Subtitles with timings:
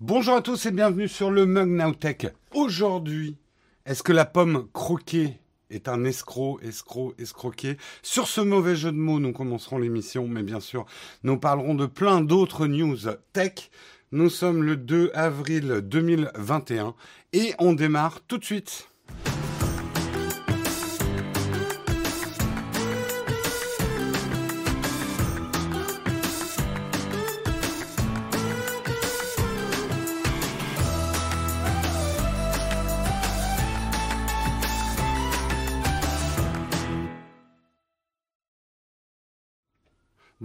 [0.00, 2.28] Bonjour à tous et bienvenue sur le Mug Nowtech.
[2.54, 3.36] Aujourd'hui,
[3.84, 5.40] est-ce que la pomme croquée
[5.70, 10.44] est un escroc, escroc, escroqué Sur ce mauvais jeu de mots, nous commencerons l'émission, mais
[10.44, 10.86] bien sûr,
[11.24, 12.96] nous parlerons de plein d'autres news
[13.32, 13.72] tech.
[14.12, 16.94] Nous sommes le 2 avril 2021
[17.32, 18.88] et on démarre tout de suite.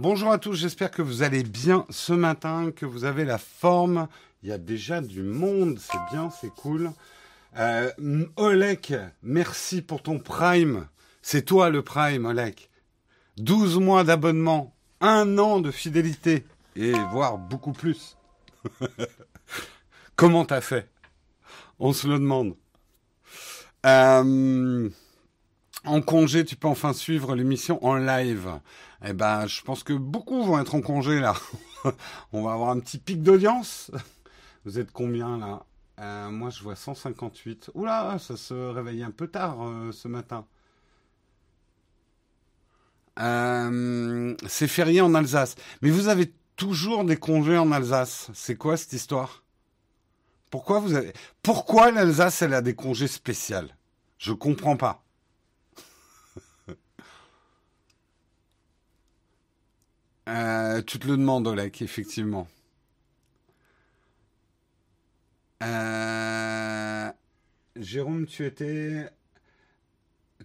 [0.06, 4.06] Bonjour à tous, j'espère que vous allez bien ce matin, que vous avez la forme.
[4.42, 6.92] Il y a déjà du monde, c'est bien, c'est cool.
[7.56, 7.90] Euh,
[8.36, 10.88] Olek, merci pour ton Prime.
[11.22, 12.68] C'est toi le Prime, Olek.
[13.38, 16.44] 12 mois d'abonnement, un an de fidélité,
[16.76, 18.18] et voire beaucoup plus.
[20.16, 20.86] Comment t'as fait?
[21.78, 22.56] On se le demande.
[23.86, 24.90] Euh,
[25.86, 28.50] en congé, tu peux enfin suivre l'émission en live.
[29.06, 31.34] Eh ben, je pense que beaucoup vont être en congé là.
[32.32, 33.90] On va avoir un petit pic d'audience.
[34.64, 35.66] Vous êtes combien là?
[36.00, 37.70] Euh, Moi, je vois 158.
[37.74, 40.46] Oula, ça se réveille un peu tard euh, ce matin.
[43.20, 45.54] Euh, c'est férié en Alsace.
[45.82, 48.30] Mais vous avez toujours des congés en Alsace.
[48.32, 49.44] C'est quoi cette histoire?
[50.50, 53.68] Pourquoi vous avez Pourquoi l'Alsace elle a des congés spéciaux?
[54.18, 55.03] Je comprends pas.
[60.28, 62.48] Euh, tu te le demandes, Olek, effectivement.
[65.62, 67.10] Euh,
[67.76, 69.08] Jérôme, tu étais...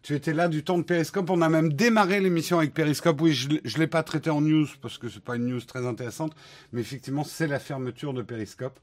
[0.02, 1.30] Tu étais là du temps de Periscope.
[1.30, 3.20] On a même démarré l'émission avec Periscope.
[3.22, 5.86] Oui, je ne l'ai pas traité en news parce que c'est pas une news très
[5.86, 6.34] intéressante.
[6.72, 8.80] Mais effectivement, c'est la fermeture de Periscope.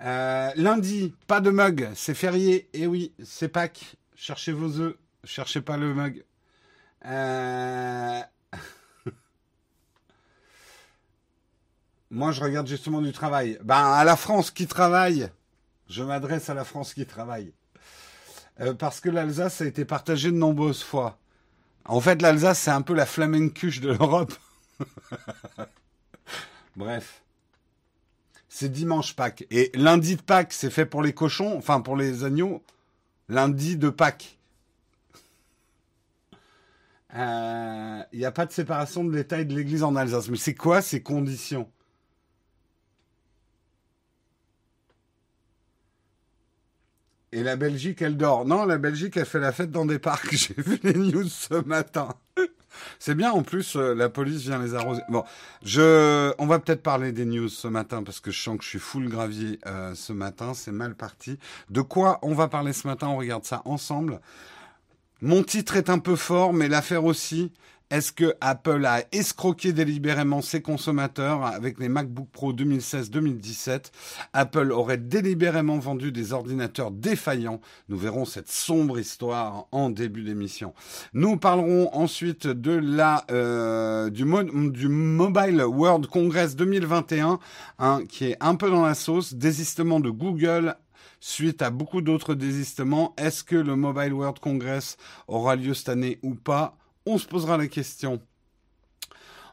[0.00, 1.90] Euh, lundi, pas de mug.
[1.94, 2.68] C'est férié.
[2.72, 3.96] Et oui, c'est Pâques.
[4.14, 4.96] Cherchez vos œufs.
[5.24, 6.24] Cherchez pas le mug.
[7.04, 8.20] Euh...
[12.12, 13.58] Moi, je regarde justement du travail.
[13.64, 15.30] Ben, à la France qui travaille.
[15.88, 17.54] Je m'adresse à la France qui travaille.
[18.60, 21.18] Euh, parce que l'Alsace a été partagée de nombreuses fois.
[21.86, 24.34] En fait, l'Alsace, c'est un peu la flamencuche de l'Europe.
[26.76, 27.22] Bref.
[28.46, 29.46] C'est dimanche Pâques.
[29.50, 32.62] Et lundi de Pâques, c'est fait pour les cochons, enfin pour les agneaux.
[33.30, 34.38] Lundi de Pâques.
[37.14, 40.28] Il euh, n'y a pas de séparation de l'État et de l'Église en Alsace.
[40.28, 41.70] Mais c'est quoi ces conditions?
[47.32, 48.44] Et la Belgique, elle dort.
[48.44, 50.32] Non, la Belgique, elle fait la fête dans des parcs.
[50.32, 52.08] J'ai vu les news ce matin.
[52.98, 55.00] C'est bien, en plus, euh, la police vient les arroser.
[55.08, 55.24] Bon,
[55.64, 58.68] je, on va peut-être parler des news ce matin parce que je sens que je
[58.68, 60.52] suis full gravier euh, ce matin.
[60.52, 61.38] C'est mal parti.
[61.70, 63.08] De quoi on va parler ce matin?
[63.08, 64.20] On regarde ça ensemble.
[65.22, 67.52] Mon titre est un peu fort, mais l'affaire aussi.
[67.92, 73.90] Est-ce que Apple a escroqué délibérément ses consommateurs avec les MacBook Pro 2016-2017
[74.32, 77.60] Apple aurait délibérément vendu des ordinateurs défaillants?
[77.90, 80.72] Nous verrons cette sombre histoire en début d'émission.
[81.12, 87.40] Nous parlerons ensuite de la euh, du, Mobile World Congress 2021,
[87.78, 90.76] hein, qui est un peu dans la sauce, désistement de Google
[91.20, 93.12] suite à beaucoup d'autres désistements.
[93.18, 94.96] Est-ce que le Mobile World Congress
[95.28, 96.78] aura lieu cette année ou pas?
[97.06, 98.20] On se posera la question.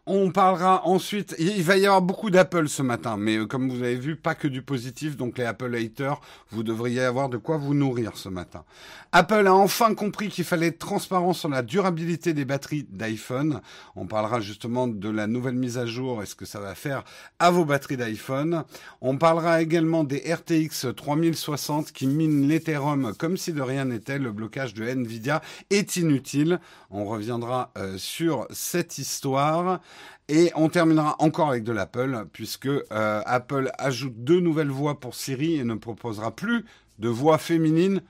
[0.05, 3.83] On parlera ensuite, il va y avoir beaucoup d'Apple ce matin, mais euh, comme vous
[3.83, 7.57] avez vu, pas que du positif, donc les Apple haters, vous devriez avoir de quoi
[7.57, 8.63] vous nourrir ce matin.
[9.11, 13.61] Apple a enfin compris qu'il fallait être transparent sur la durabilité des batteries d'iPhone.
[13.95, 17.03] On parlera justement de la nouvelle mise à jour et ce que ça va faire
[17.39, 18.63] à vos batteries d'iPhone.
[19.01, 24.19] On parlera également des RTX 3060 qui minent l'Ethereum comme si de rien n'était.
[24.19, 26.59] Le blocage de Nvidia est inutile.
[26.91, 29.79] On reviendra euh, sur cette histoire.
[30.27, 32.83] Et on terminera encore avec de l'Apple, puisque euh,
[33.25, 36.65] Apple ajoute deux nouvelles voix pour Siri et ne proposera plus
[36.99, 38.01] de voix féminines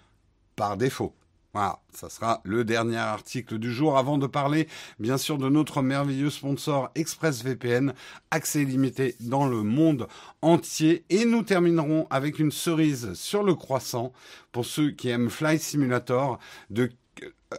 [0.56, 1.14] par défaut.
[1.54, 4.68] Voilà, ça sera le dernier article du jour avant de parler
[5.00, 7.94] bien sûr de notre merveilleux sponsor ExpressVPN,
[8.30, 10.08] accès limité dans le monde
[10.44, 11.06] entier.
[11.10, 14.14] Et nous terminerons avec une cerise sur le croissant
[14.52, 16.38] pour ceux qui aiment Fly Simulator
[16.70, 16.92] de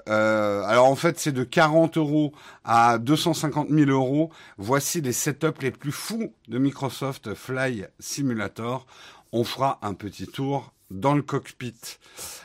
[0.09, 2.33] euh, alors en fait c'est de 40 euros
[2.65, 4.31] à 250 000 euros.
[4.57, 8.87] Voici les setups les plus fous de Microsoft Fly Simulator.
[9.33, 11.99] On fera un petit tour dans le cockpit.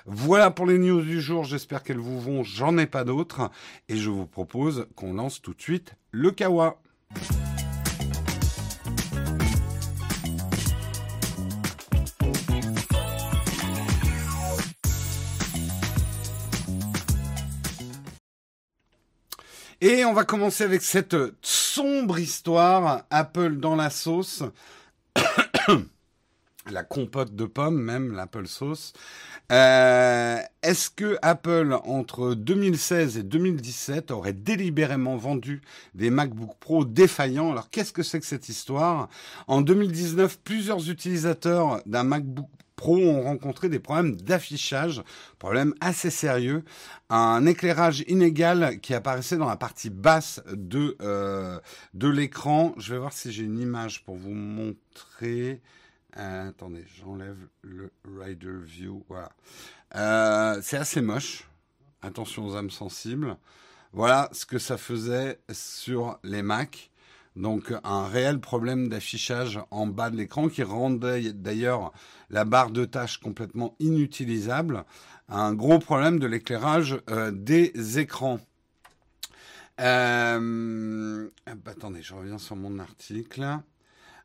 [0.06, 1.44] Voilà pour les news du jour.
[1.44, 2.44] J'espère qu'elles vous vont.
[2.44, 3.50] J'en ai pas d'autres.
[3.90, 6.80] Et je vous propose qu'on lance tout de suite le Kawa.
[19.88, 24.42] Et on va commencer avec cette sombre histoire, Apple dans la sauce,
[26.72, 28.94] la compote de pommes même, l'Apple sauce.
[29.52, 35.62] Euh, Est-ce que Apple, entre 2016 et 2017, aurait délibérément vendu
[35.94, 37.52] des MacBook Pro défaillants?
[37.52, 39.08] Alors, qu'est-ce que c'est que cette histoire?
[39.46, 45.02] En 2019, plusieurs utilisateurs d'un MacBook Pro ont rencontré des problèmes d'affichage,
[45.40, 46.64] problèmes assez sérieux,
[47.10, 51.60] un éclairage inégal qui apparaissait dans la partie basse de euh,
[51.94, 52.74] de l'écran.
[52.78, 55.62] Je vais voir si j'ai une image pour vous montrer.
[56.18, 59.04] Euh, attendez, j'enlève le Rider View.
[59.08, 59.32] Voilà.
[59.96, 61.50] Euh, c'est assez moche.
[62.02, 63.38] Attention aux âmes sensibles.
[63.94, 66.92] Voilà ce que ça faisait sur les Mac.
[67.36, 71.92] Donc un réel problème d'affichage en bas de l'écran qui rendait d'ailleurs
[72.30, 74.86] la barre de tâches complètement inutilisable.
[75.28, 78.40] Un gros problème de l'éclairage euh, des écrans.
[79.82, 81.28] Euh,
[81.66, 83.46] attendez, je reviens sur mon article.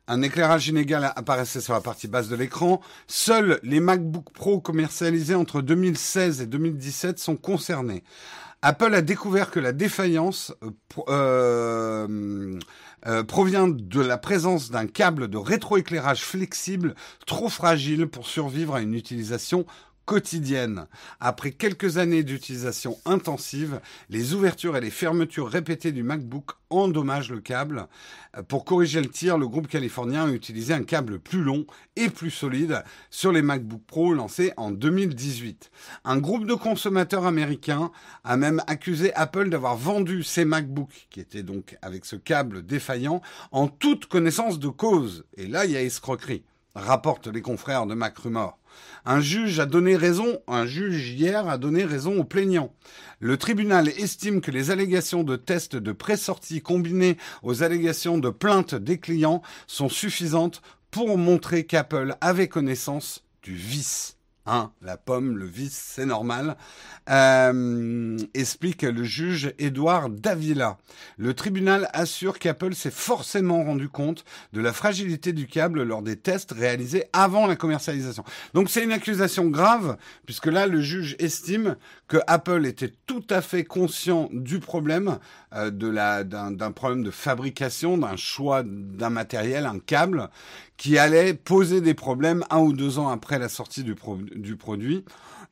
[0.07, 2.81] Un éclairage inégal apparaissait sur la partie basse de l'écran.
[3.07, 8.03] Seuls les MacBook Pro commercialisés entre 2016 et 2017 sont concernés.
[8.63, 10.53] Apple a découvert que la défaillance
[11.09, 12.59] euh,
[13.07, 16.93] euh, provient de la présence d'un câble de rétroéclairage flexible
[17.25, 19.65] trop fragile pour survivre à une utilisation
[20.05, 20.87] quotidienne.
[21.19, 27.41] Après quelques années d'utilisation intensive, les ouvertures et les fermetures répétées du MacBook endommagent le
[27.41, 27.87] câble.
[28.47, 31.65] Pour corriger le tir, le groupe californien a utilisé un câble plus long
[31.95, 35.69] et plus solide sur les MacBook Pro lancés en 2018.
[36.05, 37.91] Un groupe de consommateurs américains
[38.23, 43.21] a même accusé Apple d'avoir vendu ces MacBooks, qui étaient donc avec ce câble défaillant,
[43.51, 45.25] en toute connaissance de cause.
[45.35, 46.43] Et là, il y a escroquerie,
[46.75, 48.57] rapportent les confrères de MacRumor.
[49.05, 52.73] Un juge a donné raison, un juge hier a donné raison aux plaignants.
[53.19, 58.75] Le tribunal estime que les allégations de tests de pré-sortie combinées aux allégations de plainte
[58.75, 64.17] des clients sont suffisantes pour montrer qu'Apple avait connaissance du vice.
[64.53, 66.57] Hein, la pomme, le vice, c'est normal,
[67.09, 70.77] euh, explique le juge Édouard Davila.
[71.17, 76.17] Le tribunal assure qu'Apple s'est forcément rendu compte de la fragilité du câble lors des
[76.17, 78.25] tests réalisés avant la commercialisation.
[78.53, 79.95] Donc c'est une accusation grave,
[80.25, 81.77] puisque là, le juge estime
[82.11, 85.17] que Apple était tout à fait conscient du problème,
[85.55, 90.29] euh, de la d'un problème de fabrication, d'un choix d'un matériel, un câble,
[90.75, 93.95] qui allait poser des problèmes un ou deux ans après la sortie du,
[94.35, 95.05] du produit.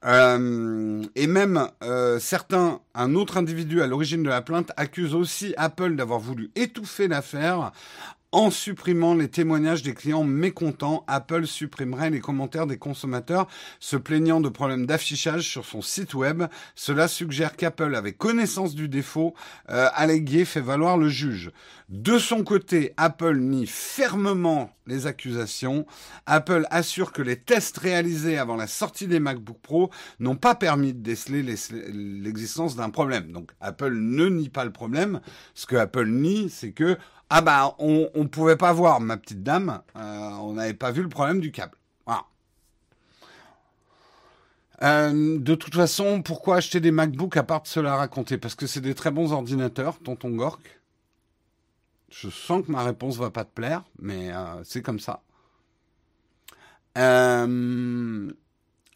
[0.04, 5.54] Euh, et même euh, certains, un autre individu à l'origine de la plainte accuse aussi
[5.56, 7.72] Apple d'avoir voulu étouffer l'affaire
[8.32, 13.48] en supprimant les témoignages des clients mécontents, Apple supprimerait les commentaires des consommateurs
[13.80, 16.44] se plaignant de problèmes d'affichage sur son site web.
[16.76, 19.34] Cela suggère qu'Apple avait connaissance du défaut
[19.70, 21.52] euh, allégué, fait valoir le juge.
[21.90, 25.88] De son côté, Apple nie fermement les accusations.
[26.28, 29.90] Apple assure que les tests réalisés avant la sortie des MacBook Pro
[30.20, 33.32] n'ont pas permis de déceler l'existence d'un problème.
[33.32, 35.20] Donc Apple ne nie pas le problème.
[35.56, 36.98] Ce que Apple nie, c'est que
[37.30, 41.04] ah bah on ne pouvait pas voir ma petite dame, euh, on n'avait pas vu
[41.04, 41.78] le problème du câble.
[42.06, 42.26] Voilà.
[44.82, 48.38] Euh, de toute façon, pourquoi acheter des MacBooks à part de cela raconter?
[48.38, 50.80] Parce que c'est des très bons ordinateurs, tonton Gork.
[52.10, 55.22] Je sens que ma réponse va pas te plaire, mais euh, c'est comme ça.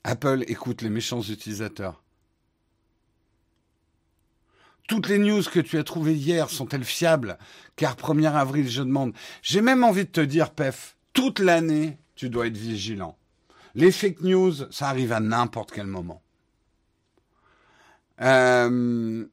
[0.03, 2.02] Apple écoute les méchants utilisateurs.
[4.87, 7.37] Toutes les news que tu as trouvées hier sont-elles fiables?
[7.75, 9.13] Car 1er avril, je demande.
[9.41, 13.17] J'ai même envie de te dire, Pef, toute l'année, tu dois être vigilant.
[13.75, 16.21] Les fake news, ça arrive à n'importe quel moment.
[18.21, 19.25] Euh,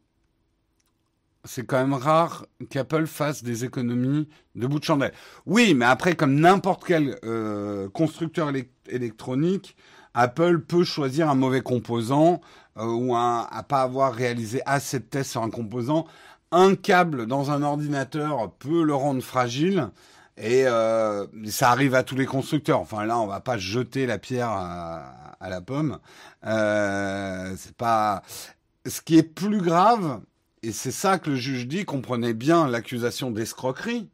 [1.45, 5.12] c'est quand même rare qu'Apple fasse des économies de bout de chandelle.
[5.47, 8.50] Oui, mais après, comme n'importe quel euh, constructeur
[8.88, 9.76] électronique,
[10.14, 12.40] Apple peut choisir un mauvais composant
[12.76, 16.07] euh, ou un, à pas avoir réalisé assez de tests sur un composant.
[16.52, 19.90] Un câble dans un ordinateur peut le rendre fragile.
[20.37, 22.81] Et euh, ça arrive à tous les constructeurs.
[22.81, 25.99] Enfin là, on va pas jeter la pierre à, la pomme.
[26.47, 28.23] Euh, c'est pas.
[28.87, 30.21] Ce qui est plus grave,
[30.62, 34.09] et c'est ça que le juge dit, comprenez bien l'accusation d'escroquerie,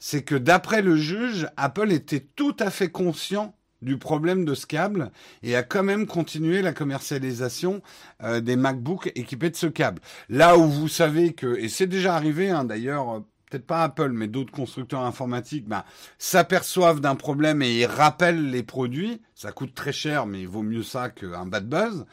[0.00, 4.66] c'est que d'après le juge, Apple était tout à fait conscient du problème de ce
[4.66, 5.10] câble
[5.42, 7.82] et a quand même continué la commercialisation
[8.22, 10.00] euh, des MacBooks équipés de ce câble.
[10.28, 13.20] Là où vous savez que, et c'est déjà arrivé hein, d'ailleurs, euh,
[13.52, 15.84] peut-être pas Apple, mais d'autres constructeurs informatiques, ben,
[16.18, 19.20] s'aperçoivent d'un problème et ils rappellent les produits.
[19.34, 22.06] Ça coûte très cher, mais il vaut mieux ça qu'un bad buzz.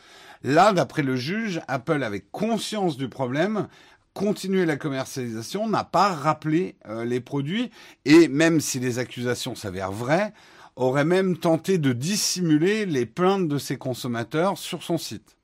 [0.43, 3.67] Là, d'après le juge, Apple avait conscience du problème,
[4.13, 7.71] continuer la commercialisation, n'a pas rappelé euh, les produits,
[8.05, 10.33] et même si les accusations s'avèrent vraies,
[10.79, 15.35] aurait même tenté de dissimuler les plaintes de ses consommateurs sur son site.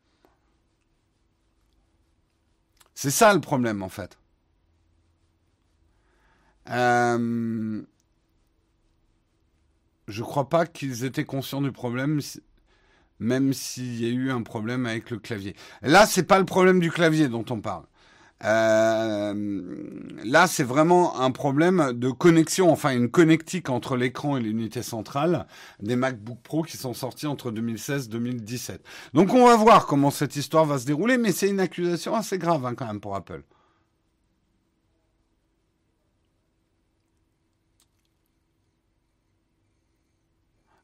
[2.94, 4.18] C'est ça le problème en fait.
[6.70, 7.82] Euh,
[10.08, 12.22] je crois pas qu'ils étaient conscients du problème,
[13.20, 15.54] même s'il y a eu un problème avec le clavier.
[15.82, 17.84] Là, c'est pas le problème du clavier dont on parle.
[18.44, 19.34] Euh,
[20.24, 25.48] là, c'est vraiment un problème de connexion, enfin une connectique entre l'écran et l'unité centrale
[25.82, 28.84] des MacBook Pro qui sont sortis entre 2016 et 2017.
[29.14, 32.38] Donc on va voir comment cette histoire va se dérouler, mais c'est une accusation assez
[32.38, 33.44] grave hein, quand même pour Apple.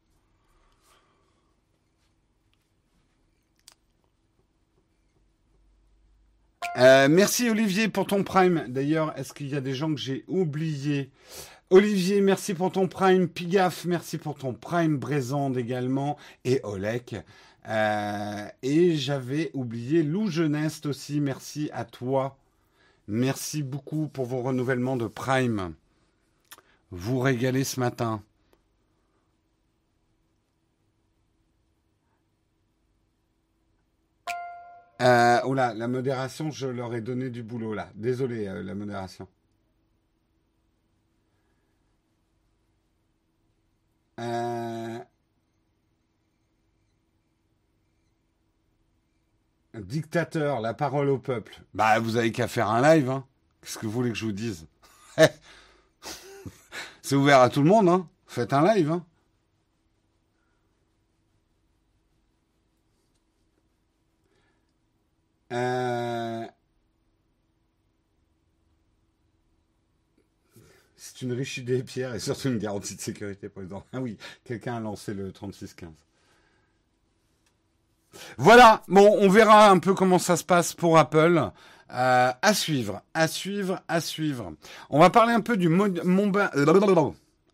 [6.78, 8.66] Euh, merci Olivier pour ton prime.
[8.68, 11.12] D'ailleurs, est-ce qu'il y a des gens que j'ai oubliés?
[11.70, 13.30] Olivier, merci pour ton Prime.
[13.30, 16.18] Pigaf, merci pour ton Prime Brésande également.
[16.44, 17.16] Et Olek.
[17.70, 21.22] Euh, et j'avais oublié Lou Jeuneste aussi.
[21.22, 22.38] Merci à toi.
[23.14, 25.74] Merci beaucoup pour vos renouvellements de Prime.
[26.92, 28.24] Vous régalez ce matin.
[35.02, 37.90] Euh, oula, la modération, je leur ai donné du boulot là.
[37.96, 39.28] Désolé, euh, la modération.
[44.22, 45.00] Euh,
[49.74, 51.62] dictateur, la parole au peuple.
[51.74, 53.10] Bah, vous avez qu'à faire un live.
[53.10, 53.26] Hein.
[53.62, 54.68] Qu'est-ce que vous voulez que je vous dise?
[57.02, 57.90] C'est ouvert à tout le monde.
[57.90, 58.08] Hein.
[58.28, 58.92] Faites un live.
[58.92, 59.06] Hein.
[65.52, 66.48] Euh...
[70.96, 74.78] C'est une riche idée, Pierre, et surtout une garantie de sécurité les Ah oui, quelqu'un
[74.78, 75.90] a lancé le 3615.
[78.38, 81.52] Voilà, bon, on verra un peu comment ça se passe pour Apple.
[81.94, 84.54] Euh, à suivre, à suivre, à suivre.
[84.90, 86.02] On va parler un peu du mode...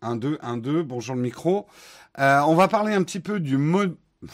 [0.00, 1.66] 1, 2, 1, 2, bonjour le micro.
[2.18, 3.96] Euh, on va parler un petit peu du mode...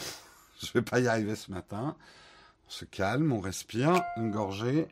[0.61, 1.95] Je vais pas y arriver ce matin.
[2.67, 4.87] On se calme, on respire, une gorgée.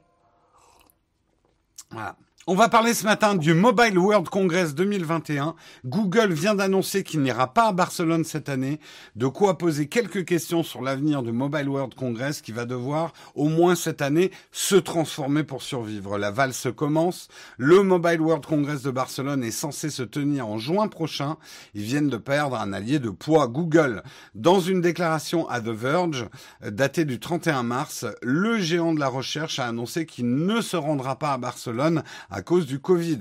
[1.91, 2.15] Voilà.
[2.45, 5.55] On va parler ce matin du Mobile World Congress 2021.
[5.85, 8.81] Google vient d'annoncer qu'il n'ira pas à Barcelone cette année,
[9.15, 13.47] de quoi poser quelques questions sur l'avenir du Mobile World Congress qui va devoir, au
[13.47, 16.17] moins cette année, se transformer pour survivre.
[16.17, 17.29] La valse commence.
[17.55, 21.37] Le Mobile World Congress de Barcelone est censé se tenir en juin prochain.
[21.73, 24.03] Ils viennent de perdre un allié de poids, Google.
[24.35, 26.25] Dans une déclaration à The Verge,
[26.61, 31.17] datée du 31 mars, le géant de la recherche a annoncé qu'il ne se rendra
[31.17, 33.19] pas à Barcelone à cause du Covid.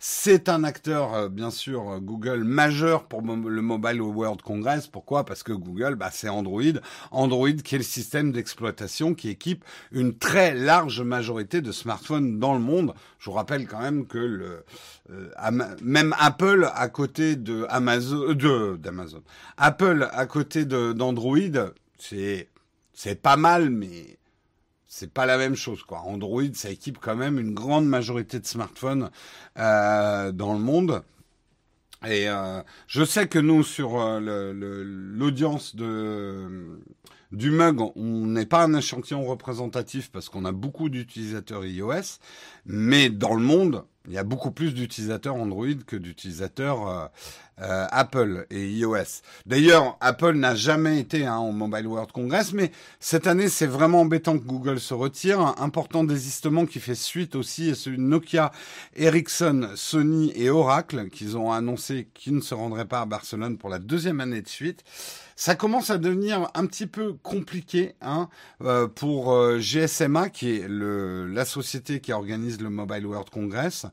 [0.00, 4.88] C'est un acteur, euh, bien sûr, Google majeur pour le Mobile World Congress.
[4.88, 5.24] Pourquoi?
[5.24, 6.62] Parce que Google, bah, c'est Android.
[7.12, 12.52] Android qui est le système d'exploitation qui équipe une très large majorité de smartphones dans
[12.52, 12.94] le monde.
[13.20, 14.64] Je vous rappelle quand même que le,
[15.10, 15.30] euh,
[15.80, 18.34] même Apple à côté de Amazon,
[18.74, 19.22] d'Amazon,
[19.56, 21.38] Apple à côté d'Android,
[21.96, 22.48] c'est
[22.92, 24.17] c'est pas mal, mais
[24.88, 26.00] c'est pas la même chose quoi.
[26.00, 29.10] Android, ça équipe quand même une grande majorité de smartphones
[29.58, 31.02] euh, dans le monde.
[32.06, 34.52] Et euh, je sais que nous sur euh,
[34.84, 36.80] l'audience de
[37.32, 42.18] du mug, on n'est pas un échantillon représentatif parce qu'on a beaucoup d'utilisateurs iOS,
[42.64, 47.06] mais dans le monde, il y a beaucoup plus d'utilisateurs Android que d'utilisateurs euh,
[47.60, 49.20] euh, Apple et iOS.
[49.44, 54.00] D'ailleurs, Apple n'a jamais été hein, au Mobile World Congress, mais cette année, c'est vraiment
[54.00, 55.40] embêtant que Google se retire.
[55.40, 58.50] Un important désistement qui fait suite aussi à celui de Nokia,
[58.96, 63.68] Ericsson, Sony et Oracle, qu'ils ont annoncé qu'ils ne se rendraient pas à Barcelone pour
[63.68, 64.84] la deuxième année de suite
[65.38, 68.28] ça commence à devenir un petit peu compliqué hein,
[68.64, 73.86] euh, pour euh, GSMA, qui est le, la société qui organise le Mobile World Congress.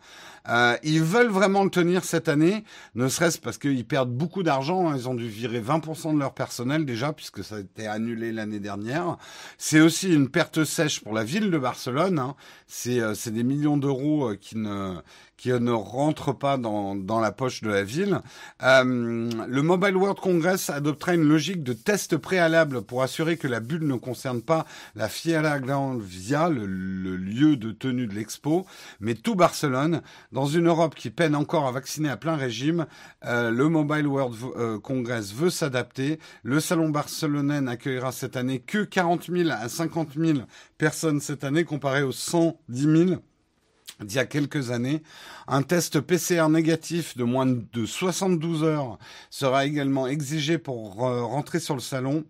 [0.49, 2.63] Euh, ils veulent vraiment le tenir cette année,
[2.95, 4.89] ne serait-ce parce qu'ils perdent beaucoup d'argent.
[4.89, 4.95] Hein.
[4.97, 8.59] ils ont dû virer 20% de leur personnel déjà, puisque ça a été annulé l'année
[8.59, 9.17] dernière.
[9.59, 12.17] C'est aussi une perte sèche pour la ville de Barcelone.
[12.17, 12.35] Hein.
[12.65, 14.95] C'est des millions d'euros qui ne
[15.37, 18.21] qui ne rentre pas dans, dans la poche de la ville.
[18.63, 23.59] Euh, le Mobile World Congress adoptera une logique de test préalable pour assurer que la
[23.59, 24.65] bulle ne concerne pas
[24.95, 25.59] la Fiera
[25.99, 28.65] Via, le, le lieu de tenue de l'expo,
[28.99, 30.01] mais tout Barcelone.
[30.31, 32.85] Dans une Europe qui peine encore à vacciner à plein régime,
[33.25, 36.19] euh, le Mobile World euh, Congress veut s'adapter.
[36.43, 40.39] Le salon barcelonais n'accueillera cette année que 40 000 à 50 000
[40.77, 43.21] personnes cette année, comparé aux 110 000
[43.99, 45.01] d'il y a quelques années.
[45.47, 48.97] Un test PCR négatif de moins de 72 heures
[49.29, 52.25] sera également exigé pour euh, rentrer sur le salon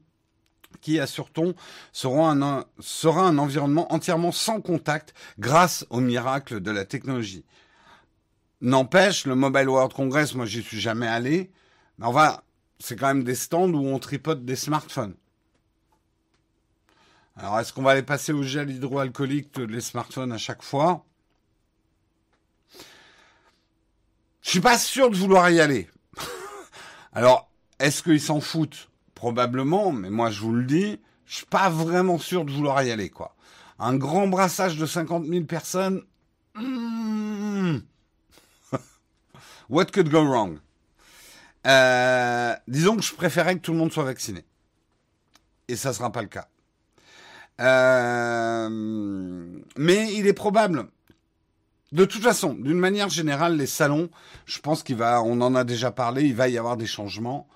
[0.81, 1.55] qui, assure-t-on,
[1.91, 7.45] sera un, environnement entièrement sans contact grâce au miracle de la technologie.
[8.61, 11.51] N'empêche, le Mobile World Congress, moi j'y suis jamais allé,
[11.97, 12.43] mais va,
[12.79, 15.15] c'est quand même des stands où on tripote des smartphones.
[17.37, 21.05] Alors est-ce qu'on va aller passer au gel hydroalcoolique les smartphones à chaque fois?
[24.45, 25.89] Je suis pas sûr de vouloir y aller.
[27.13, 28.89] Alors, est-ce qu'ils s'en foutent?
[29.15, 32.91] Probablement, mais moi je vous le dis, je suis pas vraiment sûr de vouloir y
[32.91, 33.35] aller, quoi.
[33.79, 36.03] Un grand brassage de 50 000 personnes.
[36.53, 37.79] Hmm.
[39.69, 40.59] What could go wrong?
[41.65, 44.45] Euh, Disons que je préférais que tout le monde soit vacciné.
[45.67, 46.47] Et ça sera pas le cas.
[47.61, 48.69] Euh,
[49.75, 50.87] mais il est probable
[51.95, 54.09] de toute façon, d'une manière générale, les salons,
[54.45, 57.47] je pense qu'il va, on en a déjà parlé, il va y avoir des changements.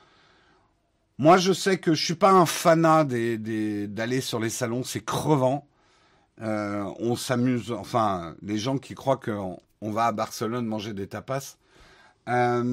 [1.18, 5.68] Moi, je sais que je suis pas un fanat d'aller sur les salons, c'est crevant.
[6.42, 11.08] Euh, on s'amuse, enfin, les gens qui croient qu'on on va à Barcelone manger des
[11.08, 11.58] tapas.
[12.30, 12.64] Euh,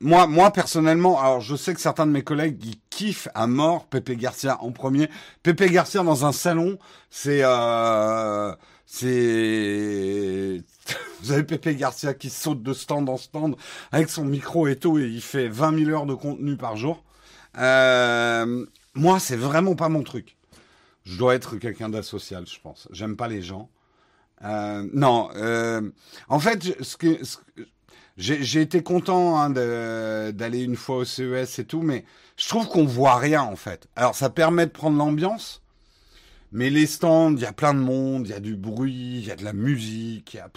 [0.00, 3.86] moi, moi personnellement, alors je sais que certains de mes collègues ils kiffent à mort
[3.86, 5.08] Pepe Garcia en premier.
[5.42, 6.78] Pepe Garcia dans un salon,
[7.10, 8.54] c'est euh,
[8.90, 10.62] c'est
[11.20, 13.54] vous avez Pepe Garcia qui saute de stand en stand
[13.92, 17.04] avec son micro et tout et il fait 20 000 heures de contenu par jour.
[17.58, 20.36] Euh, moi, c'est vraiment pas mon truc.
[21.04, 22.88] Je dois être quelqu'un d'asocial, je pense.
[22.90, 23.68] J'aime pas les gens.
[24.44, 25.82] Euh, non, euh,
[26.28, 27.18] en fait, ce que,
[28.16, 32.04] j'ai été content hein, d'aller une fois au CES et tout, mais
[32.36, 33.86] je trouve qu'on voit rien en fait.
[33.96, 35.62] Alors ça permet de prendre l'ambiance,
[36.52, 39.26] mais les stands, il y a plein de monde, il y a du bruit, il
[39.26, 40.34] y a de la musique.
[40.34, 40.50] Y a...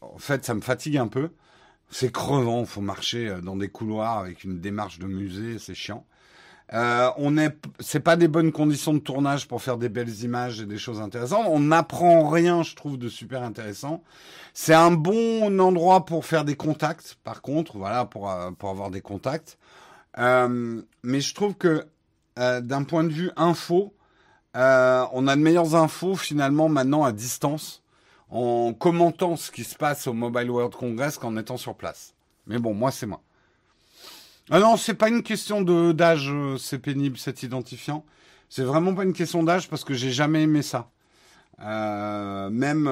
[0.00, 1.30] En fait, ça me fatigue un peu.
[1.90, 6.04] C'est crevant, faut marcher euh, dans des couloirs avec une démarche de musée, c'est chiant.
[6.72, 10.60] Euh, on est, c'est pas des bonnes conditions de tournage pour faire des belles images
[10.60, 11.46] et des choses intéressantes.
[11.48, 14.02] On n'apprend rien, je trouve, de super intéressant.
[14.54, 17.16] C'est un bon endroit pour faire des contacts.
[17.22, 19.58] Par contre, voilà, pour euh, pour avoir des contacts.
[20.18, 21.86] Euh, mais je trouve que
[22.36, 23.94] d'un point de vue info,
[24.56, 27.82] euh, on a de meilleures infos finalement maintenant à distance
[28.30, 32.14] en commentant ce qui se passe au Mobile World Congress qu'en étant sur place.
[32.46, 33.20] Mais bon, moi c'est moi.
[34.50, 38.04] Ah non, c'est pas une question de d'âge, euh, c'est pénible cet identifiant.
[38.48, 40.90] C'est vraiment pas une question d'âge parce que j'ai jamais aimé ça.
[41.60, 42.88] Euh, même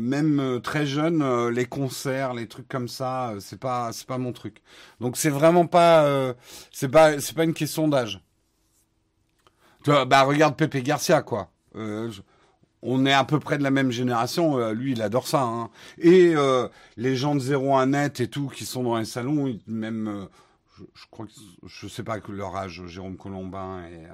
[0.00, 4.62] même très jeune, les concerts, les trucs comme ça, c'est pas c'est pas mon truc.
[5.00, 6.34] Donc c'est vraiment pas
[6.72, 8.20] c'est pas c'est pas une question d'âge
[9.86, 11.50] bah regarde Pepe Garcia quoi.
[11.76, 12.10] Euh,
[12.82, 14.58] on est à peu près de la même génération.
[14.58, 15.42] Euh, lui, il adore ça.
[15.42, 15.70] Hein.
[15.98, 20.28] Et euh, les gens de 01 net et tout qui sont dans les salons, même,
[20.76, 21.32] je, je, crois que
[21.66, 24.06] je sais pas leur âge, Jérôme Colombin et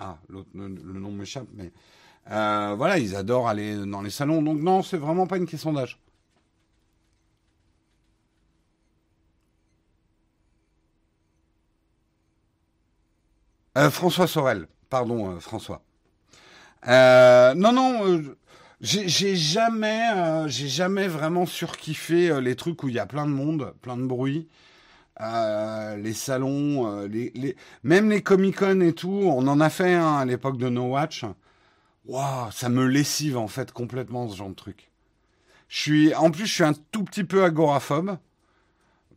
[0.00, 1.72] ah, l'autre, le, le, nom m'échappe, mais
[2.26, 4.42] voilà, ils adorent aller dans les salons.
[4.42, 6.00] Donc non, c'est vraiment pas une question d'âge.
[13.90, 15.82] François Sorel, pardon François.
[16.86, 18.36] Euh, non, non, euh,
[18.80, 23.26] j'ai jamais, euh, j'ai jamais vraiment surkiffé euh, les trucs où il y a plein
[23.26, 24.46] de monde, plein de bruit.
[25.18, 27.08] les salons,
[27.82, 31.24] même les Comic Con et tout, on en a fait à l'époque de No Watch.
[32.06, 34.92] Waouh, ça me lessive en fait complètement ce genre de truc.
[35.68, 38.16] Je en plus, je suis un tout petit peu agoraphobe,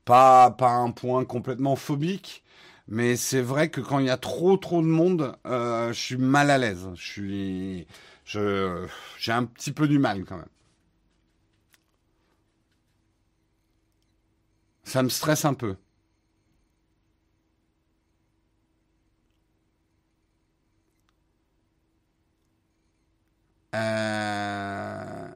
[0.05, 2.43] pas pas un point complètement phobique,
[2.87, 6.17] mais c'est vrai que quand il y a trop trop de monde, euh, je suis
[6.17, 6.89] mal à l'aise.
[6.95, 7.87] Je suis,
[8.25, 8.87] je,
[9.19, 10.45] j'ai un petit peu du mal quand même.
[14.83, 15.75] Ça me stresse un peu.
[23.75, 25.27] Euh...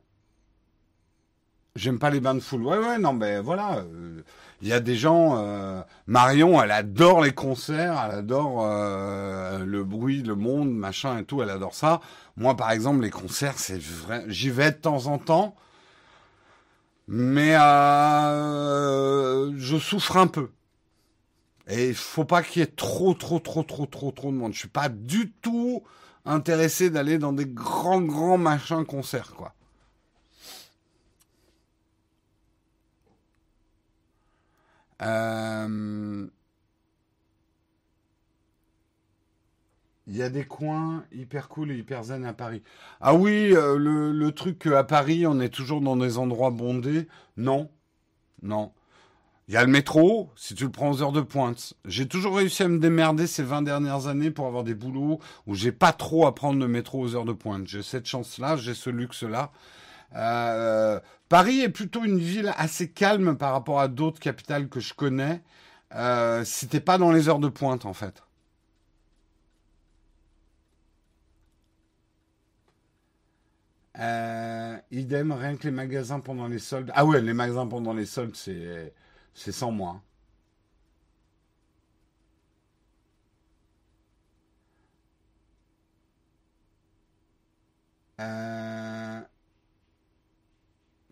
[1.76, 2.64] J'aime pas les bains de foule.
[2.64, 3.78] Ouais, ouais, non, mais voilà.
[3.80, 4.22] Euh,
[4.62, 5.38] il y a des gens.
[5.38, 11.24] Euh, Marion, elle adore les concerts, elle adore euh, le bruit, le monde, machin et
[11.26, 11.42] tout.
[11.42, 12.02] Elle adore ça.
[12.38, 14.24] Moi, par exemple, les concerts, c'est vrai.
[14.28, 15.56] J'y vais de temps en temps,
[17.08, 20.52] mais euh, je souffre un peu.
[21.68, 24.54] Et il faut pas qu'il y ait trop, trop, trop, trop, trop, trop de monde.
[24.54, 25.84] Je suis pas du tout
[26.26, 29.54] intéressé d'aller dans des grands, grands machins concerts, quoi.
[35.02, 36.28] Euh,
[40.08, 42.64] il y a des coins hyper cool et hyper zen à Paris.
[43.00, 47.08] Ah oui, euh, le, truc à Paris, on est toujours dans des endroits bondés.
[47.38, 47.70] Non,
[48.42, 48.72] non.
[49.48, 51.74] Il y a le métro, si tu le prends aux heures de pointe.
[51.86, 55.56] J'ai toujours réussi à me démerder ces 20 dernières années pour avoir des boulots où
[55.56, 57.68] j'ai pas trop à prendre le métro aux heures de pointe.
[57.68, 59.52] J'ai cette chance-là, j'ai ce luxe-là.
[60.16, 64.94] Euh, Paris est plutôt une ville assez calme par rapport à d'autres capitales que je
[64.94, 65.42] connais.
[65.96, 68.24] Euh, si t'es pas dans les heures de pointe, en fait.
[74.00, 76.92] Euh, idem, rien que les magasins pendant les soldes.
[76.96, 78.94] Ah ouais, les magasins pendant les soldes, c'est
[79.34, 80.02] c'est sans moi.
[88.20, 89.22] Euh...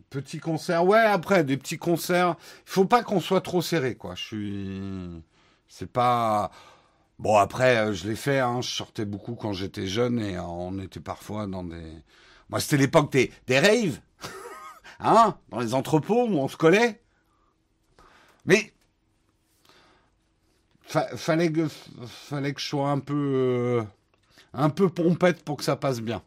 [0.09, 2.35] Petit concert, ouais, après, des petits concerts.
[2.65, 4.15] Il faut pas qu'on soit trop serré, quoi.
[4.15, 5.23] Je suis.
[5.67, 6.51] C'est pas.
[7.19, 8.61] Bon, après, euh, je l'ai fait, hein.
[8.61, 11.83] je sortais beaucoup quand j'étais jeune et on était parfois dans des.
[12.49, 13.99] Moi, c'était l'époque des, des raves,
[14.99, 17.01] hein, dans les entrepôts où on se collait.
[18.45, 18.73] Mais.
[20.87, 21.67] fallait, que,
[22.07, 23.13] fallait que je sois un peu.
[23.13, 23.83] Euh,
[24.53, 26.23] un peu pompette pour que ça passe bien.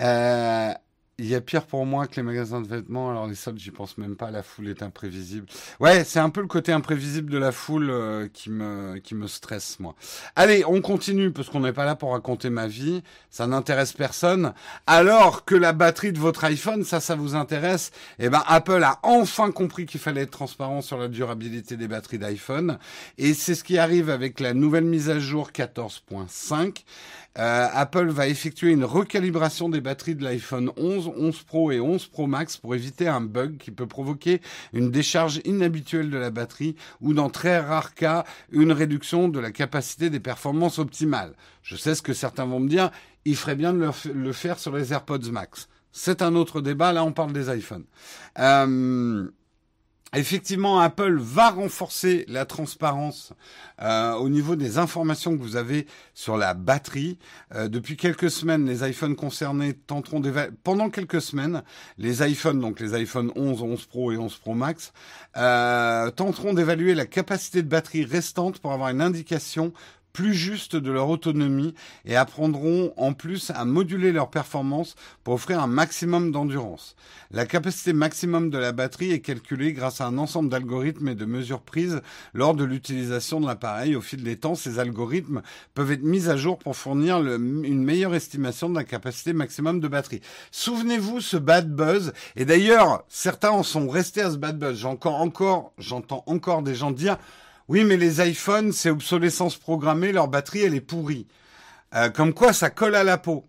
[0.00, 0.74] Euh,
[1.20, 3.10] il y a pire pour moi que les magasins de vêtements.
[3.10, 4.30] Alors les soldes, j'y pense même pas.
[4.30, 5.46] La foule est imprévisible.
[5.78, 9.26] Ouais, c'est un peu le côté imprévisible de la foule euh, qui me qui me
[9.26, 9.94] stresse moi.
[10.34, 13.02] Allez, on continue parce qu'on n'est pas là pour raconter ma vie.
[13.28, 14.54] Ça n'intéresse personne.
[14.86, 18.98] Alors que la batterie de votre iPhone, ça, ça vous intéresse Eh ben, Apple a
[19.02, 22.78] enfin compris qu'il fallait être transparent sur la durabilité des batteries d'iPhone.
[23.18, 26.82] Et c'est ce qui arrive avec la nouvelle mise à jour 14.5.
[27.38, 32.06] Euh, Apple va effectuer une recalibration des batteries de l'iPhone 11, 11 Pro et 11
[32.06, 34.40] Pro Max pour éviter un bug qui peut provoquer
[34.72, 39.50] une décharge inhabituelle de la batterie ou dans très rares cas une réduction de la
[39.50, 41.34] capacité des performances optimales.
[41.62, 42.90] Je sais ce que certains vont me dire,
[43.24, 45.68] il ferait bien de le faire sur les AirPods Max.
[45.92, 47.84] C'est un autre débat, là on parle des iPhones.
[48.38, 49.28] Euh,
[50.12, 53.32] Effectivement, Apple va renforcer la transparence
[53.80, 57.16] euh, au niveau des informations que vous avez sur la batterie.
[57.54, 61.62] Euh, depuis quelques semaines, les iPhones concernés tenteront d'évaluer, pendant quelques semaines,
[61.96, 64.92] les iPhones, donc les iPhones 11, 11 Pro et 11 Pro Max,
[65.36, 69.72] euh, tenteront d'évaluer la capacité de batterie restante pour avoir une indication
[70.12, 74.94] plus juste de leur autonomie et apprendront en plus à moduler leur performance
[75.24, 76.96] pour offrir un maximum d'endurance.
[77.30, 81.24] La capacité maximum de la batterie est calculée grâce à un ensemble d'algorithmes et de
[81.24, 82.00] mesures prises
[82.34, 83.94] lors de l'utilisation de l'appareil.
[83.94, 85.42] Au fil des temps, ces algorithmes
[85.74, 89.88] peuvent être mis à jour pour fournir une meilleure estimation de la capacité maximum de
[89.88, 90.20] batterie.
[90.50, 94.78] Souvenez-vous ce bad buzz et d'ailleurs certains en sont restés à ce bad buzz.
[94.78, 97.16] J'entends encore, j'entends encore des gens dire
[97.70, 101.28] Oui, mais les iPhones, c'est obsolescence programmée, leur batterie, elle est pourrie.
[101.94, 103.46] Euh, comme quoi, ça colle à la peau.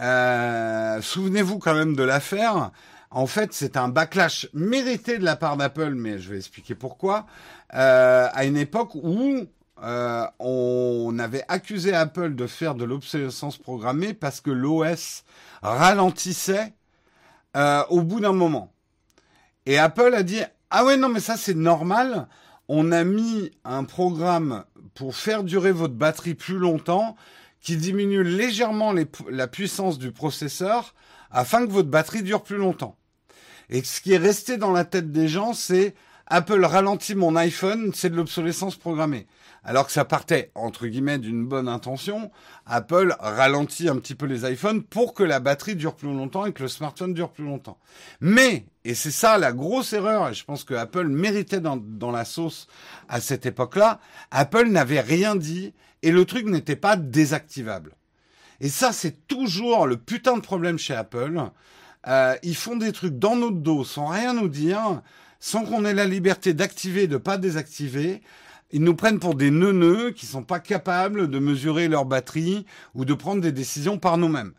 [0.00, 2.70] Euh, souvenez-vous quand même de l'affaire.
[3.10, 7.26] En fait, c'est un backlash mérité de la part d'Apple, mais je vais expliquer pourquoi.
[7.74, 14.40] Euh, à une époque où on avait accusé Apple de faire de l'obsolescence programmée parce
[14.40, 15.24] que l'OS
[15.60, 16.72] ralentissait
[17.90, 18.72] au bout d'un moment.
[19.66, 22.28] Et Apple a dit ah ouais non mais ça c'est normal
[22.68, 27.16] on a mis un programme pour faire durer votre batterie plus longtemps
[27.60, 28.94] qui diminue légèrement
[29.28, 30.94] la puissance du processeur
[31.30, 32.96] afin que votre batterie dure plus longtemps.
[33.70, 35.94] Et ce qui est resté dans la tête des gens, c'est
[36.26, 39.26] Apple ralentit mon iPhone, c'est de l'obsolescence programmée.
[39.64, 42.30] Alors que ça partait, entre guillemets, d'une bonne intention,
[42.66, 46.52] Apple ralentit un petit peu les iPhones pour que la batterie dure plus longtemps et
[46.52, 47.78] que le smartphone dure plus longtemps.
[48.20, 52.24] Mais, et c'est ça la grosse erreur, et je pense que Apple méritait dans, la
[52.24, 52.68] sauce
[53.08, 57.94] à cette époque-là, Apple n'avait rien dit et le truc n'était pas désactivable.
[58.60, 61.40] Et ça, c'est toujours le putain de problème chez Apple.
[62.06, 65.02] Euh, ils font des trucs dans notre dos sans rien nous dire,
[65.40, 68.22] sans qu'on ait la liberté d'activer et de pas désactiver.
[68.70, 73.04] Ils nous prennent pour des neuneux qui sont pas capables de mesurer leur batterie ou
[73.04, 74.52] de prendre des décisions par nous-mêmes.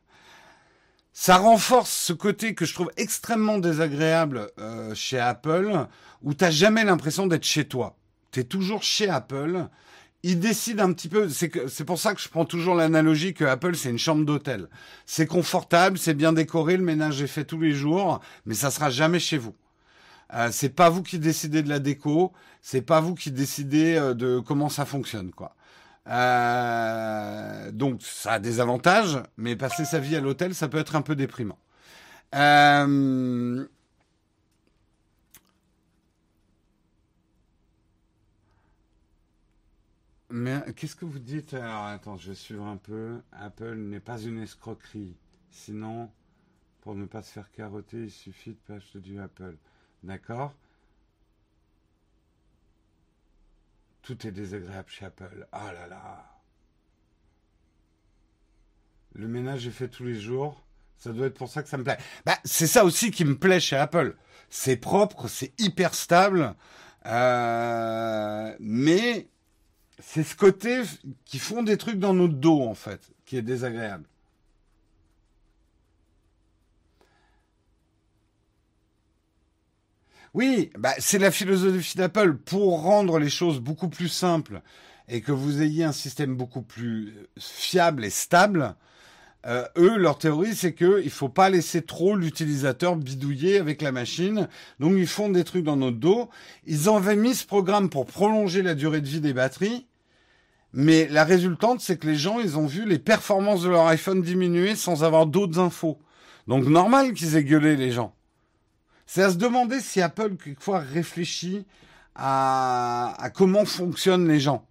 [1.13, 5.85] Ça renforce ce côté que je trouve extrêmement désagréable euh, chez Apple,
[6.23, 7.97] où t'as jamais l'impression d'être chez toi.
[8.31, 9.67] Tu es toujours chez Apple.
[10.23, 11.29] Ils décident un petit peu.
[11.29, 14.69] C'est pour ça que je prends toujours l'analogie que Apple c'est une chambre d'hôtel.
[15.05, 18.89] C'est confortable, c'est bien décoré, le ménage est fait tous les jours, mais ça sera
[18.89, 19.55] jamais chez vous.
[20.33, 24.13] Euh, c'est pas vous qui décidez de la déco, c'est pas vous qui décidez euh,
[24.13, 25.55] de comment ça fonctionne, quoi.
[26.07, 30.95] Euh, donc ça a des avantages, mais passer sa vie à l'hôtel, ça peut être
[30.95, 31.57] un peu déprimant.
[40.31, 41.53] Mais qu'est-ce que vous dites?
[41.55, 43.19] Alors attends, je vais suivre un peu.
[43.31, 45.15] Apple n'est pas une escroquerie.
[45.49, 46.11] Sinon,
[46.81, 49.55] pour ne pas se faire carotter, il suffit de pas acheter du Apple.
[50.03, 50.53] D'accord?
[54.01, 55.47] Tout est désagréable chez Apple.
[55.51, 56.25] Ah là là.
[59.13, 60.63] Le ménage est fait tous les jours.
[60.97, 61.97] Ça doit être pour ça que ça me plaît.
[62.25, 64.15] Bah, c'est ça aussi qui me plaît chez Apple.
[64.49, 66.55] C'est propre, c'est hyper stable.
[67.05, 69.29] Euh, mais
[69.99, 70.81] c'est ce côté
[71.25, 74.05] qui font des trucs dans notre dos, en fait, qui est désagréable.
[80.33, 82.35] Oui, bah, c'est la philosophie d'Apple.
[82.35, 84.61] Pour rendre les choses beaucoup plus simples
[85.07, 88.75] et que vous ayez un système beaucoup plus fiable et stable,
[89.47, 93.91] euh, eux, leur théorie, c'est qu'il ne faut pas laisser trop l'utilisateur bidouiller avec la
[93.91, 94.49] machine.
[94.79, 96.29] Donc, ils font des trucs dans notre dos.
[96.67, 99.87] Ils avaient mis ce programme pour prolonger la durée de vie des batteries.
[100.73, 104.21] Mais la résultante, c'est que les gens, ils ont vu les performances de leur iPhone
[104.21, 105.97] diminuer sans avoir d'autres infos.
[106.47, 108.13] Donc, normal qu'ils aient gueulé les gens.
[109.11, 111.65] C'est à se demander si Apple, quelquefois, réfléchit
[112.13, 114.63] à, comment fonctionnent les gens.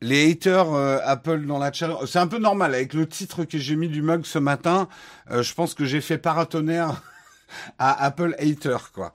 [0.00, 3.58] les haters euh, Apple dans la chat, c'est un peu normal avec le titre que
[3.58, 4.88] j'ai mis du mug ce matin.
[5.30, 7.02] Euh, je pense que j'ai fait paratonnerre
[7.78, 9.14] à Apple hater quoi.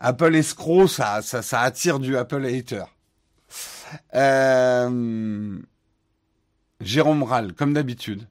[0.00, 2.84] Apple escroc, ça, ça, attire du Apple hater.
[4.14, 5.58] Euh,
[6.80, 8.26] Jérôme Rall, comme d'habitude.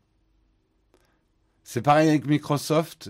[1.66, 3.10] C'est pareil avec Microsoft.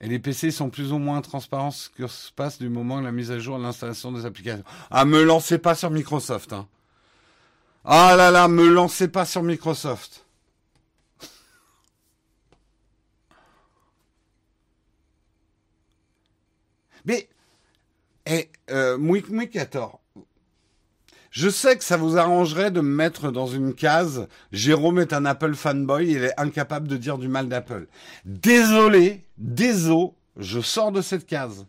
[0.00, 3.04] Et les PC sont plus ou moins transparents ce que se passe du moment de
[3.04, 4.64] la mise à jour de l'installation des applications.
[4.90, 6.52] Ah, me lancez pas sur Microsoft.
[6.52, 6.68] Hein.
[7.84, 10.24] Ah là là, me lancez pas sur Microsoft.
[17.04, 17.28] Mais,
[18.26, 19.56] eh, euh, Mouik Mouik
[21.36, 24.26] je sais que ça vous arrangerait de me mettre dans une case.
[24.52, 27.88] Jérôme est un Apple fanboy, il est incapable de dire du mal d'Apple.
[28.24, 31.66] Désolé, désolé, je sors de cette case.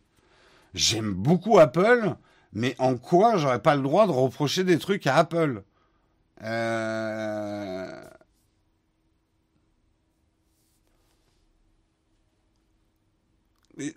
[0.74, 2.16] J'aime beaucoup Apple,
[2.54, 5.64] mais en quoi j'aurais pas le droit de reprocher des trucs à Apple?
[6.44, 7.92] Euh...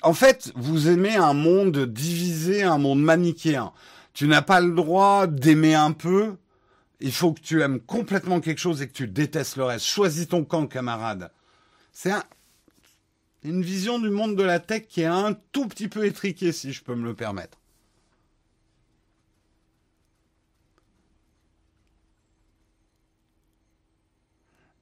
[0.02, 3.72] En fait, vous aimez un monde divisé, un monde manichéen.
[4.12, 6.36] Tu n'as pas le droit d'aimer un peu.
[7.00, 9.86] Il faut que tu aimes complètement quelque chose et que tu détestes le reste.
[9.86, 11.30] Choisis ton camp, camarade.
[11.92, 12.12] C'est
[13.42, 16.72] une vision du monde de la tech qui est un tout petit peu étriquée, si
[16.72, 17.58] je peux me le permettre.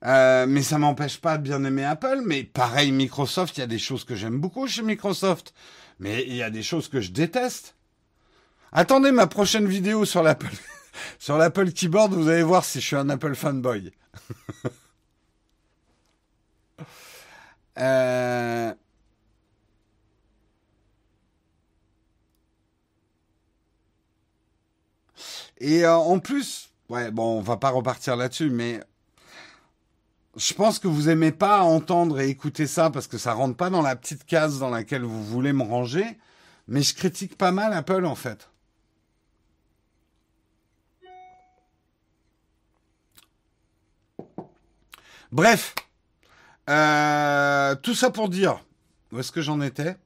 [0.05, 2.23] Euh, mais ça m'empêche pas de bien aimer Apple.
[2.25, 5.55] Mais pareil, Microsoft, il y a des choses que j'aime beaucoup chez Microsoft.
[5.99, 7.75] Mais il y a des choses que je déteste.
[8.72, 13.35] Attendez ma prochaine vidéo sur l'Apple, Keyboard, vous allez voir si je suis un Apple
[13.35, 13.92] fanboy.
[17.78, 18.74] euh...
[25.61, 28.81] Et euh, en plus, ouais, bon, on va pas repartir là-dessus, mais
[30.37, 33.70] je pense que vous aimez pas entendre et écouter ça parce que ça rentre pas
[33.70, 36.18] dans la petite case dans laquelle vous voulez me ranger.
[36.68, 38.48] Mais je critique pas mal Apple en fait.
[45.31, 45.75] Bref,
[46.71, 48.61] euh, tout ça pour dire,
[49.12, 49.97] où est-ce que j'en étais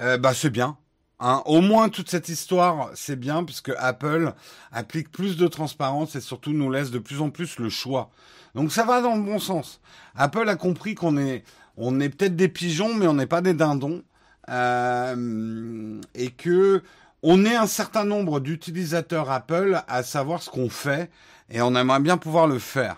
[0.00, 0.76] euh, Bah c'est bien.
[1.20, 1.42] Hein.
[1.46, 4.32] Au moins toute cette histoire, c'est bien puisque Apple
[4.72, 8.10] applique plus de transparence et surtout nous laisse de plus en plus le choix.
[8.56, 9.80] Donc ça va dans le bon sens.
[10.16, 11.44] Apple a compris qu'on est,
[11.76, 14.02] on est peut-être des pigeons, mais on n'est pas des dindons,
[14.48, 16.82] euh, et que
[17.22, 21.10] on est un certain nombre d'utilisateurs Apple à savoir ce qu'on fait,
[21.48, 22.96] et on aimerait bien pouvoir le faire.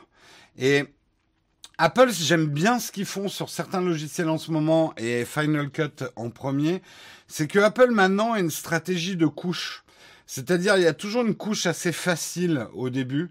[1.82, 6.04] Apple, j'aime bien ce qu'ils font sur certains logiciels en ce moment et Final Cut
[6.14, 6.82] en premier.
[7.26, 9.82] C'est que Apple maintenant a une stratégie de couche.
[10.26, 13.30] C'est-à-dire, il y a toujours une couche assez facile au début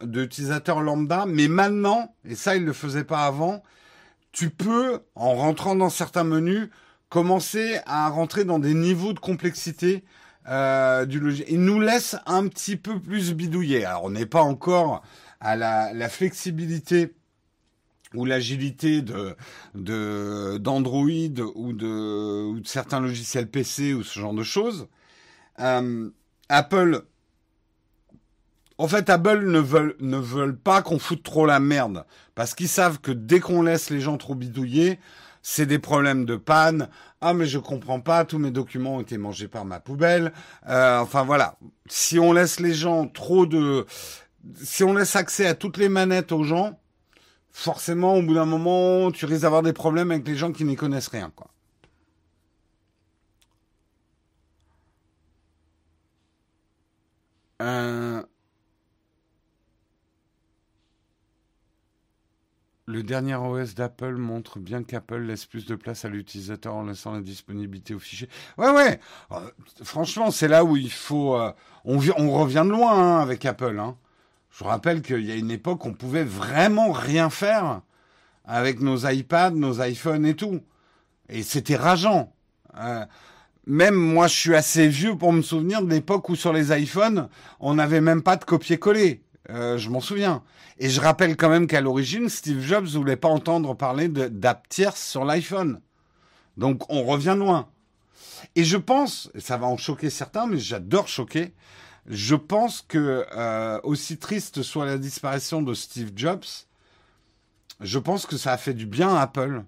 [0.00, 3.64] d'utilisateur lambda, mais maintenant, et ça, il ne le faisait pas avant,
[4.30, 6.68] tu peux, en rentrant dans certains menus,
[7.08, 10.04] commencer à rentrer dans des niveaux de complexité
[10.48, 11.48] euh, du logiciel.
[11.50, 13.84] Il nous laisse un petit peu plus bidouiller.
[13.84, 15.02] Alors, on n'est pas encore
[15.40, 17.12] à la, la flexibilité
[18.14, 19.36] ou l'agilité de
[20.58, 24.88] d'Android ou de, certains logiciels PC ou ce genre de choses.
[25.60, 26.10] Euh,
[26.48, 27.02] Apple,
[28.78, 32.68] en fait, Apple ne veulent ne veulent pas qu'on foute trop la merde parce qu'ils
[32.68, 34.98] savent que dès qu'on laisse les gens trop bidouiller,
[35.42, 36.88] c'est des problèmes de panne.
[37.20, 40.32] Ah mais je comprends pas, tous mes documents ont été mangés par ma poubelle.
[40.68, 41.56] Euh, enfin voilà,
[41.88, 43.86] si on laisse les gens trop de,
[44.62, 46.78] si on laisse accès à toutes les manettes aux gens,
[47.58, 50.76] forcément, au bout d'un moment, tu risques d'avoir des problèmes avec les gens qui n'y
[50.76, 51.48] connaissent rien, quoi.
[57.60, 58.22] Euh,
[62.86, 67.12] le dernier OS d'Apple montre bien qu'Apple laisse plus de place à l'utilisateur en laissant
[67.12, 68.28] la disponibilité au fichier.
[68.56, 69.00] Ouais, ouais.
[69.32, 69.50] Euh,
[69.82, 71.34] franchement, c'est là où il faut.
[71.36, 71.52] Euh,
[71.84, 73.80] on, revient de loin hein, avec Apple.
[73.80, 73.96] Hein.
[74.50, 77.82] Je vous rappelle qu'il y a une époque, on pouvait vraiment rien faire
[78.44, 80.60] avec nos iPads, nos iPhones et tout.
[81.28, 82.32] Et c'était rageant.
[82.78, 83.04] Euh,
[83.66, 87.28] même moi, je suis assez vieux pour me souvenir de l'époque où sur les iPhones,
[87.60, 89.22] on n'avait même pas de copier-coller.
[89.50, 90.42] Euh, je m'en souviens.
[90.78, 95.02] Et je rappelle quand même qu'à l'origine, Steve Jobs voulait pas entendre parler d'app tierce
[95.02, 95.80] sur l'iPhone.
[96.56, 97.68] Donc on revient loin.
[98.56, 101.52] Et je pense, ça va en choquer certains, mais j'adore choquer,
[102.08, 106.44] je pense que euh, aussi triste soit la disparition de Steve Jobs,
[107.80, 109.62] je pense que ça a fait du bien à Apple.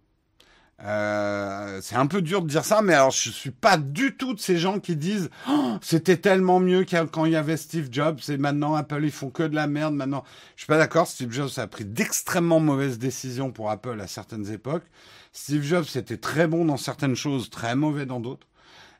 [0.83, 4.33] Euh, c'est un peu dur de dire ça, mais alors je suis pas du tout
[4.33, 8.19] de ces gens qui disent oh, c'était tellement mieux quand il y avait Steve Jobs
[8.31, 9.95] et maintenant Apple ils font que de la merde.
[9.95, 10.25] Maintenant,
[10.57, 11.07] je suis pas d'accord.
[11.07, 14.85] Steve Jobs a pris d'extrêmement mauvaises décisions pour Apple à certaines époques.
[15.33, 18.47] Steve Jobs était très bon dans certaines choses, très mauvais dans d'autres.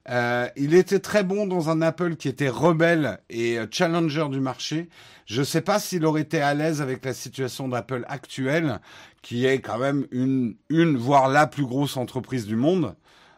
[0.09, 4.41] Euh, il était très bon dans un Apple qui était rebelle et euh, challenger du
[4.41, 4.89] marché.
[5.27, 8.81] Je ne sais pas s'il aurait été à l'aise avec la situation d'Apple actuelle,
[9.23, 12.97] qui est quand même une, une, voire la plus grosse entreprise du monde.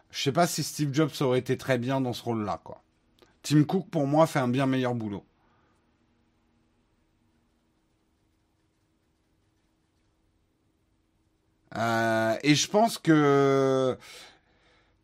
[0.09, 2.61] Je ne sais pas si Steve Jobs aurait été très bien dans ce rôle-là.
[3.43, 5.25] Tim Cook, pour moi, fait un bien meilleur boulot.
[11.75, 13.97] Euh, et je pense que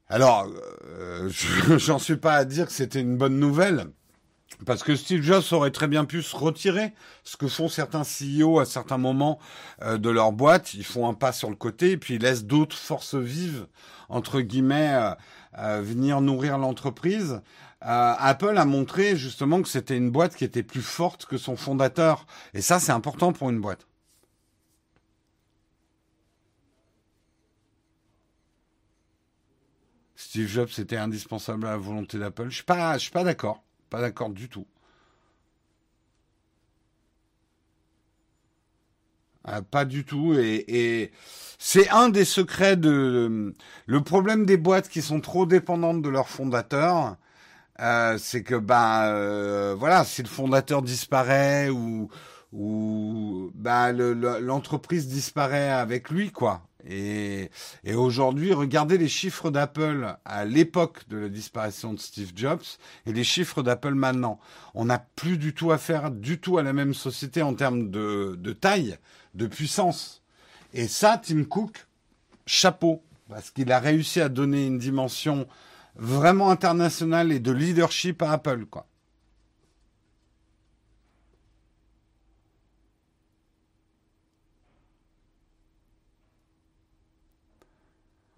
[0.09, 0.47] alors,
[0.87, 1.29] euh,
[1.77, 3.85] j'en suis pas à dire que c'était une bonne nouvelle,
[4.65, 6.93] parce que Steve Jobs aurait très bien pu se retirer,
[7.23, 9.37] ce que font certains CEO à certains moments
[9.83, 10.73] euh, de leur boîte.
[10.73, 13.67] Ils font un pas sur le côté, et puis ils laissent d'autres forces vives,
[14.09, 15.13] entre guillemets,
[15.59, 17.41] euh, venir nourrir l'entreprise.
[17.81, 22.25] Apple a montré justement que c'était une boîte qui était plus forte que son fondateur.
[22.53, 23.88] Et ça, c'est important pour une boîte.
[30.29, 32.49] Steve Jobs était indispensable à la volonté d'Apple.
[32.49, 34.67] Je suis pas, pas d'accord, pas d'accord du tout.
[39.43, 40.35] Ah, pas du tout.
[40.35, 41.11] Et,
[41.57, 43.55] c'est un des secrets de
[43.87, 47.17] le problème des boîtes qui sont trop dépendantes de leur fondateur.
[47.79, 52.07] Euh, c'est que ben voilà, si le fondateur disparaît ou
[52.53, 56.68] où bah, l'entreprise disparaît avec lui, quoi.
[56.89, 57.51] Et,
[57.83, 62.63] et aujourd'hui, regardez les chiffres d'Apple à l'époque de la disparition de Steve Jobs
[63.05, 64.39] et les chiffres d'Apple maintenant.
[64.73, 68.35] On n'a plus du tout affaire du tout à la même société en termes de,
[68.39, 68.97] de taille,
[69.35, 70.23] de puissance.
[70.73, 71.85] Et ça, Tim Cook,
[72.47, 75.47] chapeau, parce qu'il a réussi à donner une dimension
[75.95, 78.88] vraiment internationale et de leadership à Apple, quoi.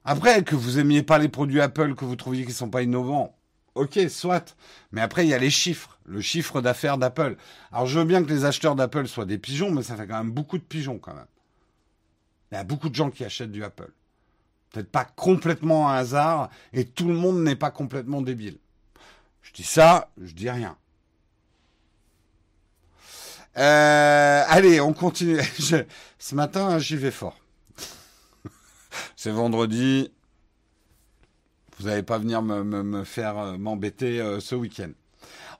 [0.03, 3.35] Après, que vous aimiez pas les produits Apple, que vous trouviez qu'ils sont pas innovants,
[3.75, 4.55] ok, soit.
[4.91, 7.37] Mais après, il y a les chiffres, le chiffre d'affaires d'Apple.
[7.71, 10.17] Alors, je veux bien que les acheteurs d'Apple soient des pigeons, mais ça fait quand
[10.17, 11.25] même beaucoup de pigeons quand même.
[12.51, 13.91] Il y a beaucoup de gens qui achètent du Apple.
[14.71, 18.57] Peut-être pas complètement un hasard, et tout le monde n'est pas complètement débile.
[19.41, 20.77] Je dis ça, je dis rien.
[23.57, 25.41] Euh, allez, on continue.
[26.19, 27.40] ce matin, j'y vais fort.
[29.15, 30.11] C'est vendredi.
[31.81, 34.91] Vous n'allez pas venir me, faire euh, m'embêter euh, ce week-end.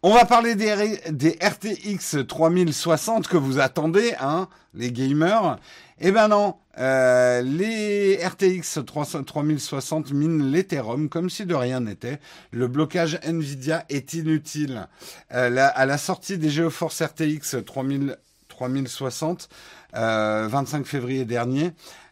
[0.04, 5.58] On va parler des, RTX 3060 que vous attendez, hein, les gamers.
[6.00, 12.20] Eh ben non, euh, les RTX 3060 minent l'Ethereum comme si de rien n'était.
[12.52, 14.88] Le blocage Nvidia est inutile.
[15.30, 18.18] À la sortie des GeoForce RTX 3000,
[18.48, 19.50] 3060,
[19.94, 21.72] 25 février dernier,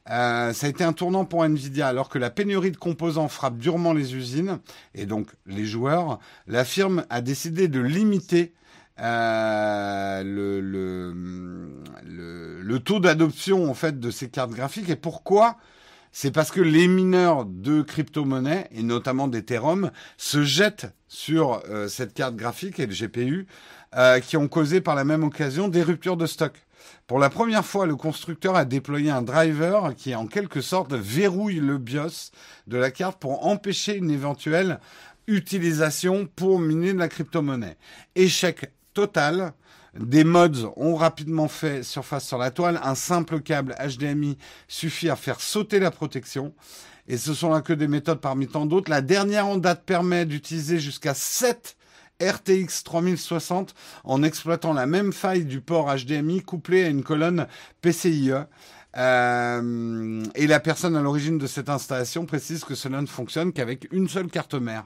[0.09, 3.57] euh, ça a été un tournant pour Nvidia alors que la pénurie de composants frappe
[3.57, 4.59] durement les usines
[4.95, 6.19] et donc les joueurs.
[6.47, 8.53] La firme a décidé de limiter
[8.99, 11.13] euh, le,
[12.79, 14.89] taux d'adoption en fait de ces cartes graphiques.
[14.89, 15.57] Et pourquoi?
[16.11, 22.15] C'est parce que les mineurs de crypto-monnaies et notamment d'Ethereum se jettent sur euh, cette
[22.15, 23.45] carte graphique et le GPU
[24.23, 26.53] qui ont causé par la même occasion des ruptures de stock.
[27.09, 31.59] Pour la première fois, le constructeur a déployé un driver qui en quelque sorte verrouille
[31.59, 32.29] le BIOS
[32.67, 34.79] de la carte pour empêcher une éventuelle
[35.25, 37.77] utilisation pour miner de la crypto-monnaie.
[38.13, 39.53] Échec total.
[39.99, 42.79] Des mods ont rapidement fait surface sur la toile.
[42.83, 44.37] Un simple câble HDMI
[44.67, 46.53] suffit à faire sauter la protection.
[47.07, 48.91] Et ce sont là que des méthodes parmi tant d'autres.
[48.91, 51.75] La dernière en date permet d'utiliser jusqu'à 7
[52.21, 57.47] RTX 3060 en exploitant la même faille du port HDMI couplé à une colonne
[57.81, 58.33] PCIe.
[58.97, 63.87] Euh, et la personne à l'origine de cette installation précise que cela ne fonctionne qu'avec
[63.91, 64.85] une seule carte mère.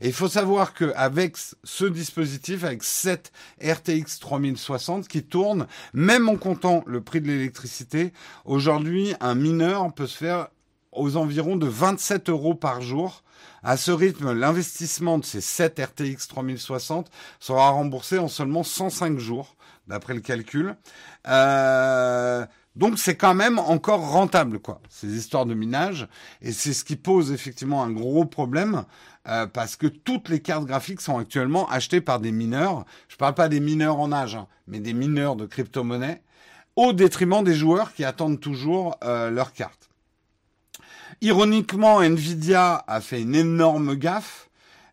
[0.00, 6.36] Et il faut savoir qu'avec ce dispositif, avec cette RTX 3060 qui tourne, même en
[6.36, 8.12] comptant le prix de l'électricité,
[8.44, 10.48] aujourd'hui, un mineur peut se faire
[10.96, 13.22] aux environs de 27 euros par jour
[13.62, 19.56] à ce rythme, l'investissement de ces 7 RTX 3060 sera remboursé en seulement 105 jours,
[19.88, 20.76] d'après le calcul.
[21.26, 26.06] Euh, donc c'est quand même encore rentable, quoi, ces histoires de minage.
[26.42, 28.84] Et c'est ce qui pose effectivement un gros problème,
[29.26, 32.84] euh, parce que toutes les cartes graphiques sont actuellement achetées par des mineurs.
[33.08, 36.22] Je parle pas des mineurs en âge, hein, mais des mineurs de crypto-monnaie,
[36.76, 39.85] au détriment des joueurs qui attendent toujours euh, leurs cartes.
[41.22, 44.50] Ironiquement, Nvidia a fait une énorme gaffe.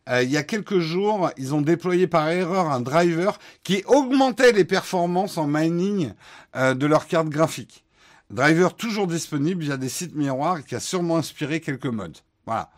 [0.10, 4.52] Euh, il y a quelques jours, ils ont déployé par erreur un driver qui augmentait
[4.52, 6.14] les performances en mining
[6.56, 7.84] euh, de leur carte graphique.
[8.30, 12.18] Driver toujours disponible via des sites miroirs qui a sûrement inspiré quelques modes.
[12.46, 12.72] Voilà.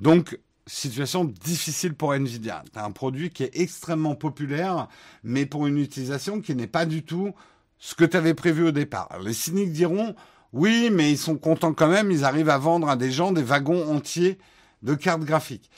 [0.00, 2.64] Donc, situation difficile pour Nvidia.
[2.72, 4.88] Tu un produit qui est extrêmement populaire,
[5.22, 7.32] mais pour une utilisation qui n'est pas du tout
[7.78, 9.18] ce que tu avais prévu au départ.
[9.22, 10.14] les cyniques diront,
[10.54, 13.42] oui, mais ils sont contents quand même, ils arrivent à vendre à des gens des
[13.42, 14.38] wagons entiers
[14.82, 15.68] de cartes graphiques.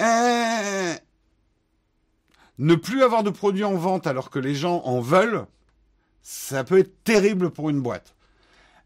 [0.00, 0.94] Euh,
[2.58, 5.46] ne plus avoir de produits en vente alors que les gens en veulent,
[6.22, 8.16] ça peut être terrible pour une boîte.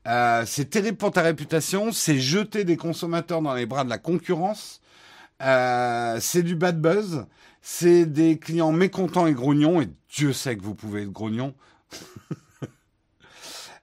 [0.07, 3.99] Euh, c'est terrible pour ta réputation, c'est jeter des consommateurs dans les bras de la
[3.99, 4.83] concurrence,
[5.41, 7.25] euh, c'est du bad buzz,
[7.63, 11.55] c'est des clients mécontents et grognons, et Dieu sait que vous pouvez être grognon.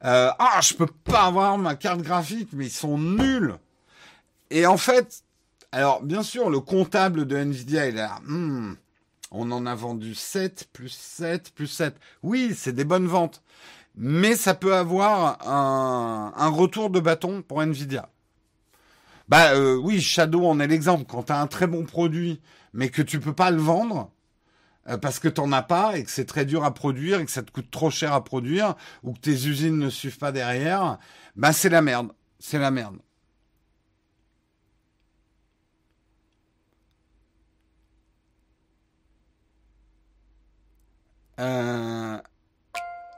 [0.05, 3.55] Euh, ah, je peux pas avoir ma carte graphique, mais ils sont nuls.
[4.49, 5.23] Et en fait,
[5.71, 8.19] alors bien sûr, le comptable de Nvidia, il là.
[8.25, 8.73] Hmm,
[9.31, 11.95] on en a vendu 7, plus 7, plus 7.
[12.23, 13.41] Oui, c'est des bonnes ventes.
[13.95, 18.09] Mais ça peut avoir un, un retour de bâton pour Nvidia.
[19.27, 21.05] Bah euh, oui, Shadow en est l'exemple.
[21.07, 22.39] Quand tu as un très bon produit,
[22.73, 24.11] mais que tu peux pas le vendre,
[24.89, 27.31] euh, parce que t'en as pas et que c'est très dur à produire et que
[27.31, 30.97] ça te coûte trop cher à produire ou que tes usines ne suivent pas derrière,
[31.35, 32.11] ben c'est la merde.
[32.39, 32.97] C'est la merde.
[41.39, 42.17] Euh,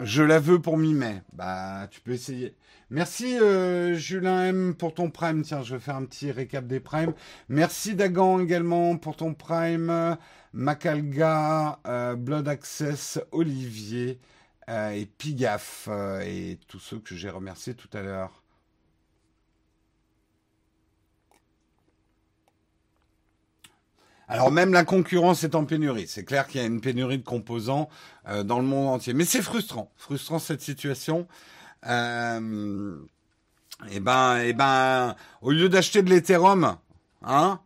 [0.01, 1.23] Je la veux pour mi-mai.
[1.33, 2.55] Bah, tu peux essayer.
[2.91, 5.43] Merci euh, Julien M pour ton prime.
[5.43, 7.13] Tiens, je vais faire un petit récap des primes.
[7.49, 10.17] Merci Dagan également pour ton prime.
[10.53, 14.19] Macalga, euh, Blood Access, Olivier
[14.69, 15.89] euh, et Pigaf
[16.23, 18.43] et tous ceux que j'ai remerciés tout à l'heure.
[24.27, 26.07] Alors même la concurrence est en pénurie.
[26.07, 27.89] C'est clair qu'il y a une pénurie de composants
[28.45, 29.15] dans le monde entier.
[29.15, 31.27] Mais c'est frustrant, frustrant cette situation.
[31.85, 32.97] Euh,
[33.89, 36.77] eh ben, eh ben, au lieu d'acheter de l'Ethereum,
[37.23, 37.59] hein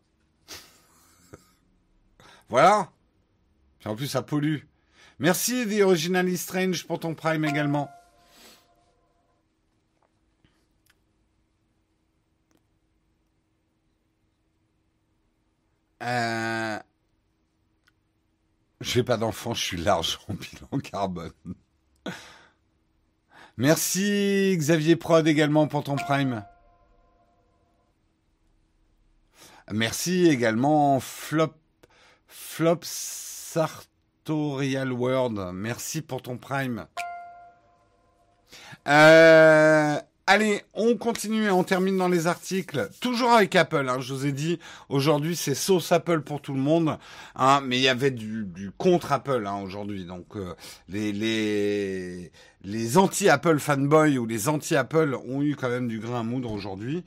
[2.53, 2.91] Voilà.
[3.83, 4.59] en plus, ça pollue.
[5.17, 7.89] Merci The Originally Strange pour ton Prime également.
[16.03, 16.77] Euh...
[18.81, 21.31] J'ai pas d'enfant, je suis large en bilan carbone.
[23.57, 26.45] Merci Xavier Prod également pour ton prime.
[29.71, 31.55] Merci également Flop,
[32.35, 35.51] Flop Sartorial World.
[35.53, 36.87] Merci pour ton prime.
[38.87, 42.89] Euh, Allez, on continue et on termine dans les articles.
[43.01, 44.57] Toujours avec Apple, hein, je vous ai dit,
[44.87, 46.97] aujourd'hui c'est sauce Apple pour tout le monde,
[47.35, 50.05] hein, mais il y avait du, contre Apple hein, aujourd'hui.
[50.05, 50.55] Donc euh,
[50.87, 52.31] les, les,
[52.63, 57.03] les anti-Apple fanboys ou les anti-Apple ont eu quand même du grain à moudre aujourd'hui.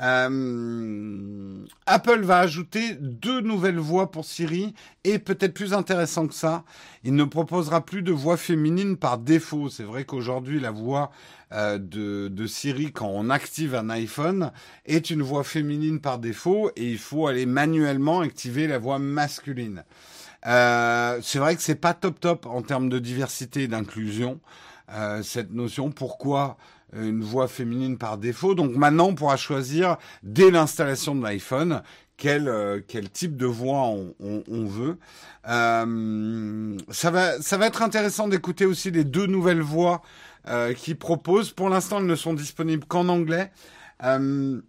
[0.00, 4.74] Euh, Apple va ajouter deux nouvelles voix pour Siri
[5.04, 6.64] et peut-être plus intéressant que ça,
[7.02, 9.68] il ne proposera plus de voix féminine par défaut.
[9.68, 11.10] C'est vrai qu'aujourd'hui la voix
[11.52, 14.52] euh, de, Siri quand on active un iPhone
[14.86, 19.84] est une voix féminine par défaut et il faut aller manuellement activer la voix masculine.
[20.46, 24.40] Euh, c'est vrai que c'est pas top top en termes de diversité et d'inclusion
[25.22, 25.90] cette notion.
[25.90, 26.56] Pourquoi?
[26.92, 28.54] Une voix féminine par défaut.
[28.54, 31.82] Donc maintenant, on pourra choisir dès l'installation de l'iPhone
[32.16, 33.84] quel, euh, quel type de voix
[34.18, 34.98] on, veut.
[35.48, 40.02] Euh, ça, va, ça va être intéressant d'écouter aussi les deux nouvelles voix
[40.48, 41.52] euh, qu'ils proposent.
[41.52, 43.50] Pour l'instant, elles ne sont disponibles qu'en anglais.
[44.02, 44.60] Euh,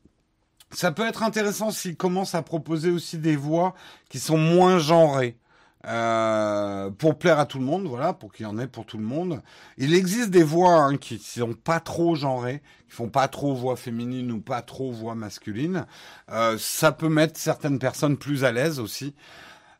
[0.72, 3.74] ça peut être intéressant s'ils commencent à proposer aussi des voix
[4.10, 5.38] qui sont moins genrées.
[5.86, 8.98] Euh, pour plaire à tout le monde, voilà, pour qu'il y en ait pour tout
[8.98, 9.42] le monde.
[9.78, 13.78] Il existe des voix hein, qui sont pas trop genrées, qui font pas trop voix
[13.78, 15.86] féminine ou pas trop voix masculine.
[16.32, 19.16] Euh, ça peut mettre certaines personnes plus à l'aise aussi.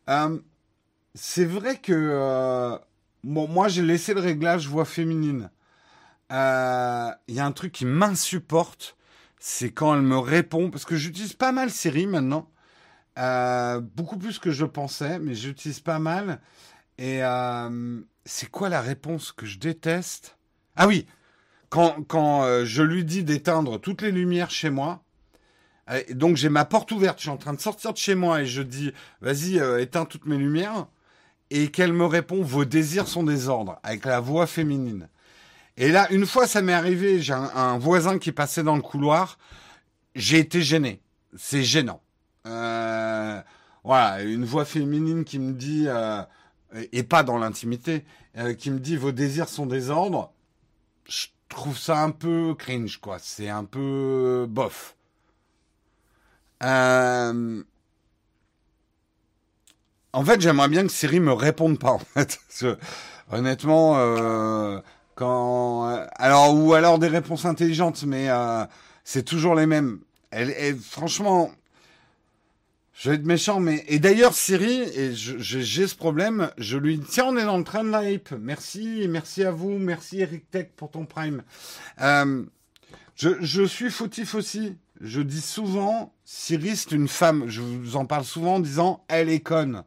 [0.10, 0.40] Euh,
[1.16, 2.78] c'est vrai que euh,
[3.26, 5.50] bon, moi j'ai laissé le réglage voix féminine.
[6.32, 8.96] Euh, Il y a un truc qui m'insupporte,
[9.40, 12.50] c'est quand elle me répond, parce que j'utilise pas mal Siri maintenant.
[13.20, 16.40] Euh, beaucoup plus que je pensais, mais j'utilise pas mal.
[16.98, 20.38] Et euh, c'est quoi la réponse que je déteste?
[20.78, 21.06] Ah oui,
[21.70, 25.04] quand, quand euh, je lui dis d'éteindre toutes les lumières chez moi,
[26.12, 28.46] donc j'ai ma porte ouverte, je suis en train de sortir de chez moi et
[28.46, 28.92] je dis
[29.22, 30.86] vas-y éteins toutes mes lumières,
[31.50, 35.10] et qu'elle me répond vos désirs sont des ordres avec la voix féminine.
[35.78, 38.84] Et là, une fois ça m'est arrivé, j'ai un, un voisin qui passait dans le
[38.84, 39.40] couloir,
[40.14, 41.02] j'ai été gêné.
[41.36, 42.04] C'est gênant.
[42.46, 43.42] Euh,
[43.84, 46.22] voilà, une voix féminine qui me dit, euh,
[46.92, 48.06] et pas dans l'intimité,
[48.38, 50.32] euh, qui me dit vos désirs sont des ordres,
[51.06, 53.18] je trouve ça un peu cringe, quoi.
[53.20, 54.96] C'est un peu bof.
[60.12, 62.40] En fait, j'aimerais bien que Siri me réponde pas, en fait.
[63.32, 63.94] honnêtement,
[65.16, 66.06] quand...
[66.16, 68.28] Alors, ou alors des réponses intelligentes, mais
[69.04, 70.00] c'est toujours les mêmes.
[70.32, 71.52] Elle, elle, franchement,
[73.00, 77.06] je vais être méchant, mais et d'ailleurs Siri, et j'ai ce problème, je lui dis
[77.10, 78.02] tiens on est dans le train de la.
[78.38, 81.44] Merci, merci à vous, merci Eric Tech pour ton prime.
[82.02, 82.44] Euh,
[83.16, 84.76] je, je suis fautif aussi.
[85.00, 87.46] Je dis souvent Siri c'est une femme.
[87.48, 89.86] Je vous en parle souvent en disant elle est conne.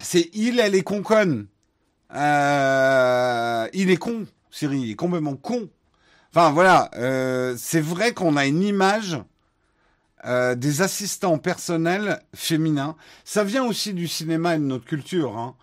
[0.00, 1.46] C'est il, elle est con conne.
[2.14, 5.70] Euh, il est con, Siri, il est complètement con.
[6.30, 9.16] Enfin voilà, euh, c'est vrai qu'on a une image
[10.26, 12.96] euh, des assistants personnels féminins.
[13.24, 15.36] Ça vient aussi du cinéma et de notre culture.
[15.36, 15.54] Hein.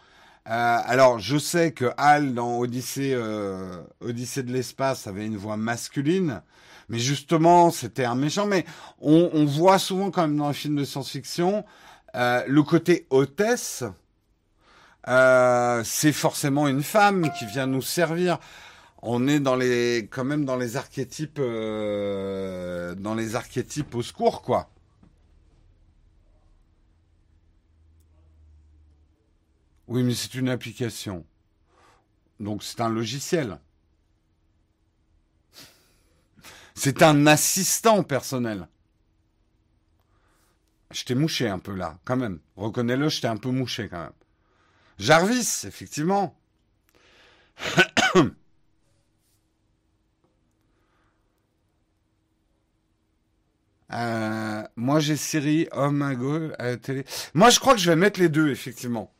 [0.47, 5.57] Euh, alors, je sais que Hal, dans Odyssée, euh, Odyssée de l'espace, avait une voix
[5.57, 6.41] masculine.
[6.89, 8.45] Mais justement, c'était un méchant.
[8.45, 8.66] Mais
[8.99, 11.64] on, on, voit souvent quand même dans les films de science-fiction
[12.16, 13.84] euh, le côté hôtesse.
[15.05, 18.39] c'est forcément une femme qui vient nous servir
[19.02, 24.41] on est dans les quand même dans les archétypes euh, dans les archétypes au secours
[24.41, 24.70] quoi.
[29.88, 31.26] Oui, mais c'est une application.
[32.39, 33.60] Donc c'est un logiciel.
[36.76, 38.68] C'est un assistant personnel.
[40.91, 42.39] Je t'ai mouché un peu là, quand même.
[42.56, 44.14] Reconnais-le, je t'ai un peu mouché quand même.
[44.97, 46.38] Jarvis, effectivement.
[53.93, 56.15] Euh, moi j'ai Siri, oh my
[56.59, 57.03] à la télé.
[57.33, 59.13] Moi je crois que je vais mettre les deux, effectivement.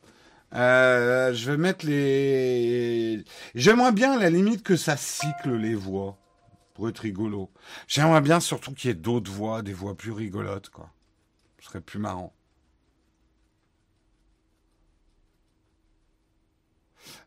[0.54, 3.24] Euh, je vais mettre les.
[3.54, 6.18] J'aimerais bien à la limite que ça cycle les voix
[6.74, 7.50] pour être rigolo.
[7.88, 10.90] J'aimerais bien surtout qu'il y ait d'autres voix, des voix plus rigolotes, quoi.
[11.60, 12.34] Ce serait plus marrant.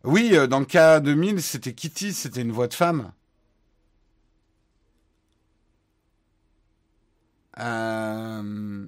[0.03, 3.11] Oui, euh, dans le cas 2000, c'était Kitty, c'était une voix de femme.
[7.60, 8.88] Euh,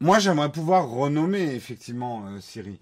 [0.00, 2.80] moi, j'aimerais pouvoir renommer effectivement euh, Siri.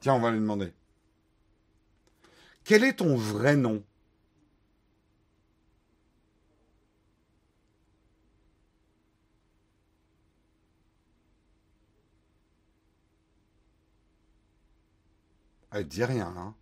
[0.00, 0.72] Tiens, on va lui demander.
[2.64, 3.82] Quel est ton vrai nom?
[15.72, 16.54] Elle dit rien, hein.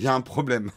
[0.00, 0.72] Il y a un problème.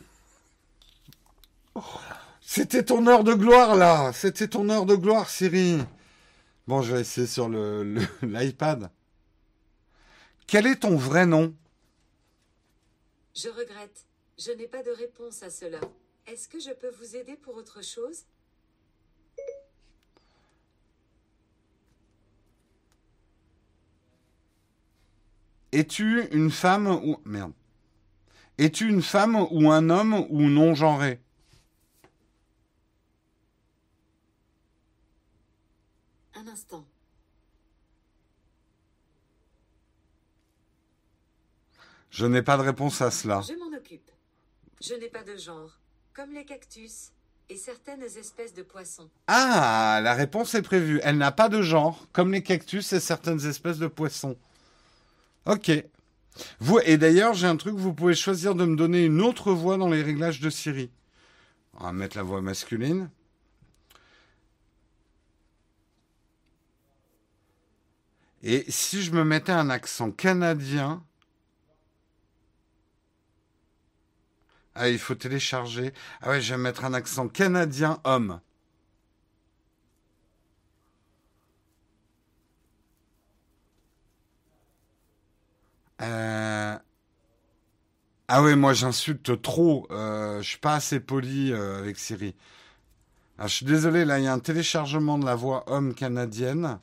[2.41, 4.11] C'était ton heure de gloire, là.
[4.11, 5.77] C'était ton heure de gloire, Siri.
[6.67, 8.91] Bon, je vais essayer sur le, l'iPad.
[10.45, 11.55] Quel est ton vrai nom?
[13.33, 14.05] Je regrette.
[14.37, 15.79] Je n'ai pas de réponse à cela.
[16.27, 18.25] Est-ce que je peux vous aider pour autre chose?
[25.71, 27.21] Es-tu une femme ou...
[27.23, 27.53] Merde.
[28.57, 31.19] Es-tu une femme ou un homme ou non genré
[36.35, 36.85] Un instant.
[42.11, 43.41] Je n'ai pas de réponse à cela.
[43.41, 44.11] Je m'en occupe.
[44.81, 45.79] Je n'ai pas de genre,
[46.13, 47.11] comme les cactus
[47.49, 49.09] et certaines espèces de poissons.
[49.27, 50.99] Ah, la réponse est prévue.
[51.03, 54.37] Elle n'a pas de genre, comme les cactus et certaines espèces de poissons.
[55.45, 55.71] Ok.
[56.59, 59.77] Vous, et d'ailleurs, j'ai un truc, vous pouvez choisir de me donner une autre voix
[59.77, 60.89] dans les réglages de Siri.
[61.75, 63.09] On va mettre la voix masculine.
[68.41, 71.03] Et si je me mettais un accent canadien...
[74.75, 75.93] Ah, il faut télécharger.
[76.21, 78.41] Ah ouais, je vais mettre un accent canadien homme.
[86.03, 86.77] Euh,
[88.27, 89.87] ah ouais, moi j'insulte trop.
[89.91, 92.35] Euh, je suis pas assez poli euh, avec Siri.
[93.37, 96.79] Ah, je suis désolé, là il y a un téléchargement de la voix homme canadienne.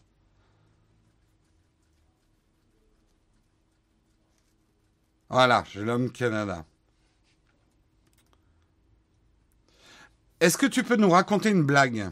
[5.29, 6.65] Voilà, j'ai l'homme Canada.
[10.41, 12.11] Est-ce que tu peux nous raconter une blague?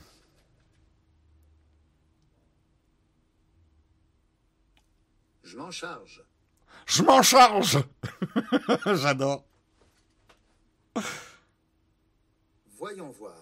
[5.42, 6.28] Je m'en charge.
[6.89, 7.78] Je m'en charge
[8.86, 9.45] J'adore.
[12.78, 13.36] Voyons voir.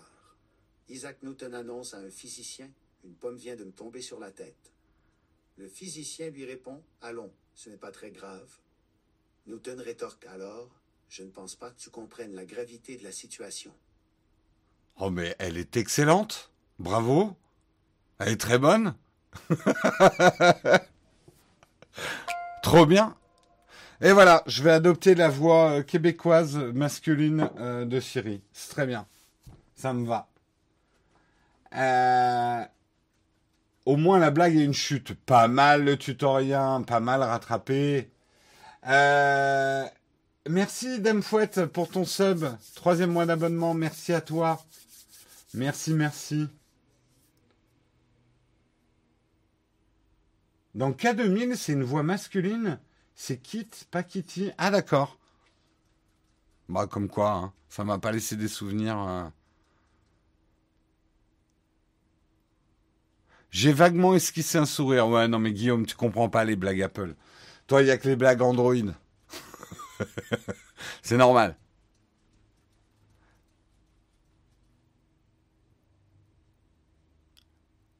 [0.88, 2.68] Isaac Newton annonce à un physicien
[3.04, 4.72] Une pomme vient de me tomber sur la tête.
[5.58, 8.50] Le physicien lui répond Allons, ce n'est pas très grave.
[9.46, 10.68] Newton rétorque alors
[11.08, 13.72] Je ne pense pas que tu comprennes la gravité de la situation.
[14.98, 16.50] Oh, mais elle est excellente.
[16.80, 17.36] Bravo.
[18.18, 18.96] Elle est très bonne.
[22.62, 23.16] Trop bien.
[24.02, 28.42] Et voilà, je vais adopter la voix euh, québécoise masculine euh, de Siri.
[28.52, 29.06] C'est très bien.
[29.74, 30.28] Ça me va.
[31.74, 32.62] Euh,
[33.86, 35.14] au moins la blague est une chute.
[35.14, 38.10] Pas mal le tutoriel, pas mal rattrapé.
[40.48, 42.44] Merci Dame Fouette pour ton sub.
[42.74, 44.62] Troisième mois d'abonnement, merci à toi.
[45.54, 46.48] Merci, merci.
[50.74, 52.78] Dans K2000, c'est une voix masculine
[53.16, 54.52] c'est Kit, pas Kitty.
[54.58, 55.18] Ah d'accord.
[56.68, 57.52] Bah comme quoi, hein.
[57.68, 58.98] ça m'a pas laissé des souvenirs.
[59.00, 59.28] Euh.
[63.50, 65.08] J'ai vaguement esquissé un sourire.
[65.08, 67.14] Ouais, non mais Guillaume, tu comprends pas les blagues Apple.
[67.66, 68.74] Toi, il y a que les blagues Android.
[71.02, 71.56] C'est normal.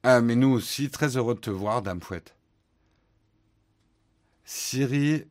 [0.03, 2.36] Ah, mais nous aussi, très heureux de te voir, Dame Fouette.
[4.47, 5.25] Siri.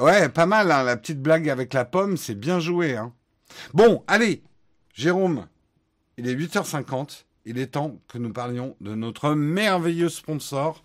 [0.00, 2.96] Ouais, pas mal, hein, la petite blague avec la pomme, c'est bien joué.
[2.96, 3.12] Hein.
[3.74, 4.42] Bon, allez,
[4.94, 5.46] Jérôme,
[6.16, 7.24] il est 8h50.
[7.44, 10.82] il est temps que nous parlions de notre merveilleux sponsor,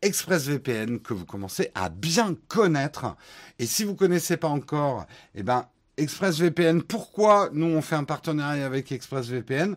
[0.00, 3.16] ExpressVPN, que vous commencez à bien connaître.
[3.58, 8.04] Et si vous ne connaissez pas encore, eh ben, ExpressVPN, pourquoi nous on fait un
[8.04, 9.76] partenariat avec ExpressVPN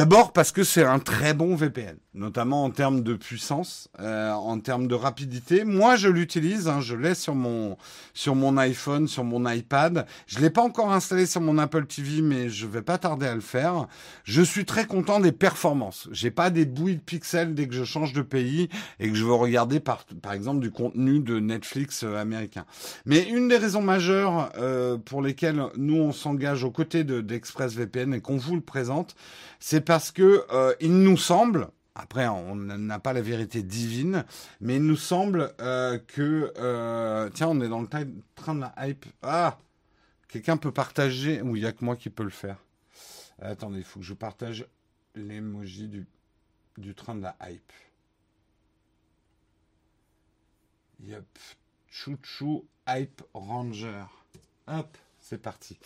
[0.00, 4.58] D'abord parce que c'est un très bon VPN, notamment en termes de puissance, euh, en
[4.58, 5.64] termes de rapidité.
[5.64, 7.76] Moi, je l'utilise, hein, je l'ai sur mon
[8.14, 10.06] sur mon iPhone, sur mon iPad.
[10.26, 13.34] Je l'ai pas encore installé sur mon Apple TV, mais je vais pas tarder à
[13.34, 13.88] le faire.
[14.24, 16.08] Je suis très content des performances.
[16.12, 18.70] J'ai pas des bouilles de pixels dès que je change de pays
[19.00, 22.64] et que je veux regarder par par exemple du contenu de Netflix euh, américain.
[23.04, 28.14] Mais une des raisons majeures euh, pour lesquelles nous on s'engage aux côtés de d'ExpressVPN
[28.14, 29.14] et qu'on vous le présente
[29.62, 34.24] c'est parce que euh, il nous semble, après on n'a pas la vérité divine,
[34.60, 37.88] mais il nous semble euh, que euh, tiens, on est dans le
[38.36, 39.04] train de la hype.
[39.20, 39.58] Ah,
[40.28, 42.58] quelqu'un peut partager ou il y a que moi qui peux le faire.
[43.40, 44.64] Attendez, il faut que je partage
[45.16, 46.06] l'emoji du
[46.78, 47.72] du train de la hype.
[51.00, 51.26] Yep.
[51.88, 54.04] Chouchou Hype Ranger.
[54.68, 54.96] Hop.
[55.30, 55.78] C'est parti.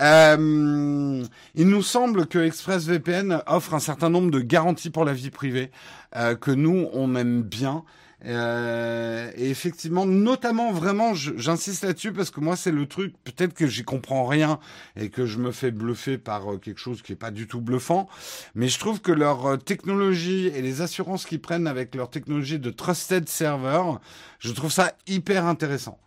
[0.00, 1.22] Euh,
[1.54, 5.70] il nous semble que ExpressVPN offre un certain nombre de garanties pour la vie privée
[6.16, 7.84] euh, que nous on aime bien.
[8.24, 13.14] Euh, et effectivement, notamment vraiment, j'insiste là-dessus parce que moi c'est le truc.
[13.24, 14.60] Peut-être que j'y comprends rien
[14.96, 17.60] et que je me fais bluffer par euh, quelque chose qui est pas du tout
[17.60, 18.08] bluffant,
[18.54, 22.58] mais je trouve que leur euh, technologie et les assurances qu'ils prennent avec leur technologie
[22.58, 23.82] de trusted server,
[24.38, 25.98] je trouve ça hyper intéressant.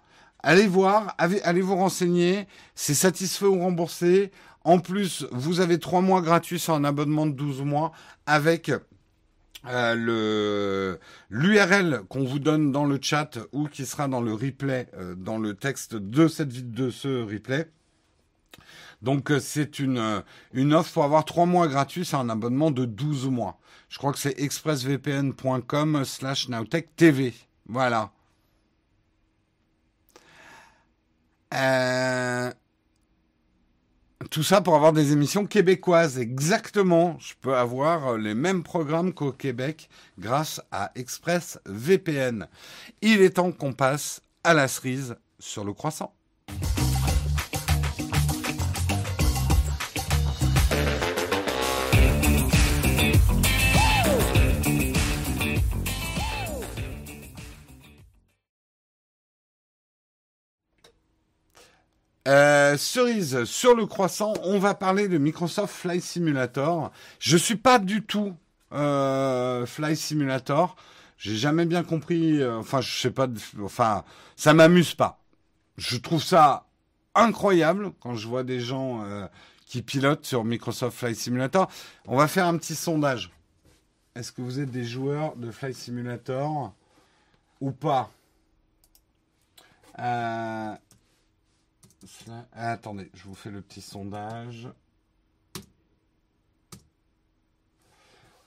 [0.42, 2.48] Allez voir, allez vous renseigner.
[2.76, 4.32] C'est satisfait ou remboursé.
[4.64, 7.92] En plus, vous avez trois mois gratuits sur un abonnement de 12 mois
[8.26, 8.72] avec
[9.66, 10.98] euh,
[11.30, 15.38] l'URL qu'on vous donne dans le chat ou qui sera dans le replay, euh, dans
[15.38, 17.70] le texte de cette vidéo de ce replay.
[19.02, 20.24] Donc euh, c'est une
[20.54, 23.60] une offre pour avoir trois mois gratuits sur un abonnement de 12 mois.
[23.90, 26.48] Je crois que c'est expressvpn.com/slash
[26.96, 27.34] TV.
[27.68, 28.14] Voilà.
[31.54, 32.52] Euh,
[34.30, 36.20] tout ça pour avoir des émissions québécoises.
[36.20, 37.18] Exactement.
[37.20, 39.90] Je peux avoir les mêmes programmes qu'au Québec
[40.20, 42.48] grâce à Express VPN.
[43.02, 46.14] Il est temps qu'on passe à la cerise sur le croissant.
[62.30, 66.92] Euh, cerise sur le croissant, on va parler de Microsoft Flight Simulator.
[67.18, 68.36] Je suis pas du tout
[68.72, 70.76] euh, Flight Simulator.
[71.18, 72.40] J'ai jamais bien compris.
[72.40, 73.28] Euh, enfin, je sais pas.
[73.64, 74.04] Enfin,
[74.36, 75.20] ça m'amuse pas.
[75.78, 76.68] Je trouve ça
[77.16, 79.26] incroyable quand je vois des gens euh,
[79.66, 81.68] qui pilotent sur Microsoft Flight Simulator.
[82.06, 83.32] On va faire un petit sondage.
[84.14, 86.76] Est-ce que vous êtes des joueurs de Flight Simulator
[87.60, 88.12] ou pas?
[92.54, 94.70] Attendez, je vous fais le petit sondage.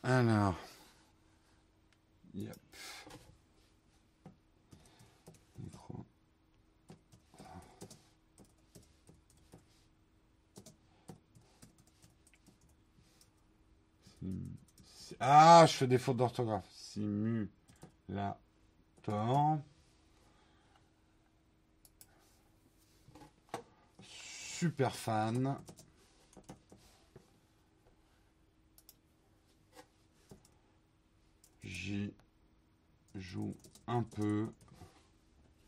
[0.03, 0.57] Alors.
[2.35, 2.57] Yep.
[15.21, 16.69] Ah, je fais des fautes d'orthographe.
[16.73, 17.49] Simulator.
[24.63, 25.59] Super fan.
[31.65, 32.15] J'y
[33.17, 33.57] joue
[33.89, 34.53] un peu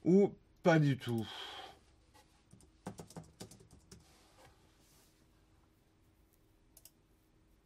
[0.05, 0.33] ou
[0.63, 1.27] pas du tout.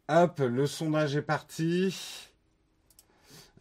[0.07, 2.28] Hop, le sondage est parti.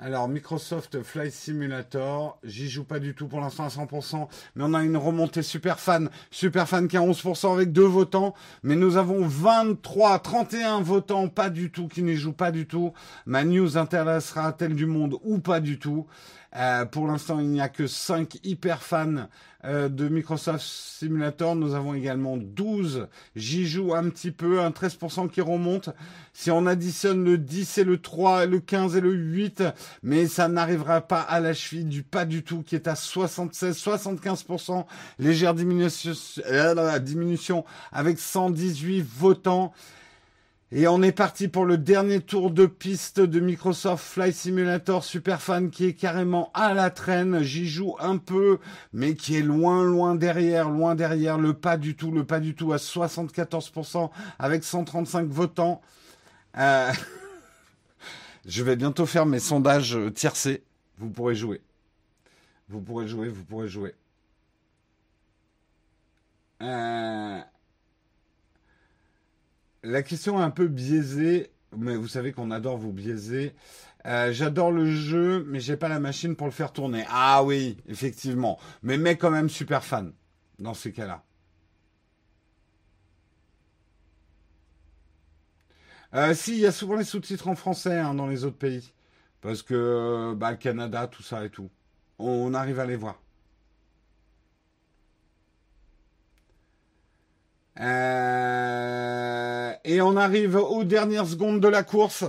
[0.01, 4.73] Alors, Microsoft Flight Simulator, j'y joue pas du tout pour l'instant à 100%, mais on
[4.73, 8.33] a une remontée super fan, super fan qui a 11% avec deux votants,
[8.63, 12.93] mais nous avons 23, 31 votants pas du tout, qui n'y jouent pas du tout.
[13.27, 16.07] Ma news intéressera-t-elle du monde ou pas du tout?
[16.57, 19.29] Euh, pour l'instant, il n'y a que 5 hyper fans
[19.65, 21.57] euh, de Microsoft Simulator.
[21.57, 23.09] Nous avons également 12.
[23.37, 25.91] J'y joue un petit peu, un 13% qui remonte.
[26.33, 29.65] Si on additionne le 10 et le 3, le 15 et le 8,
[30.03, 33.77] mais ça n'arrivera pas à la cheville du pas du tout qui est à 76,
[33.77, 34.87] 75%.
[35.19, 36.13] Légère diminution,
[36.47, 39.75] euh, diminution avec 118 votants.
[40.71, 45.69] Et on est parti pour le dernier tour de piste de Microsoft Flight Simulator Superfan
[45.69, 47.41] qui est carrément à la traîne.
[47.41, 48.59] J'y joue un peu,
[48.93, 51.39] mais qui est loin, loin derrière, loin derrière.
[51.39, 55.81] Le pas du tout, le pas du tout à 74% avec 135 votants.
[56.59, 56.93] Euh,
[58.47, 60.63] je vais bientôt faire mes sondages tiercés.
[60.99, 61.63] Vous pourrez jouer.
[62.69, 63.95] Vous pourrez jouer, vous pourrez jouer.
[66.61, 67.41] Euh,
[69.83, 73.55] la question est un peu biaisée, mais vous savez qu'on adore vous biaiser.
[74.07, 77.05] Euh, j'adore le jeu, mais j'ai pas la machine pour le faire tourner.
[77.11, 78.59] Ah oui, effectivement.
[78.83, 80.13] Mais mais quand même super fan
[80.59, 81.25] dans ces cas-là.
[86.15, 88.93] Euh, si, il y a souvent les sous-titres en français hein, dans les autres pays.
[89.41, 91.71] Parce que bah, le Canada, tout ça et tout.
[92.19, 93.21] On arrive à les voir.
[97.81, 102.25] Euh, et on arrive aux dernières secondes de la course.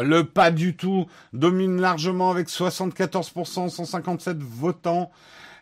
[0.00, 5.10] Le pas du tout domine largement avec 74%, 157 votants.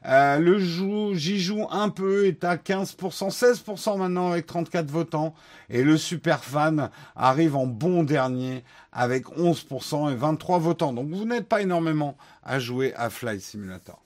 [0.06, 2.96] Euh, le joue, j'y joue un peu, est à 15%,
[3.30, 5.34] 16% maintenant avec 34 votants.
[5.68, 10.92] Et le super fan arrive en bon dernier avec 11% et 23 votants.
[10.92, 14.00] Donc vous n'êtes pas énormément à jouer à Fly Simulator.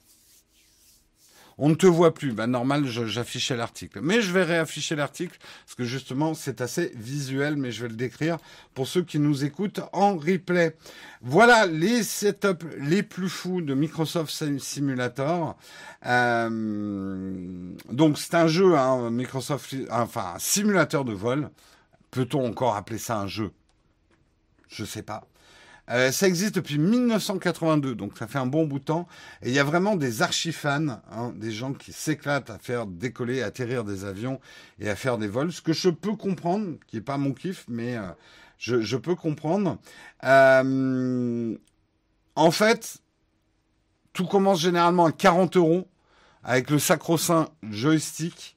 [1.57, 2.33] On ne te voit plus.
[2.33, 3.99] Bah, normal, j'affichais l'article.
[4.01, 7.95] Mais je vais réafficher l'article parce que justement, c'est assez visuel, mais je vais le
[7.95, 8.37] décrire
[8.73, 10.75] pour ceux qui nous écoutent en replay.
[11.21, 15.57] Voilà les setups les plus fous de Microsoft Simulator.
[16.05, 16.49] Euh,
[17.89, 21.49] donc, c'est un jeu, hein, Microsoft, enfin, un simulateur de vol.
[22.11, 23.51] Peut-on encore appeler ça un jeu?
[24.67, 25.25] Je sais pas.
[25.91, 29.07] Euh, ça existe depuis 1982, donc ça fait un bon bout de temps.
[29.41, 33.41] Et il y a vraiment des archifans, hein, des gens qui s'éclatent à faire décoller,
[33.43, 34.39] atterrir des avions
[34.79, 35.51] et à faire des vols.
[35.51, 38.07] Ce que je peux comprendre, qui est pas mon kiff, mais euh,
[38.57, 39.77] je, je, peux comprendre.
[40.23, 41.55] Euh,
[42.35, 42.97] en fait,
[44.13, 45.87] tout commence généralement à 40 euros
[46.43, 48.55] avec le sacro-saint joystick.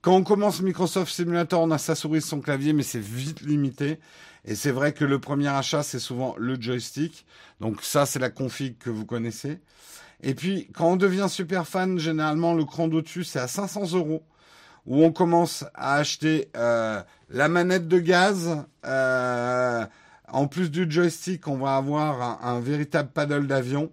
[0.00, 3.98] Quand on commence Microsoft Simulator, on a sa souris, son clavier, mais c'est vite limité.
[4.46, 7.26] Et c'est vrai que le premier achat, c'est souvent le joystick.
[7.60, 9.58] Donc ça, c'est la config que vous connaissez.
[10.22, 14.22] Et puis, quand on devient super fan, généralement, le cran d'au-dessus, c'est à 500 euros.
[14.86, 18.64] Où on commence à acheter euh, la manette de gaz.
[18.84, 19.84] Euh,
[20.28, 23.90] en plus du joystick, on va avoir un, véritable paddle d'avion.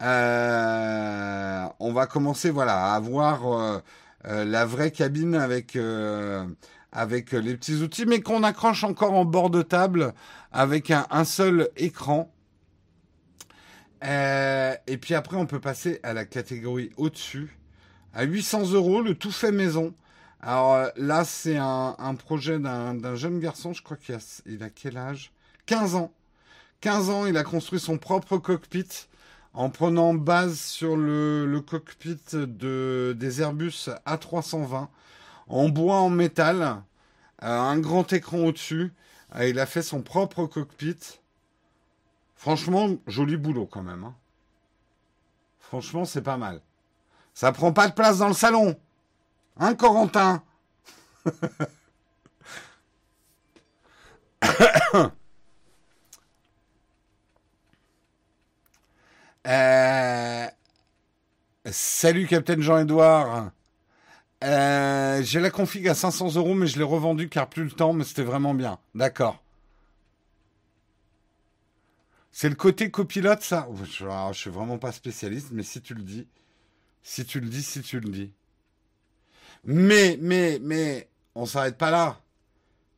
[0.00, 3.82] Euh, on va commencer voilà, à avoir
[4.24, 5.76] la vraie cabine avec
[6.92, 10.12] avec les petits outils, mais qu'on accroche encore en bord de table
[10.52, 12.32] avec un, seul écran.
[14.04, 17.56] Euh, et puis après, on peut passer à la catégorie au-dessus,
[18.14, 19.94] à 800 euros, le tout fait maison.
[20.40, 24.96] Alors euh, là, c'est un, projet d'un jeune garçon, je crois qu'il a, il quel
[24.96, 25.32] âge?
[25.66, 26.12] 15 ans.
[26.80, 28.88] 15 ans, il a construit son propre cockpit
[29.52, 34.88] en prenant base sur le, cockpit de, des Airbus A320
[35.50, 36.62] en bois en métal,
[37.42, 38.92] euh, un grand écran au-dessus.
[39.40, 41.20] Il a fait son propre cockpit.
[42.34, 44.04] Franchement, joli boulot quand même.
[44.04, 44.14] Hein.
[45.58, 46.60] Franchement, c'est pas mal.
[47.34, 48.76] Ça prend pas de place dans le salon.
[49.58, 50.42] Hein, Corentin?
[59.46, 60.46] Euh...
[61.64, 63.50] Salut, Capitaine Jean-Edouard.
[64.42, 67.92] Euh, j'ai la config à 500 euros, mais je l'ai revendu car plus le temps,
[67.92, 68.78] mais c'était vraiment bien.
[68.94, 69.42] D'accord.
[72.32, 73.68] C'est le côté copilote, ça?
[73.84, 76.26] Je, ne suis vraiment pas spécialiste, mais si tu le dis,
[77.02, 78.32] si tu le dis, si tu le dis.
[79.64, 82.20] Mais, mais, mais, on s'arrête pas là.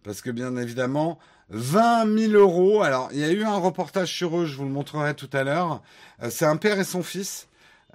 [0.04, 1.18] Parce que bien évidemment,
[1.50, 2.82] 20 000 euros.
[2.82, 5.44] Alors, il y a eu un reportage sur eux, je vous le montrerai tout à
[5.44, 5.82] l'heure.
[6.22, 7.48] Euh, c'est un père et son fils.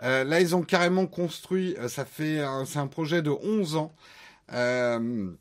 [0.03, 3.93] Euh, là, ils ont carrément construit, euh, ça fait, c'est un projet de 11 ans.
[4.53, 5.31] Euh,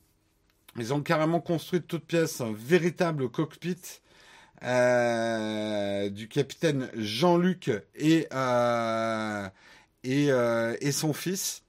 [0.78, 3.76] ils ont carrément construit de toutes pièces un véritable cockpit
[4.62, 8.28] du capitaine Jean-Luc et,
[10.04, 10.28] et,
[10.80, 11.62] et, son fils.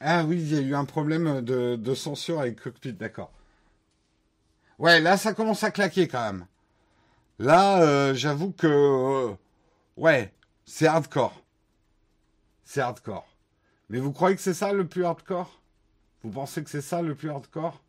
[0.00, 3.32] Ah oui, il y a eu un problème de, censure avec Cockpit, d'accord.
[4.78, 6.46] Ouais, là, ça commence à claquer quand même.
[7.38, 8.66] Là, euh, j'avoue que...
[8.66, 9.34] Euh,
[9.96, 10.32] ouais,
[10.64, 11.42] c'est hardcore.
[12.64, 13.26] C'est hardcore.
[13.88, 15.60] Mais vous croyez que c'est ça le plus hardcore?
[16.22, 17.80] Vous pensez que c'est ça le plus hardcore?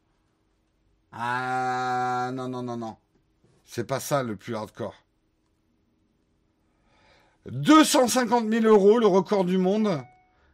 [1.12, 2.98] Ah non, non, non, non.
[3.66, 4.96] C'est pas ça le plus hardcore.
[7.48, 10.04] 250 000 euros, le record du monde.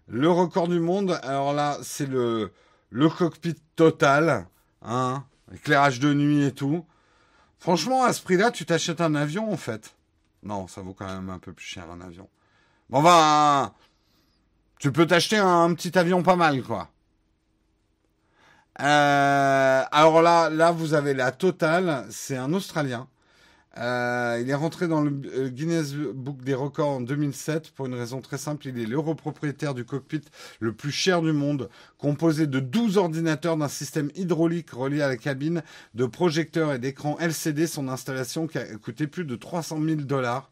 [0.07, 2.51] Le record du monde, alors là, c'est le,
[2.89, 4.47] le cockpit total,
[4.81, 6.85] hein, éclairage de nuit et tout.
[7.57, 9.95] Franchement, à ce prix-là, tu t'achètes un avion, en fait.
[10.43, 12.29] Non, ça vaut quand même un peu plus cher un avion.
[12.89, 13.73] Bon, ben,
[14.77, 16.89] tu peux t'acheter un, petit avion pas mal, quoi.
[18.81, 22.05] Euh, alors là, là, vous avez la totale.
[22.11, 23.07] C'est un Australien.
[23.77, 27.93] Euh, il est rentré dans le euh, Guinness Book des records en 2007 pour une
[27.93, 28.67] raison très simple.
[28.67, 30.21] Il est l'europropriétaire du cockpit
[30.59, 35.17] le plus cher du monde, composé de 12 ordinateurs d'un système hydraulique relié à la
[35.17, 35.61] cabine,
[35.93, 37.67] de projecteurs et d'écrans LCD.
[37.67, 40.49] Son installation qui a coûté plus de 300 000 dollars.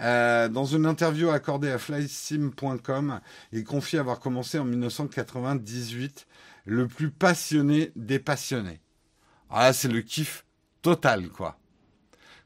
[0.00, 3.20] Euh, dans une interview accordée à flysim.com,
[3.52, 6.26] il confie avoir commencé en 1998,
[6.64, 8.80] le plus passionné des passionnés.
[9.50, 10.46] Ah c'est le kiff
[10.80, 11.58] total, quoi.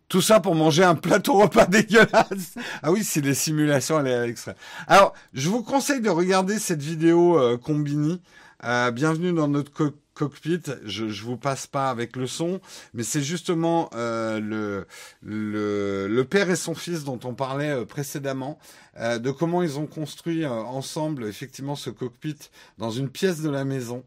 [0.08, 2.54] Tout ça pour manger un plateau repas dégueulasse.
[2.82, 4.54] Ah oui, c'est des simulations, à l'extrait.
[4.86, 8.20] Alors, je vous conseille de regarder cette vidéo euh, Combini.
[8.64, 9.72] Euh, bienvenue dans notre
[10.14, 10.62] cockpit.
[10.84, 12.60] Je, je vous passe pas avec le son,
[12.94, 14.86] mais c'est justement euh, le,
[15.22, 18.58] le, le père et son fils dont on parlait euh, précédemment,
[18.98, 22.38] euh, de comment ils ont construit euh, ensemble effectivement ce cockpit
[22.78, 24.04] dans une pièce de la maison.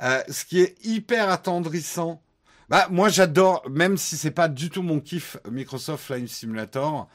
[0.00, 2.20] ce qui est hyper attendrissant
[2.68, 7.08] bah, moi, j'adore, même si c'est pas du tout mon kiff Microsoft Flight Simulator,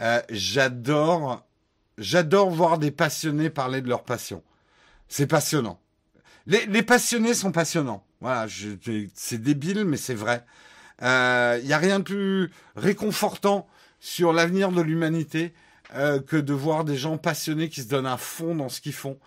[0.00, 1.44] euh, j'adore,
[2.50, 4.42] voir des passionnés parler de leur passion.
[5.08, 5.78] C'est passionnant.
[6.46, 8.04] Les, passionnés sont passionnants.
[8.20, 8.46] Voilà,
[9.14, 10.44] c'est débile, mais c'est vrai.
[11.00, 13.66] Il euh, y a rien de plus réconfortant
[14.00, 15.54] sur l'avenir de l'humanité
[15.94, 18.92] euh, que de voir des gens passionnés qui se donnent à fond dans ce qu'ils
[18.92, 19.18] font.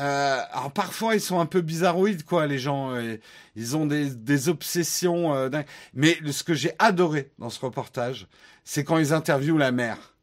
[0.00, 3.16] Euh, alors parfois ils sont un peu bizarroïdes quoi les gens euh,
[3.54, 5.48] ils ont des, des obsessions euh,
[5.94, 8.26] mais ce que j'ai adoré dans ce reportage
[8.64, 10.14] c'est quand ils interviewent la mère.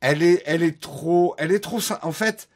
[0.00, 2.48] Elle est elle est trop elle est trop en fait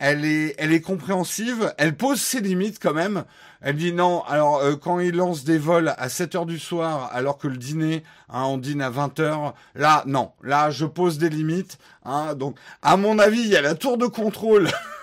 [0.00, 3.24] elle est elle est compréhensive elle pose ses limites quand même.
[3.60, 7.10] Elle dit non alors euh, quand ils lancent des vols à 7 heures du soir
[7.12, 10.32] alors que le dîner hein, on dîne à 20 heures là non.
[10.42, 13.98] Là je pose des limites hein, donc à mon avis il y a la tour
[13.98, 14.68] de contrôle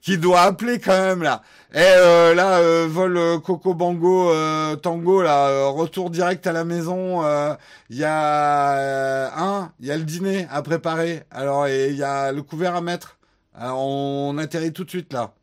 [0.00, 1.42] qui doit appeler quand même là.
[1.74, 4.32] Et eh, euh, là, euh, vol euh, Coco Bango
[4.76, 7.22] Tango là, retour direct à la maison.
[7.90, 11.24] Il y a un, il y a le dîner à préparer.
[11.30, 13.18] Alors et il y a le couvert à mettre.
[13.54, 15.34] Alors, on atterrit tout de suite là.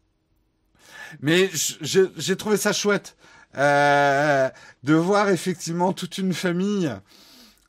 [1.22, 1.50] Mais
[1.82, 3.16] j'ai trouvé ça chouette
[3.56, 6.92] de voir effectivement toute une famille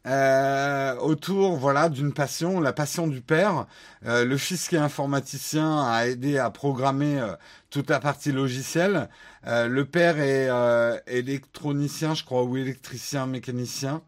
[0.06, 3.66] euh, autour voilà d'une passion, la passion du père.
[4.06, 7.34] Euh, le fils qui est informaticien a aidé à programmer euh,
[7.70, 9.08] toute la partie logicielle.
[9.46, 14.02] Euh, le père est euh, électronicien, je crois, ou électricien, mécanicien.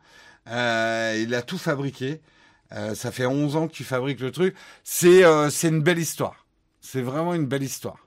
[0.46, 2.20] il a tout fabriqué.
[2.94, 4.54] ça fait 11 ans qu'il fabrique le truc.
[4.84, 6.46] C'est c'est une belle histoire.
[6.80, 8.05] C'est vraiment une belle histoire.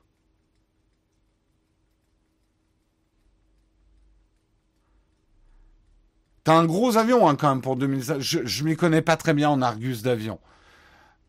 [6.50, 8.18] T'as un gros avion hein, quand même pour 2016.
[8.18, 10.40] Je, je m'y connais pas très bien en Argus d'avion.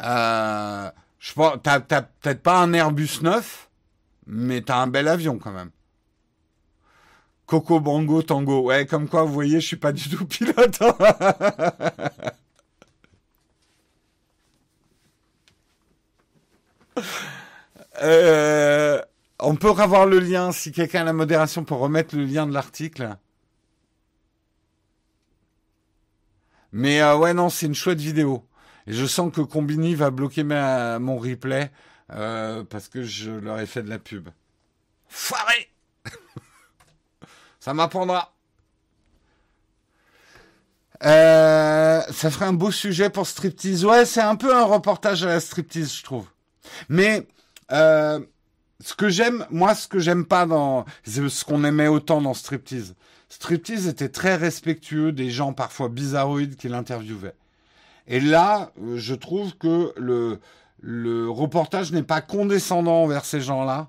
[0.01, 3.69] Euh, je pense, t'as, peut-être pas un Airbus 9,
[4.25, 5.69] mais t'as un bel avion quand même.
[7.45, 8.63] Coco Bango Tango.
[8.63, 10.81] Ouais, comme quoi, vous voyez, je suis pas du tout pilote.
[10.81, 10.95] Hein.
[18.01, 18.99] euh,
[19.37, 22.55] on peut revoir le lien si quelqu'un a la modération pour remettre le lien de
[22.55, 23.17] l'article.
[26.71, 28.45] Mais euh, ouais, non, c'est une chouette vidéo.
[28.87, 31.71] Et je sens que Combini va bloquer mon replay
[32.11, 34.29] euh, parce que je leur ai fait de la pub.
[35.07, 35.69] Foiré
[37.59, 38.33] Ça m'apprendra.
[41.03, 43.85] Euh, ça ferait un beau sujet pour striptease.
[43.85, 46.27] Ouais, c'est un peu un reportage à la striptease, je trouve.
[46.89, 47.27] Mais
[47.69, 52.33] ce que j'aime, moi, ce que j'aime pas dans, c'est ce qu'on aimait autant dans
[52.33, 52.95] striptease,
[53.31, 57.33] Striptease était très respectueux des gens parfois bizarroïdes qui l'interviewaient.
[58.07, 60.41] Et là, euh, je trouve que le,
[60.81, 63.87] le reportage n'est pas condescendant envers ces gens-là.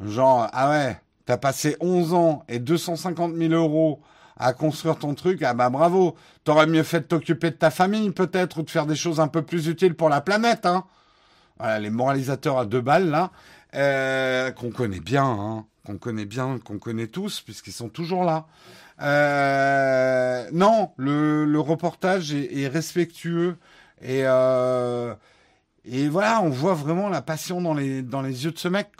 [0.00, 4.02] Genre, ah ouais, t'as passé 11 ans et 250 000 euros
[4.36, 6.14] à construire ton truc, ah bah bravo.
[6.44, 9.28] T'aurais mieux fait de t'occuper de ta famille peut-être ou de faire des choses un
[9.28, 10.66] peu plus utiles pour la planète.
[10.66, 10.84] Hein.
[11.58, 13.30] Voilà, les moralisateurs à deux balles là,
[13.74, 18.46] euh, qu'on connaît bien, hein, qu'on connaît bien, qu'on connaît tous puisqu'ils sont toujours là.
[19.00, 23.56] Euh, non, le, reportage est, respectueux
[24.00, 25.14] et euh,
[25.84, 28.90] et voilà, on voit vraiment la passion dans les yeux de ce mec.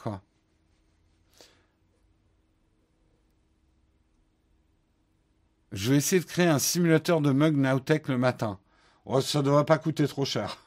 [5.73, 8.59] Je vais essayer de créer un simulateur de mug Nowtech le matin.
[9.07, 10.59] Oh, ça devrait pas coûter trop cher.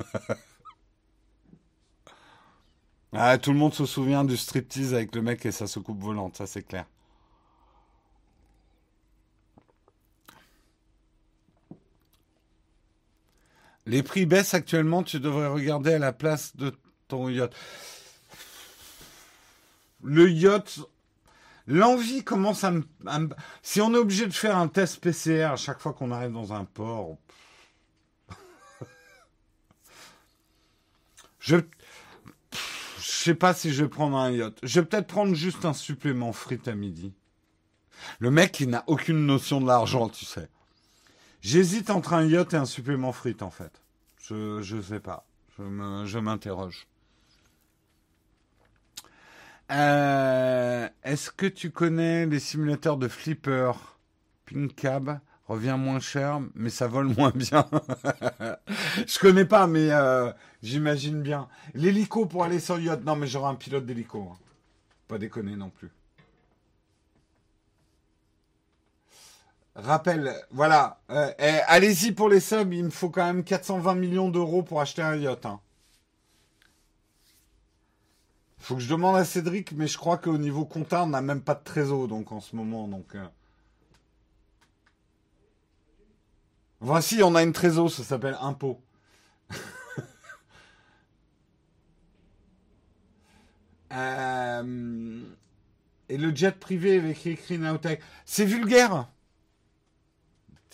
[3.12, 6.36] ah, tout le monde se souvient du striptease avec le mec et sa soucoupe volante,
[6.36, 6.86] ça c'est clair.
[13.86, 16.72] Les prix baissent actuellement, tu devrais regarder à la place de
[17.08, 17.52] ton yacht.
[20.02, 20.80] Le yacht,
[21.66, 22.84] l'envie commence à me,
[23.62, 26.52] Si on est obligé de faire un test PCR à chaque fois qu'on arrive dans
[26.52, 27.18] un port.
[31.38, 31.56] Je.
[32.98, 34.58] Je sais pas si je vais prendre un yacht.
[34.62, 37.14] Je vais peut-être prendre juste un supplément frites à midi.
[38.18, 40.48] Le mec, il n'a aucune notion de l'argent, tu sais.
[41.44, 43.82] J'hésite entre un yacht et un supplément frites, en fait.
[44.18, 45.26] Je ne sais pas.
[45.58, 46.86] Je m'interroge.
[49.70, 53.72] Euh, est-ce que tu connais les simulateurs de flipper
[54.46, 57.68] Pink Cab revient moins cher, mais ça vole moins bien.
[59.06, 60.32] je connais pas, mais euh,
[60.62, 61.48] j'imagine bien.
[61.74, 63.04] L'hélico pour aller sur yacht.
[63.04, 64.30] Non, mais j'aurai un pilote d'hélico.
[64.32, 64.38] Hein.
[65.08, 65.90] Pas déconner non plus.
[69.76, 71.00] Rappel, voilà.
[71.10, 74.80] Euh, eh, allez-y pour les subs, il me faut quand même 420 millions d'euros pour
[74.80, 75.46] acheter un yacht.
[75.46, 75.60] Hein.
[78.58, 81.42] Faut que je demande à Cédric, mais je crois qu'au niveau comptable, on n'a même
[81.42, 82.86] pas de trésor donc en ce moment.
[82.88, 83.26] Donc, euh.
[86.80, 88.80] Voici, on a une trésor, ça s'appelle impôt.
[93.92, 95.22] Euh,
[96.08, 98.00] et le jet privé avec écrit Naotech.
[98.24, 99.06] C'est vulgaire.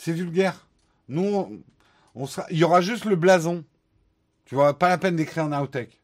[0.01, 0.67] C'est vulgaire.
[1.09, 1.63] Nous,
[2.15, 2.47] on, sera...
[2.51, 3.65] il y aura juste le blason.
[4.47, 6.01] Tu vois, pas la peine d'écrire Naotech.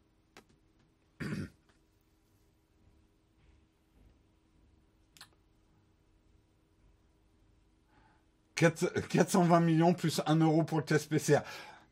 [8.57, 11.41] 420 millions plus 1 euro pour le test PCR.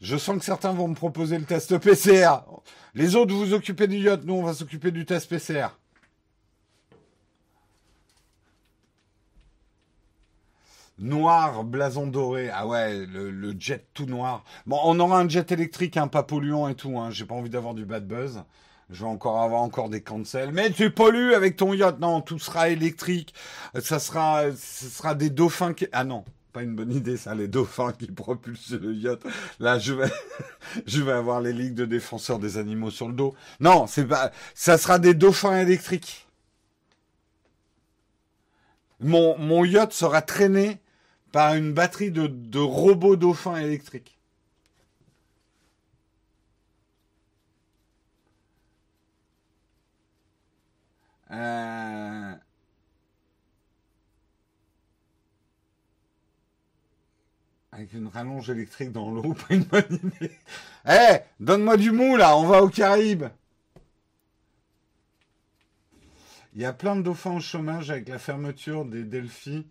[0.03, 2.45] Je sens que certains vont me proposer le test PCR.
[2.95, 5.69] Les autres, vous vous occupez du yacht, nous, on va s'occuper du test PCR.
[10.99, 12.51] Noir, blason doré.
[12.53, 14.45] Ah ouais, le, jet tout noir.
[14.67, 16.99] Bon, on aura un jet électrique, hein, pas polluant et tout.
[16.99, 17.11] Hein.
[17.11, 18.45] J'ai pas envie d'avoir du bad buzz.
[18.91, 20.53] Je vais encore avoir encore des cancels.
[20.53, 21.99] Mais tu pollues avec ton yacht.
[21.99, 23.35] Non, tout sera électrique.
[23.81, 25.89] Ça sera, ce sera des dauphins qui...
[25.91, 29.21] Ah non, pas une bonne idée, ça, les dauphins qui propulsent le yacht.
[29.59, 30.13] Là, je vais,
[30.87, 33.35] je vais avoir les ligues de défenseurs des animaux sur le dos.
[33.59, 36.29] Non, c'est pas, ça sera des dauphins électriques.
[39.01, 40.79] Mon, mon yacht sera traîné
[41.35, 44.17] par une batterie de, robots dauphins électriques.
[51.33, 52.35] Euh...
[57.73, 60.39] Avec une rallonge électrique dans l'eau, pas une bonne idée.
[60.89, 63.25] Eh, donne-moi du mou là, on va aux Caraïbes.
[66.55, 69.67] Il y a plein de dauphins au chômage avec la fermeture des Delphi.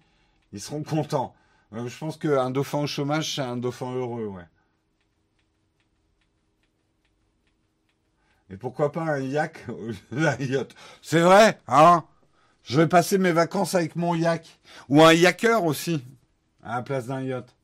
[0.51, 1.33] Ils seront contents.
[1.73, 4.45] Euh, je pense qu'un dauphin au chômage, c'est un dauphin heureux, ouais.
[8.49, 9.65] Et pourquoi pas un yak
[10.39, 10.75] yacht?
[11.01, 12.03] C'est vrai, hein?
[12.63, 14.59] Je vais passer mes vacances avec mon yak.
[14.89, 16.03] Ou un yacker aussi,
[16.63, 17.55] à la place d'un yacht.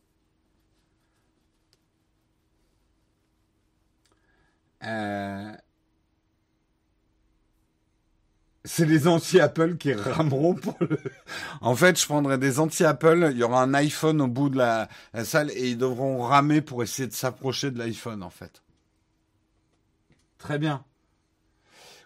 [4.84, 5.54] Euh,
[8.70, 11.00] c'est les anti-Apple qui rameront pour le...
[11.60, 14.88] En fait, je prendrai des anti-Apple, il y aura un iPhone au bout de la,
[15.24, 18.62] salle et ils devront ramer pour essayer de s'approcher de l'iPhone, en fait.
[20.38, 20.86] Très bien.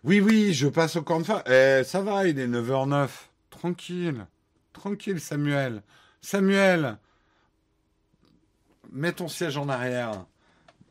[0.05, 1.43] Oui, oui, je passe au camp de fin.
[1.47, 3.09] Eh, ça va, il est 9h09.
[3.49, 4.26] Tranquille.
[4.72, 5.84] Tranquille, Samuel.
[6.22, 6.97] Samuel,
[8.89, 10.26] mets ton siège en arrière.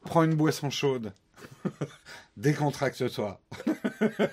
[0.03, 1.15] Prends une boisson chaude.
[2.37, 3.41] Décontracte-toi.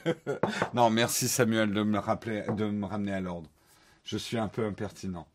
[0.73, 3.49] non, merci Samuel de me rappeler, de me ramener à l'ordre.
[4.03, 5.27] Je suis un peu impertinent.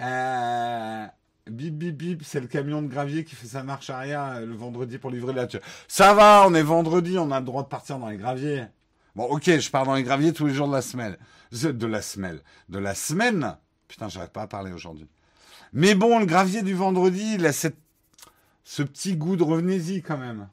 [0.00, 1.06] Euh,
[1.46, 4.54] bip bip bip, c'est le camion de gravier qui fait sa marche arrière euh, le
[4.54, 5.46] vendredi pour livrer la
[5.88, 8.64] Ça va, on est vendredi, on a le droit de partir dans les graviers.
[9.14, 11.16] Bon, ok, je pars dans les graviers tous les jours de la semaine.
[11.52, 12.40] De la semaine.
[12.68, 13.56] De la semaine.
[13.88, 15.08] Putain, j'arrive pas à parler aujourd'hui.
[15.72, 17.76] Mais bon, le gravier du vendredi, il a cette
[18.64, 20.48] ce petit goût de revenez-y quand même.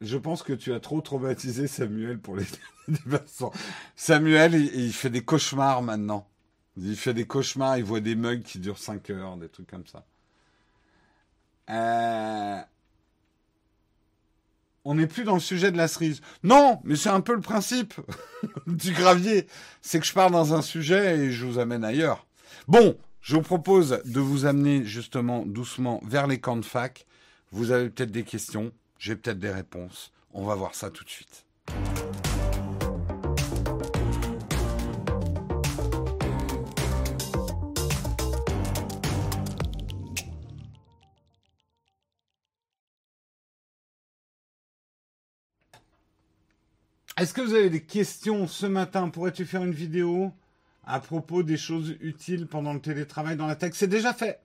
[0.00, 2.46] Je pense que tu as trop traumatisé Samuel pour les
[2.88, 3.52] diversants.
[3.96, 6.26] Samuel, il, fait des cauchemars maintenant.
[6.78, 9.86] Il fait des cauchemars, il voit des mugs qui durent 5 heures, des trucs comme
[9.86, 10.06] ça.
[11.68, 12.60] Euh,
[14.86, 16.22] on n'est plus dans le sujet de la cerise.
[16.42, 17.94] Non, mais c'est un peu le principe
[18.66, 19.46] du gravier.
[19.82, 22.26] C'est que je pars dans un sujet et je vous amène ailleurs.
[22.68, 27.06] Bon, je vous propose de vous amener justement doucement vers les camps de fac.
[27.52, 30.12] Vous avez peut-être des questions, j'ai peut-être des réponses.
[30.34, 31.46] On va voir ça tout de suite.
[47.16, 49.08] Est-ce que vous avez des questions ce matin?
[49.08, 50.30] Pourrais-tu faire une vidéo
[50.84, 53.72] à propos des choses utiles pendant le télétravail dans la tech?
[53.74, 54.42] C'est déjà fait.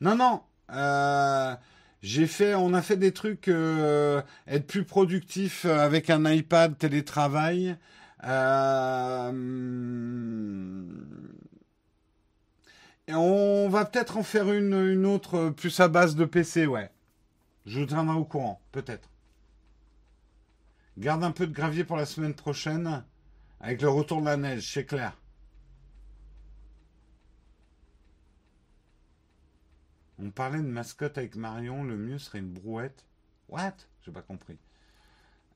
[0.00, 0.40] Non, non.
[0.70, 1.56] Euh,
[2.04, 7.78] j'ai fait, on a fait des trucs, euh, être plus productif avec un iPad télétravail.
[8.24, 9.32] Euh,
[13.08, 16.90] et on va peut-être en faire une, une autre plus à base de PC, ouais.
[17.64, 19.08] Je vous tiendrai au courant, peut-être.
[20.98, 23.02] Garde un peu de gravier pour la semaine prochaine,
[23.60, 25.16] avec le retour de la neige, c'est clair.
[30.24, 33.04] On parlait de mascotte avec Marion, le mieux serait une brouette.
[33.50, 33.74] What?
[34.00, 34.58] J'ai pas compris.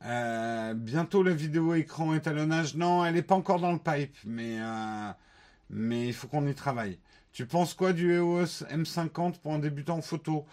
[0.05, 2.74] Euh, bientôt la vidéo écran étalonnage.
[2.74, 5.11] Non, elle n'est pas encore dans le pipe, mais, euh,
[5.70, 6.99] mais il faut qu'on y travaille.
[7.32, 10.47] Tu penses quoi du EOS M50 pour un débutant en photo?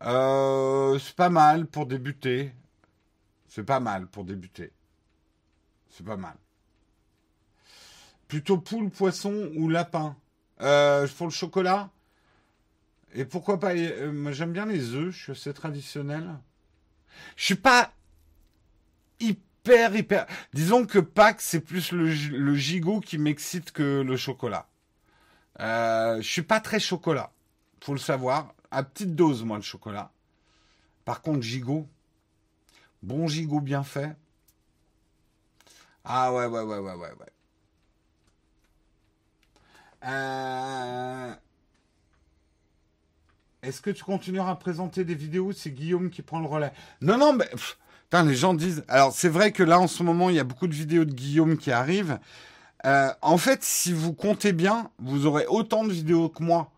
[0.00, 2.54] Euh, C'est pas mal pour débuter.
[3.48, 4.72] C'est pas mal pour débuter.
[5.90, 6.36] C'est pas mal.
[8.28, 10.16] Plutôt poule, poisson ou lapin?
[10.56, 11.90] Pour le chocolat?
[13.14, 15.14] Et pourquoi pas euh, j'aime bien les œufs.
[15.14, 16.28] Je suis assez traditionnel.
[17.36, 17.92] Je suis pas
[19.20, 20.26] hyper hyper.
[20.52, 24.68] Disons que Pâques c'est plus le, gigot qui m'excite que le chocolat.
[25.60, 27.32] Euh, je suis pas très chocolat,
[27.82, 28.54] faut le savoir.
[28.70, 30.12] À petite dose moi le chocolat.
[31.04, 31.88] Par contre gigot,
[33.02, 34.14] bon gigot bien fait.
[36.04, 37.32] Ah ouais ouais ouais ouais ouais ouais.
[40.04, 41.34] Euh...
[43.68, 46.72] Est-ce que tu continueras à présenter des vidéos C'est Guillaume qui prend le relais.
[47.02, 47.44] Non, non, mais.
[48.04, 48.82] putain, les gens disent.
[48.88, 51.12] Alors, c'est vrai que là, en ce moment, il y a beaucoup de vidéos de
[51.12, 52.18] Guillaume qui arrivent.
[52.86, 56.70] Euh, en fait, si vous comptez bien, vous aurez autant de vidéos que moi.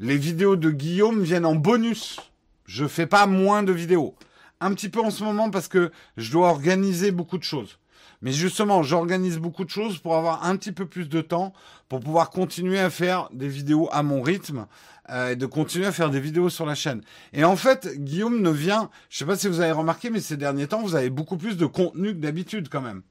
[0.00, 2.18] Les vidéos de Guillaume viennent en bonus.
[2.66, 4.16] Je fais pas moins de vidéos.
[4.60, 7.78] Un petit peu en ce moment parce que je dois organiser beaucoup de choses.
[8.22, 11.52] Mais justement, j'organise beaucoup de choses pour avoir un petit peu plus de temps
[11.88, 14.66] pour pouvoir continuer à faire des vidéos à mon rythme
[15.10, 17.02] euh, et de continuer à faire des vidéos sur la chaîne.
[17.32, 20.36] Et en fait, Guillaume ne vient, je sais pas si vous avez remarqué, mais ces
[20.36, 23.02] derniers temps, vous avez beaucoup plus de contenu que d'habitude quand même.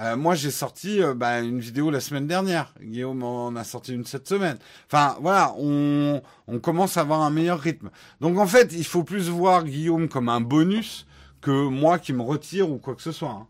[0.00, 2.72] Euh, moi, j'ai sorti euh, bah, une vidéo la semaine dernière.
[2.80, 4.56] Guillaume en a sorti une cette semaine.
[4.86, 6.22] Enfin, voilà, on,
[6.62, 7.90] commence à avoir un meilleur rythme.
[8.20, 11.06] Donc, en fait, il faut plus voir Guillaume comme un bonus
[11.42, 13.30] que moi qui me retire ou quoi que ce soit.
[13.30, 13.46] Hein.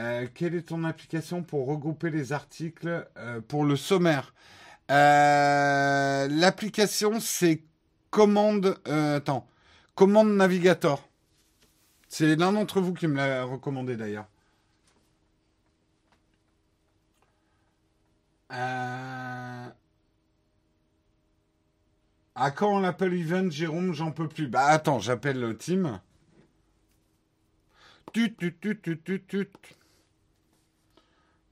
[0.00, 4.32] Euh, quelle est ton application pour regrouper les articles euh, pour le sommaire?
[4.90, 7.62] Euh, L'application, c'est
[8.10, 8.78] Commande.
[8.86, 9.46] attends.
[9.94, 11.06] Commande Navigator.
[12.08, 14.26] C'est l'un d'entre vous qui me l'a recommandé d'ailleurs.
[22.34, 24.48] À quand l'Apple Event, Jérôme J'en peux plus.
[24.48, 26.00] Bah attends, j'appelle le team.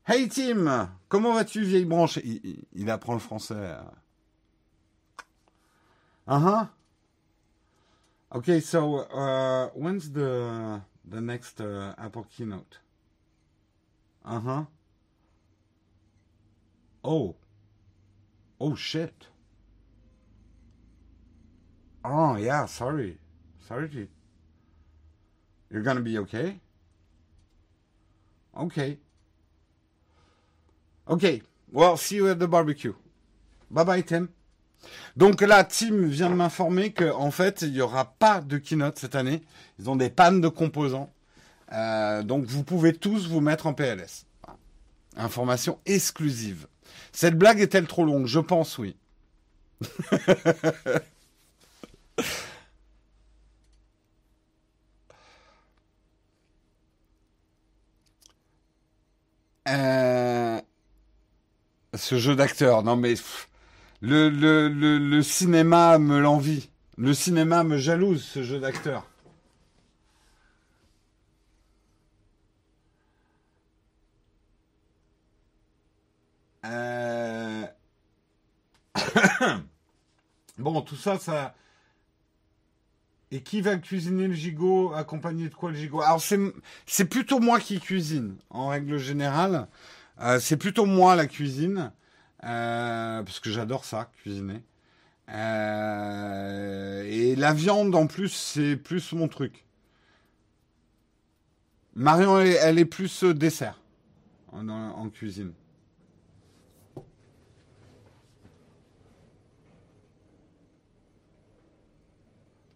[0.09, 2.19] Hey Tim, comment vas-tu, vieille branche?
[2.73, 3.77] Il, apprend le français.
[6.27, 6.65] Uh huh.
[8.35, 12.79] Okay, so uh, when's the the next uh, Apple keynote?
[14.25, 14.65] Uh huh.
[17.05, 17.37] Oh.
[18.59, 19.27] Oh shit.
[22.03, 23.19] Oh yeah, sorry,
[23.61, 24.09] sorry.
[25.71, 26.61] You're gonna be okay?
[28.59, 28.97] Okay.
[31.09, 31.43] Ok.
[31.73, 32.93] Well, see you at the barbecue.
[33.71, 34.29] Bye bye, Tim.
[35.17, 39.15] Donc là, Tim vient de m'informer qu'en fait, il n'y aura pas de keynote cette
[39.15, 39.43] année.
[39.79, 41.13] Ils ont des pannes de composants.
[41.73, 44.27] Euh, donc vous pouvez tous vous mettre en PLS.
[45.17, 46.67] Information exclusive.
[47.13, 48.27] Cette blague est-elle trop longue?
[48.27, 48.97] Je pense oui.
[59.69, 60.58] euh
[61.94, 62.82] ce jeu d'acteur.
[62.82, 63.15] Non mais
[64.01, 66.70] le, cinéma me l'envie.
[66.97, 69.06] Le cinéma me jalouse ce jeu d'acteur.
[76.65, 77.66] Euh.
[80.59, 81.55] bon, tout ça, ça.
[83.31, 86.01] Et qui va cuisiner le gigot Accompagné de quoi le gigot?
[86.01, 86.20] Alors,
[86.86, 89.69] c'est plutôt moi qui cuisine, en règle générale.
[90.20, 91.93] Euh, c'est plutôt moi la cuisine,
[92.45, 94.62] euh, parce que j'adore ça, cuisiner.
[95.28, 99.65] Euh, et la viande en plus, c'est plus mon truc.
[101.95, 103.81] Marion, elle, est plus dessert
[104.53, 105.53] en, cuisine.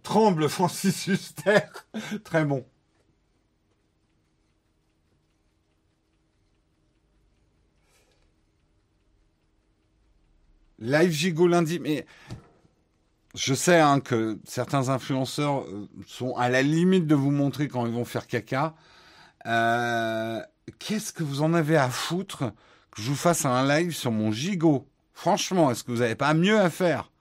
[0.03, 1.61] Tremble Francis Huster.
[2.25, 2.65] Très bon.
[10.83, 12.05] Live Gigo lundi, mais
[13.37, 17.87] je sais hein, que certains influenceurs euh, sont à la limite de vous montrer quand
[17.87, 18.75] ils vont faire caca.
[19.47, 20.41] Euh,
[20.81, 22.53] qu'est-ce que vous en avez à foutre
[22.91, 24.89] que je vous fasse un live sur mon gigot?
[25.15, 27.13] Franchement, est-ce que vous n'avez pas mieux à faire?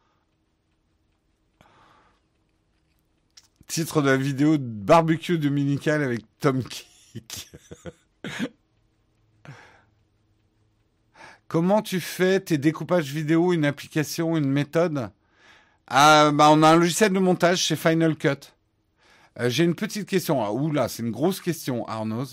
[3.68, 7.52] Titre de la vidéo barbecue dominical avec Tom Kick.
[11.52, 15.12] Comment tu fais tes découpages vidéo, une application, une méthode?
[15.86, 18.54] Ah, bah, On a un logiciel de montage chez Final Cut.
[19.38, 20.42] Euh, j'ai une petite question.
[20.42, 22.24] Ah, oula, c'est une grosse question, Arnaud.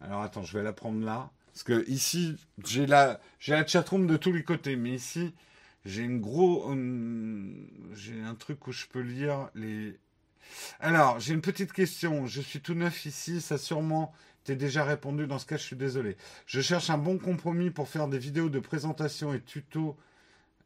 [0.00, 1.32] Alors attends, je vais la prendre là.
[1.52, 4.76] Parce que ici, j'ai la, j'ai la chatroom de tous les côtés.
[4.76, 5.34] Mais ici,
[5.84, 6.72] j'ai une gros,
[7.94, 9.98] j'ai un truc où je peux lire les.
[10.78, 12.28] Alors, j'ai une petite question.
[12.28, 13.40] Je suis tout neuf ici.
[13.40, 14.12] Ça sûrement
[14.48, 15.26] t'es déjà répondu.
[15.26, 16.16] Dans ce cas, je suis désolé.
[16.46, 19.94] Je cherche un bon compromis pour faire des vidéos de présentation et tuto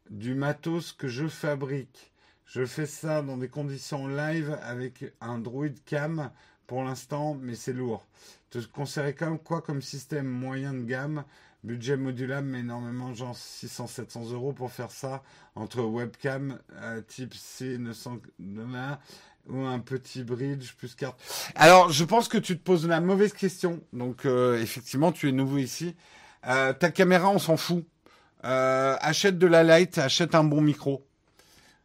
[0.09, 2.13] du matos que je fabrique.
[2.45, 6.31] Je fais ça dans des conditions live avec un Droid Cam
[6.65, 8.05] pour l'instant, mais c'est lourd.
[8.51, 11.25] Te conseillerais comme quoi comme système moyen de gamme,
[11.65, 15.23] budget modulable, mais énormément, genre 600-700 euros pour faire ça,
[15.55, 18.21] entre webcam euh, type C 900
[19.49, 21.19] ou un petit bridge plus carte.
[21.55, 23.81] Alors, je pense que tu te poses la mauvaise question.
[23.91, 25.95] Donc, euh, effectivement, tu es nouveau ici.
[26.47, 27.85] Euh, ta caméra, on s'en fout.
[28.41, 31.05] achète de la light, achète un bon micro.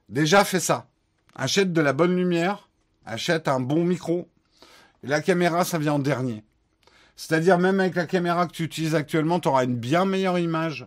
[0.09, 0.89] Déjà, fais ça.
[1.35, 2.68] Achète de la bonne lumière,
[3.06, 4.28] achète un bon micro.
[5.05, 6.43] la caméra, ça vient en dernier.
[7.14, 10.86] C'est-à-dire, même avec la caméra que tu utilises actuellement, tu auras une bien meilleure image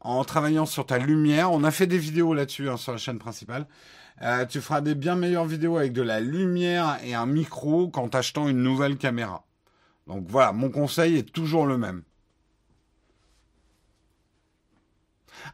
[0.00, 1.52] en travaillant sur ta lumière.
[1.52, 3.66] On a fait des vidéos là-dessus hein, sur la chaîne principale.
[4.20, 8.08] Euh, tu feras des bien meilleures vidéos avec de la lumière et un micro qu'en
[8.08, 9.44] t'achetant une nouvelle caméra.
[10.06, 12.02] Donc voilà, mon conseil est toujours le même.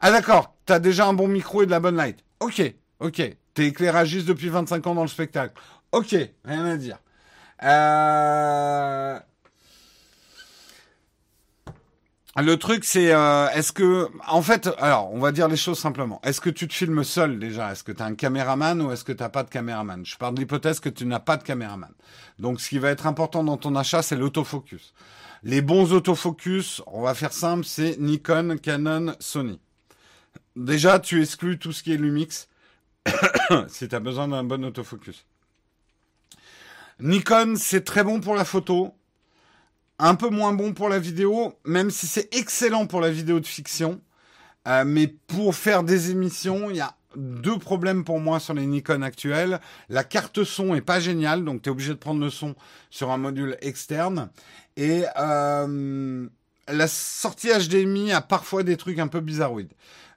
[0.01, 2.25] Ah d'accord, tu as déjà un bon micro et de la bonne light.
[2.41, 3.23] Ok, Ok.
[3.55, 5.55] T'es éclairagiste depuis 25 ans dans le spectacle.
[5.93, 6.15] Ok,
[6.45, 6.99] rien à dire.
[7.63, 9.19] Euh,
[12.37, 16.21] le truc, c'est euh, est-ce que, en fait, alors, on va dire les choses simplement.
[16.23, 17.73] Est-ce que tu te filmes seul déjà?
[17.73, 20.05] Est-ce que tu as un caméraman ou est-ce que tu n'as pas de caméraman?
[20.05, 21.93] Je parle de l'hypothèse que tu n'as pas de caméraman.
[22.39, 24.95] Donc, ce qui va être important dans ton achat, c'est l'autofocus.
[25.43, 29.61] Les bons autofocus, on va faire simple, c'est Nikon, Canon, Sony.
[30.55, 32.49] Déjà, tu exclus tout ce qui est Lumix
[33.69, 35.25] si tu as besoin d'un bon autofocus.
[37.01, 38.93] Nikon, c'est très bon pour la photo,
[39.99, 43.47] un peu moins bon pour la vidéo, même si c'est excellent pour la vidéo de
[43.47, 44.01] fiction.
[44.67, 48.67] Euh, mais pour faire des émissions, il y a deux problèmes pour moi sur les
[48.67, 49.61] Nikon actuels.
[49.89, 52.55] La carte son est pas géniale, donc tu es obligé de prendre le son
[52.91, 54.31] sur un module externe.
[54.77, 56.29] Et euh,
[56.69, 59.73] la sortie HDMI a parfois des trucs un peu bizarroïdes.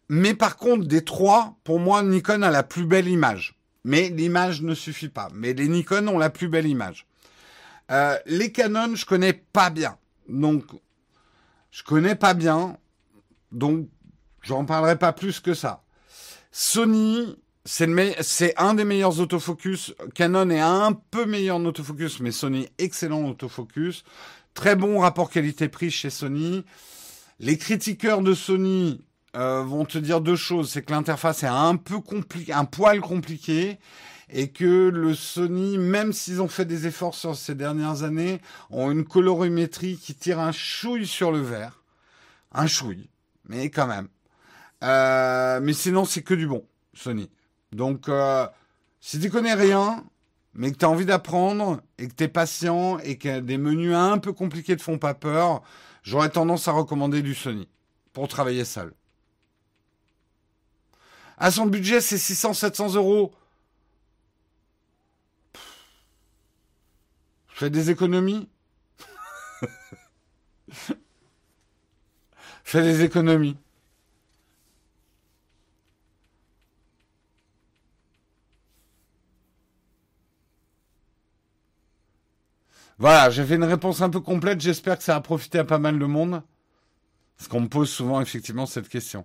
[0.10, 3.56] Mais par contre, des trois, pour moi, Nikon a la plus belle image.
[3.84, 5.30] Mais l'image ne suffit pas.
[5.34, 7.08] Mais les Nikon ont la plus belle image.
[7.92, 9.98] Euh, les Canon, je connais pas bien.
[10.28, 10.64] Donc,
[11.72, 12.78] je connais pas bien.
[13.52, 13.88] Donc,
[14.42, 15.84] j'en parlerai pas plus que ça.
[16.52, 19.94] Sony, c'est un des meilleurs autofocus.
[20.16, 24.04] Canon est un peu meilleur en autofocus, mais Sony, excellent autofocus.
[24.54, 26.66] Très bon rapport qualité-prix chez Sony.
[27.40, 29.02] Les critiqueurs de Sony
[29.36, 30.72] euh, vont te dire deux choses.
[30.72, 33.80] C'est que l'interface est un peu compliquée, un poil compliqué,
[34.32, 38.90] et que le Sony, même s'ils ont fait des efforts sur ces dernières années, ont
[38.90, 41.84] une colorimétrie qui tire un chouille sur le vert.
[42.54, 43.10] Un chouille,
[43.46, 44.08] mais quand même.
[44.84, 47.30] Euh, mais sinon, c'est que du bon, Sony.
[47.72, 48.48] Donc, euh,
[49.00, 50.04] si tu connais rien,
[50.54, 53.94] mais que tu as envie d'apprendre, et que tu es patient, et que des menus
[53.94, 55.62] un peu compliqués te font pas peur,
[56.04, 57.68] j'aurais tendance à recommander du Sony
[58.14, 58.94] pour travailler seul.
[61.38, 63.34] À son budget, c'est 600-700 euros.
[67.62, 68.50] Fais des économies.
[72.64, 73.56] Fais des économies.
[82.98, 84.60] Voilà, j'ai fait une réponse un peu complète.
[84.60, 86.42] J'espère que ça a profité à pas mal de monde.
[87.38, 89.24] Parce qu'on me pose souvent effectivement cette question.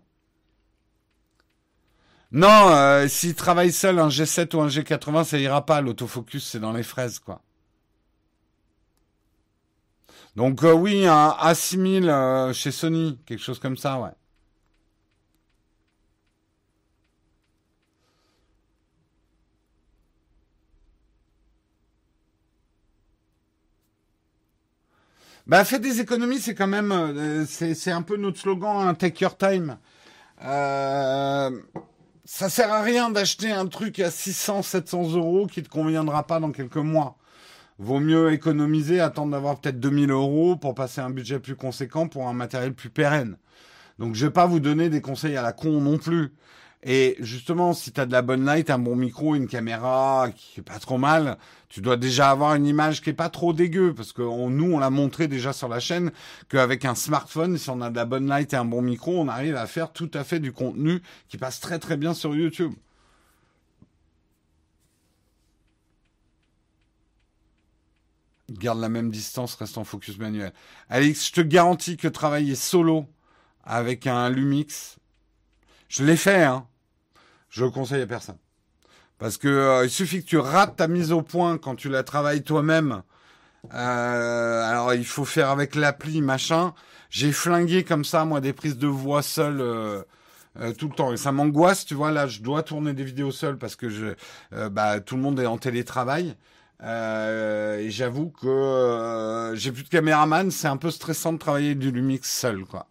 [2.32, 5.80] Non, euh, s'il travaille seul, un G7 ou un G80, ça ira pas.
[5.80, 7.40] L'autofocus, c'est dans les fraises, quoi.
[10.36, 14.10] Donc euh, oui, un A6000 euh, chez Sony, quelque chose comme ça, ouais.
[25.46, 29.24] Bah, faites des économies, c'est quand même, euh, c'est un peu notre slogan, hein, take
[29.24, 29.78] your time.
[32.24, 36.40] Ça sert à rien d'acheter un truc à 600, 700 euros qui te conviendra pas
[36.40, 37.16] dans quelques mois.
[37.78, 42.27] Vaut mieux économiser, attendre d'avoir peut-être 2000 euros pour passer un budget plus conséquent pour
[42.27, 43.36] un matériel plus pérenne.
[43.98, 46.32] Donc je vais pas vous donner des conseils à la con non plus.
[46.82, 50.61] Et justement, si tu as de la bonne light, un bon micro, une caméra qui
[50.61, 51.36] est pas trop mal,
[51.69, 53.93] tu dois déjà avoir une image qui est pas trop dégueu.
[53.93, 56.12] Parce que nous, on l'a montré déjà sur la chaîne
[56.48, 59.28] qu'avec un smartphone, si on a de la bonne light et un bon micro, on
[59.28, 62.73] arrive à faire tout à fait du contenu qui passe très très bien sur YouTube.
[68.51, 70.52] Garde la même distance, reste en focus manuel.
[70.89, 73.06] Alex, je te garantis que travailler solo
[73.64, 74.97] avec un Lumix,
[75.89, 76.66] je l'ai fait, hein.
[77.48, 78.39] Je le conseille à personne.
[79.18, 82.02] Parce que euh, il suffit que tu rates ta mise au point quand tu la
[82.02, 83.02] travailles toi-même.
[83.73, 86.74] Euh, alors il faut faire avec l'appli, machin.
[87.09, 90.02] J'ai flingué comme ça, moi, des prises de voix seules euh,
[90.78, 91.12] tout le temps.
[91.12, 92.10] Et ça m'angoisse, tu vois.
[92.10, 94.14] Là, je dois tourner des vidéos seul parce que je,
[94.68, 96.36] bah, tout le monde est en télétravail.
[96.82, 100.51] Et j'avoue que j'ai plus de caméraman.
[100.51, 102.86] C'est un peu stressant de travailler du Lumix seul, quoi.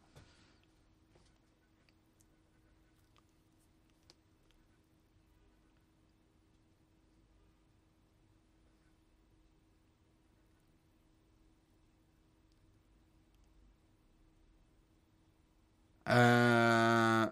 [16.09, 17.25] Euh...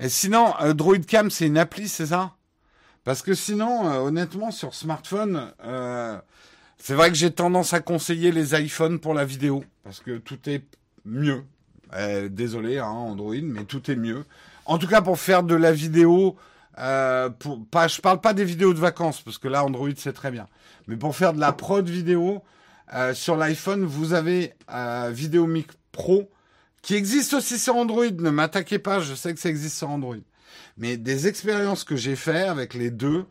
[0.00, 2.34] Et sinon, euh, DroidCam, c'est une appli, c'est ça?
[3.10, 6.16] Parce que sinon, euh, honnêtement, sur smartphone, euh,
[6.78, 10.38] c'est vrai que j'ai tendance à conseiller les iPhones pour la vidéo, parce que tout
[10.48, 10.62] est
[11.04, 11.42] mieux.
[12.30, 14.24] désolé, hein, Android, mais tout est mieux.
[14.64, 16.36] En tout cas, pour faire de la vidéo,
[17.40, 20.30] pour, pas, je parle pas des vidéos de vacances, parce que là, Android, c'est très
[20.30, 20.46] bien.
[20.86, 22.44] Mais pour faire de la prod vidéo,
[23.12, 24.54] sur l'iPhone, vous avez
[25.10, 26.30] VideoMic Pro,
[26.80, 28.06] qui existe aussi sur Android.
[28.06, 30.14] Ne m'attaquez pas, je sais que ça existe sur Android.
[30.76, 33.26] Mais des expériences que j'ai fait avec les deux,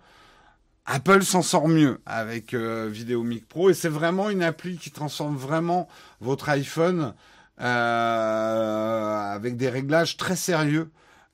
[0.85, 5.35] Apple s'en sort mieux avec euh, VideoMic Pro et c'est vraiment une appli qui transforme
[5.35, 5.87] vraiment
[6.19, 7.13] votre iPhone
[7.61, 10.89] euh, avec des réglages très sérieux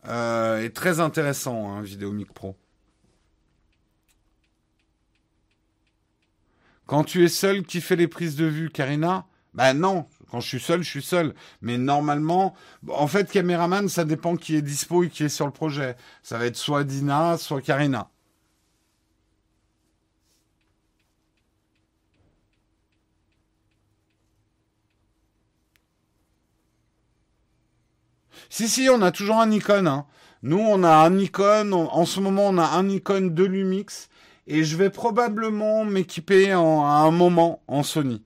[0.07, 2.55] euh, et très intéressants, hein, VideoMic Pro.
[6.85, 10.05] Quand tu es seul, qui fait les prises de vue, Karina Ben non,
[10.35, 11.33] quand je suis seul, je suis seul.
[11.61, 12.55] Mais normalement,
[12.89, 15.95] en fait, caméraman, ça dépend qui est dispo et qui est sur le projet.
[16.23, 18.09] Ça va être soit Dina, soit Karina.
[28.49, 29.85] Si, si, on a toujours un Nikon.
[29.87, 30.05] Hein.
[30.43, 31.71] Nous, on a un Nikon.
[31.71, 34.09] en ce moment, on a un Nikon de Lumix.
[34.47, 38.24] Et je vais probablement m'équiper à un moment en Sony.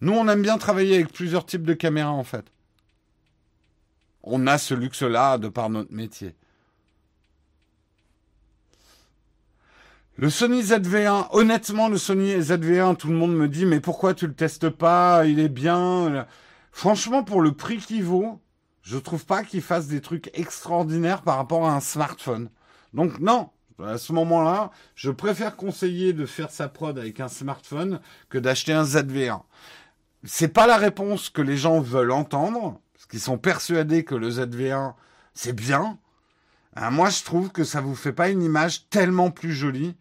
[0.00, 2.44] Nous, on aime bien travailler avec plusieurs types de caméras, en fait.
[4.22, 6.34] On a ce luxe-là de par notre métier.
[10.16, 14.26] Le Sony ZV1, honnêtement, le Sony ZV1, tout le monde me dit, mais pourquoi tu
[14.26, 15.24] le testes pas?
[15.26, 16.26] Il est bien.
[16.72, 18.40] Franchement, pour le prix qu'il vaut,
[18.82, 22.50] je trouve pas qu'il fasse des trucs extraordinaires par rapport à un smartphone.
[22.94, 23.50] Donc non,
[23.84, 28.72] à ce moment-là, je préfère conseiller de faire sa prod avec un smartphone que d'acheter
[28.72, 29.42] un ZV1
[30.24, 34.30] c'est pas la réponse que les gens veulent entendre, parce qu'ils sont persuadés que le
[34.30, 34.94] ZV1
[35.34, 35.98] c'est bien.
[36.74, 39.96] Hein, moi, je trouve que ça vous fait pas une image tellement plus jolie.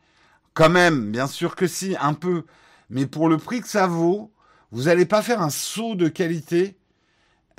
[0.53, 2.45] Quand même, bien sûr que si, un peu.
[2.89, 4.31] Mais pour le prix que ça vaut,
[4.71, 6.77] vous n'allez pas faire un saut de qualité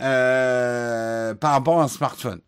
[0.00, 2.40] euh, par rapport à un smartphone.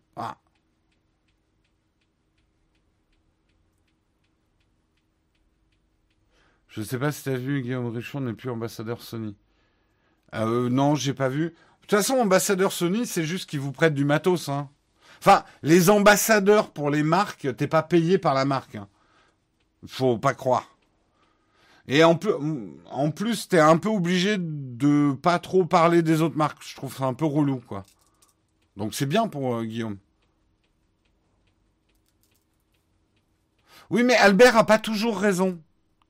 [6.71, 9.35] Je sais pas si tu as vu, Guillaume Richon n'est plus ambassadeur Sony.
[10.35, 11.45] Euh, non, j'ai pas vu.
[11.45, 14.49] De toute façon, ambassadeur Sony, c'est juste qu'ils vous prêtent du matos.
[14.49, 14.69] Hein.
[15.19, 18.75] Enfin, les ambassadeurs pour les marques, t'es pas payé par la marque.
[18.75, 18.87] Hein.
[19.87, 20.67] Faut pas croire.
[21.87, 22.33] Et en, plus,
[22.89, 26.63] en plus, t'es un peu obligé de pas trop parler des autres marques.
[26.65, 27.83] Je trouve ça un peu relou, quoi.
[28.77, 29.97] Donc c'est bien pour euh, Guillaume.
[33.89, 35.59] Oui, mais Albert a pas toujours raison.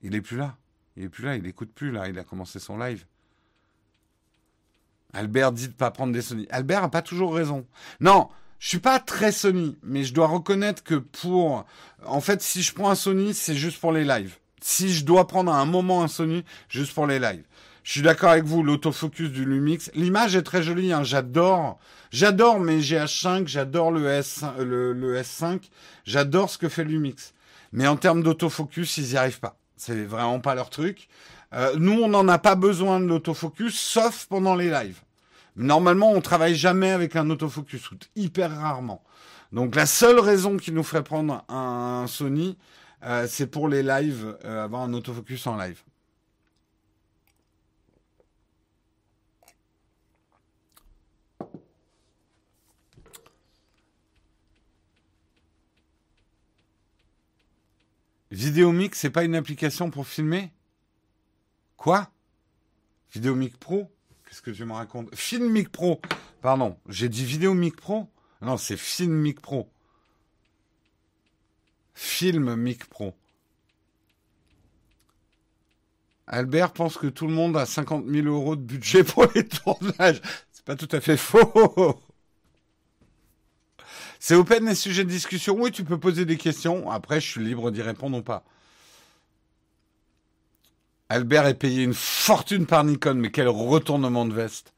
[0.03, 0.55] Il est plus là.
[0.95, 1.35] Il est plus là.
[1.35, 2.07] Il écoute plus là.
[2.09, 3.05] Il a commencé son live.
[5.13, 6.47] Albert dit de pas prendre des Sony.
[6.51, 7.65] Albert a pas toujours raison.
[7.99, 8.29] Non,
[8.59, 11.65] je suis pas très Sony, mais je dois reconnaître que pour,
[12.05, 14.37] en fait, si je prends un Sony, c'est juste pour les lives.
[14.61, 17.43] Si je dois prendre un moment un Sony, juste pour les lives.
[17.83, 19.89] Je suis d'accord avec vous, l'autofocus du Lumix.
[19.95, 21.79] L'image est très jolie, hein, j'adore.
[22.11, 25.61] J'adore mes GH5, j'adore le, S, le, le S5,
[26.05, 27.33] j'adore ce que fait Lumix.
[27.71, 29.57] Mais en termes d'autofocus, ils y arrivent pas.
[29.81, 31.07] C'est vraiment pas leur truc.
[31.53, 34.99] Euh, nous, on n'en a pas besoin de l'autofocus, sauf pendant les lives.
[35.55, 39.01] Normalement, on travaille jamais avec un autofocus, ou hyper rarement.
[39.51, 42.59] Donc la seule raison qui nous ferait prendre un Sony,
[43.03, 45.81] euh, c'est pour les lives, euh, avoir un autofocus en live.
[58.31, 60.51] Vidéomic, c'est pas une application pour filmer?
[61.75, 62.09] Quoi?
[63.13, 63.91] Vidéomic Pro?
[64.25, 66.01] Qu'est-ce que tu me racontes Filmic Pro
[66.41, 68.07] Pardon, j'ai dit Vidéomic Pro?
[68.41, 69.69] Non, c'est Filmic Pro.
[71.93, 73.13] Filmic Pro.
[76.25, 80.21] Albert pense que tout le monde a 50 000 euros de budget pour les tournages.
[80.53, 82.01] C'est pas tout à fait faux.
[84.23, 85.55] C'est open les sujets de discussion.
[85.57, 86.91] Oui, tu peux poser des questions.
[86.91, 88.43] Après, je suis libre d'y répondre ou pas.
[91.09, 94.75] Albert est payé une fortune par Nikon, mais quel retournement de veste.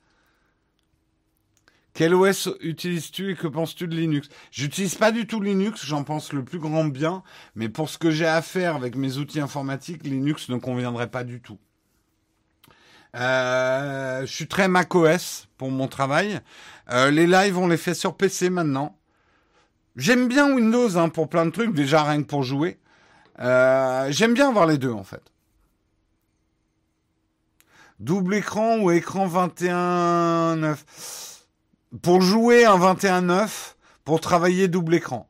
[1.93, 4.29] Quel OS utilises-tu et que penses-tu de Linux?
[4.49, 7.21] J'utilise pas du tout Linux, j'en pense le plus grand bien,
[7.55, 11.25] mais pour ce que j'ai à faire avec mes outils informatiques, Linux ne conviendrait pas
[11.25, 11.59] du tout.
[13.17, 16.39] Euh, je suis très macOS pour mon travail.
[16.91, 18.97] Euh, les lives, on les fait sur PC maintenant.
[19.95, 22.79] J'aime bien Windows hein, pour plein de trucs, déjà rien que pour jouer.
[23.39, 25.21] Euh, J'aime bien avoir les deux en fait.
[27.99, 30.77] Double écran ou écran 21.9
[32.01, 35.29] Pour jouer un 21.9, pour travailler double écran.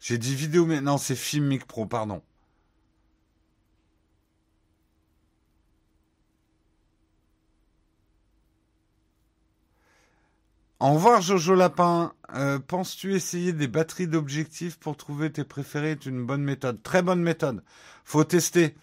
[0.00, 2.22] J'ai dit vidéo, mais non, c'est Filmic Pro, pardon.
[10.80, 12.14] Au revoir Jojo Lapin.
[12.34, 16.82] Euh, penses-tu essayer des batteries d'objectifs pour trouver tes préférés est une bonne méthode?
[16.82, 17.62] Très bonne méthode.
[18.02, 18.74] Faut tester.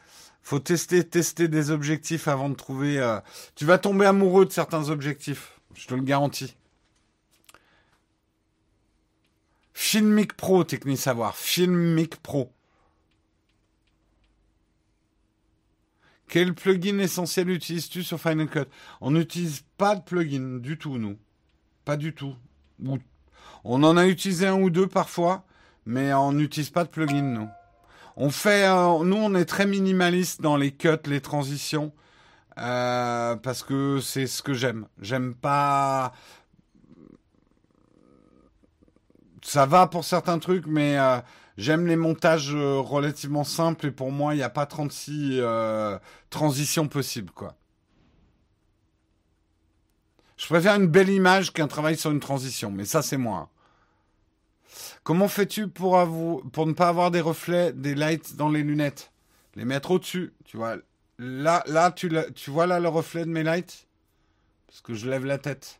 [0.43, 2.99] Faut tester, tester des objectifs avant de trouver.
[2.99, 3.19] Euh,
[3.55, 5.59] tu vas tomber amoureux de certains objectifs.
[5.73, 6.55] Je te le garantis.
[9.73, 11.35] Filmic Pro, Technique Savoir.
[11.35, 12.51] Filmic Pro.
[16.27, 18.65] Quel plugin essentiel utilises-tu sur Final Cut?
[19.01, 21.17] On n'utilise pas de plugin du tout, nous.
[21.87, 22.35] Pas du tout.
[23.63, 25.45] On en a utilisé un ou deux parfois,
[25.85, 27.47] mais on n'utilise pas de plugin, nous.
[28.17, 31.93] On fait, euh, nous, on est très minimaliste dans les cuts, les transitions,
[32.57, 34.85] euh, parce que c'est ce que j'aime.
[34.99, 36.11] J'aime pas.
[39.41, 41.21] Ça va pour certains trucs, mais euh,
[41.57, 45.39] j'aime les montages relativement simples et pour moi, il n'y a pas 36
[46.29, 47.55] transitions possibles, quoi.
[50.37, 53.49] Je préfère une belle image qu'un travail sur une transition, mais ça c'est moi.
[55.03, 59.11] Comment fais-tu pour, ne pas avoir des reflets, des lights dans les lunettes?
[59.55, 60.75] Les mettre au-dessus, tu vois.
[61.17, 62.09] Là, là tu,
[62.47, 63.87] vois là le reflet de mes lights?
[64.67, 65.79] Parce que je lève la tête.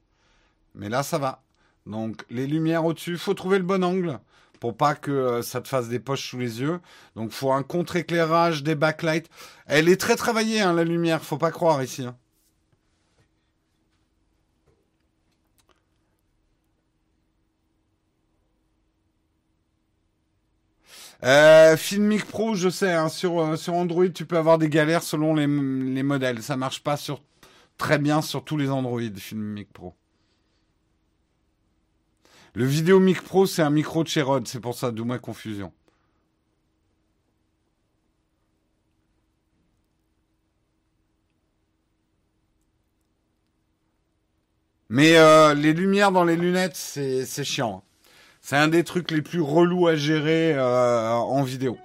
[0.74, 1.44] Mais là, ça va.
[1.86, 4.20] Donc, les lumières au-dessus, faut trouver le bon angle
[4.60, 6.80] pour pas que euh, ça te fasse des poches sous les yeux.
[7.16, 9.30] Donc, faut un contre-éclairage, des backlights.
[9.68, 12.04] Elle est très travaillée, hein, la lumière, faut pas croire ici.
[12.04, 12.16] Hein.
[21.24, 25.04] Euh, Filmic Pro, je sais, hein, sur, euh, sur Android, tu peux avoir des galères
[25.04, 26.44] selon les, les modèles.
[26.44, 27.24] Ça marche pas sur,
[27.78, 29.96] très bien sur tous les Android, Filmic Pro.
[32.54, 35.72] Le Vidéo Mic Pro, c'est un micro de chez c'est pour ça, d'où ma confusion.
[44.90, 47.84] Mais euh, les lumières dans les lunettes, c'est chiant.
[48.50, 51.78] C'est un des trucs les plus relous à gérer euh, en vidéo.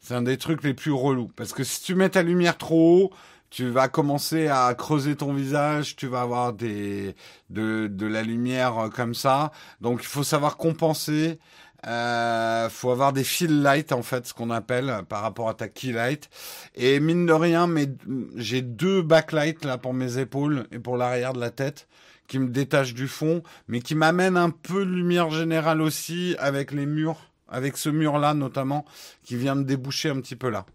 [0.00, 1.30] C'est un des trucs les plus relous.
[1.36, 3.10] Parce que si tu mets ta lumière trop haut,
[3.50, 7.12] tu vas commencer à creuser ton visage, tu vas avoir de,
[7.50, 9.52] de la lumière euh, comme ça.
[9.82, 11.38] Donc il faut savoir compenser.
[11.86, 15.68] Euh, faut avoir des fill light en fait, ce qu'on appelle par rapport à ta
[15.68, 16.30] key light.
[16.76, 17.88] Et mine de rien, mais
[18.36, 21.88] j'ai deux backlights là pour mes épaules et pour l'arrière de la tête
[22.28, 26.70] qui me détache du fond, mais qui m'amène un peu de lumière générale aussi avec
[26.70, 28.84] les murs, avec ce mur-là notamment,
[29.24, 30.66] qui vient me déboucher un petit peu là.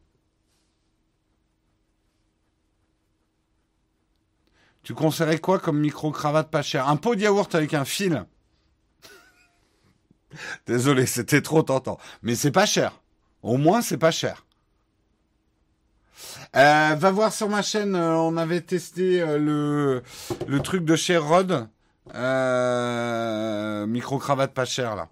[4.82, 8.26] Tu conseillerais quoi comme micro-cravate pas cher Un pot de yaourt avec un fil?
[10.68, 11.98] Désolé, c'était trop tentant.
[12.22, 13.00] Mais c'est pas cher.
[13.44, 14.46] Au moins, c'est pas cher.
[16.56, 20.02] Euh, va voir sur ma chaîne, euh, on avait testé euh,
[20.48, 21.68] le, truc de chez Rod.
[23.88, 25.10] Micro-cravate pas cher là.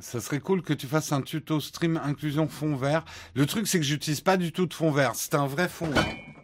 [0.00, 3.04] Ça serait cool que tu fasses un tuto stream inclusion fond vert.
[3.34, 5.12] Le truc, c'est que j'utilise pas du tout de fond vert.
[5.14, 5.90] C'est un vrai fond.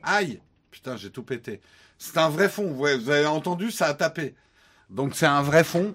[0.02, 1.60] Aïe Putain, j'ai tout pété.
[1.98, 2.72] C'est un vrai fond.
[2.72, 4.34] Vous avez entendu, ça a tapé.
[4.90, 5.94] Donc c'est un vrai fond.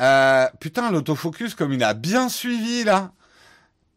[0.00, 3.12] Euh, putain, l'autofocus, comme il a bien suivi là.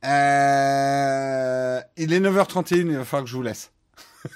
[0.06, 3.72] Euh, il est 9h31, il va falloir que je vous laisse.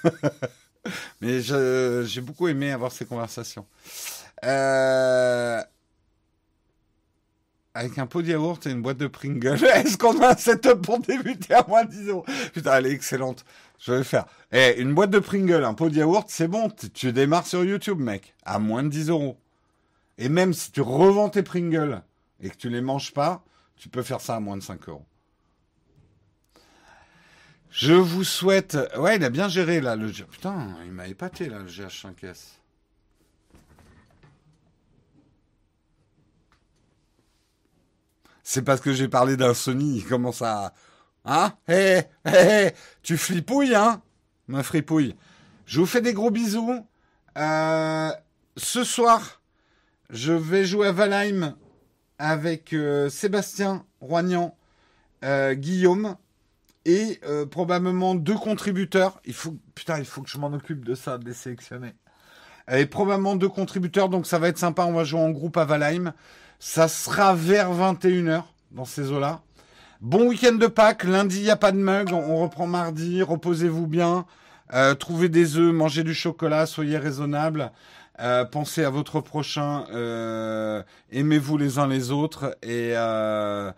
[1.20, 3.66] Mais j'ai beaucoup aimé avoir ces conversations.
[4.44, 5.62] Euh,
[7.74, 9.64] avec un pot de yaourt et une boîte de Pringles.
[9.74, 12.24] Est-ce qu'on a un setup pour débuter à moins de 10 euros?
[12.52, 13.44] Putain, elle est excellente.
[13.78, 14.26] Je vais le faire.
[14.52, 16.70] Eh, une boîte de Pringles, un pot de yaourt, c'est bon.
[16.94, 18.34] Tu démarres sur YouTube, mec.
[18.44, 19.36] À moins de 10 euros.
[20.18, 22.02] Et même si tu revends tes Pringles
[22.40, 23.44] et que tu les manges pas,
[23.76, 25.06] tu peux faire ça à moins de 5 euros.
[27.70, 28.76] Je vous souhaite.
[28.98, 29.96] Ouais, il a bien géré là.
[29.96, 30.10] Le...
[30.10, 32.58] Putain, il m'a épaté là, le GH5S.
[38.42, 40.74] C'est parce que j'ai parlé d'un Sony, il commence à.
[41.24, 42.70] Hein Hé, hé, hé,
[43.02, 44.02] tu flipouilles, hein
[44.48, 45.16] Ma fripouille.
[45.64, 46.84] Je vous fais des gros bisous.
[47.38, 48.10] Euh,
[48.56, 49.41] ce soir,
[50.10, 51.54] je vais jouer à Valheim
[52.22, 54.56] avec euh, Sébastien Roignan,
[55.24, 56.16] euh, Guillaume
[56.84, 59.20] et euh, probablement deux contributeurs.
[59.24, 61.94] Il faut, putain, il faut que je m'en occupe de ça, de les sélectionner.
[62.70, 64.84] Et probablement deux contributeurs, donc ça va être sympa.
[64.84, 66.12] On va jouer en groupe à Valheim.
[66.60, 69.40] Ça sera vers 21h dans ces eaux-là.
[70.00, 71.02] Bon week-end de Pâques.
[71.02, 72.12] Lundi, il n'y a pas de mug.
[72.12, 73.20] On reprend mardi.
[73.20, 74.26] Reposez-vous bien.
[75.00, 77.72] Trouvez des œufs, mangez du chocolat, soyez raisonnables.
[78.20, 79.86] Euh, pensez à votre prochain.
[79.90, 82.56] euh, Aimez-vous les uns les autres.
[82.62, 83.72] Et, euh,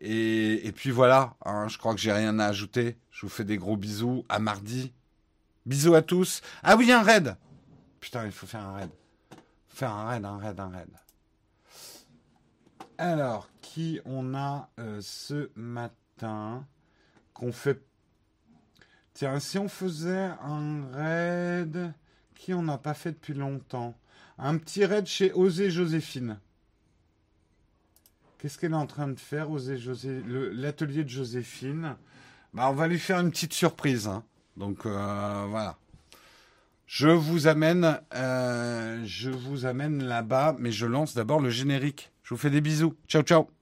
[0.00, 1.34] et, puis voilà.
[1.44, 2.98] hein, je crois que j'ai rien à ajouter.
[3.10, 4.24] Je vous fais des gros bisous.
[4.28, 4.92] À mardi.
[5.66, 6.40] Bisous à tous.
[6.62, 7.36] Ah oui, un raid.
[8.00, 8.90] Putain, il faut faire un raid.
[9.68, 10.88] Faire un raid, un raid, un raid.
[12.98, 14.68] Alors, qui on a
[15.00, 16.64] ce matin
[17.32, 17.80] qu'on fait?
[19.14, 21.92] Tiens, si on faisait un raid
[22.38, 23.98] qui on n'a pas fait depuis longtemps,
[24.38, 26.38] un petit raid chez Osée Joséphine.
[28.38, 31.96] Qu'est-ce qu'elle est en train de faire, Osée José L'atelier de Joséphine?
[32.54, 34.06] Bah, on va lui faire une petite surprise.
[34.06, 34.22] hein.
[34.56, 35.76] Donc euh, voilà.
[36.86, 42.12] Je vous amène, euh, je vous amène là-bas, mais je lance d'abord le générique.
[42.22, 42.94] Je vous fais des bisous.
[43.08, 43.57] Ciao, ciao.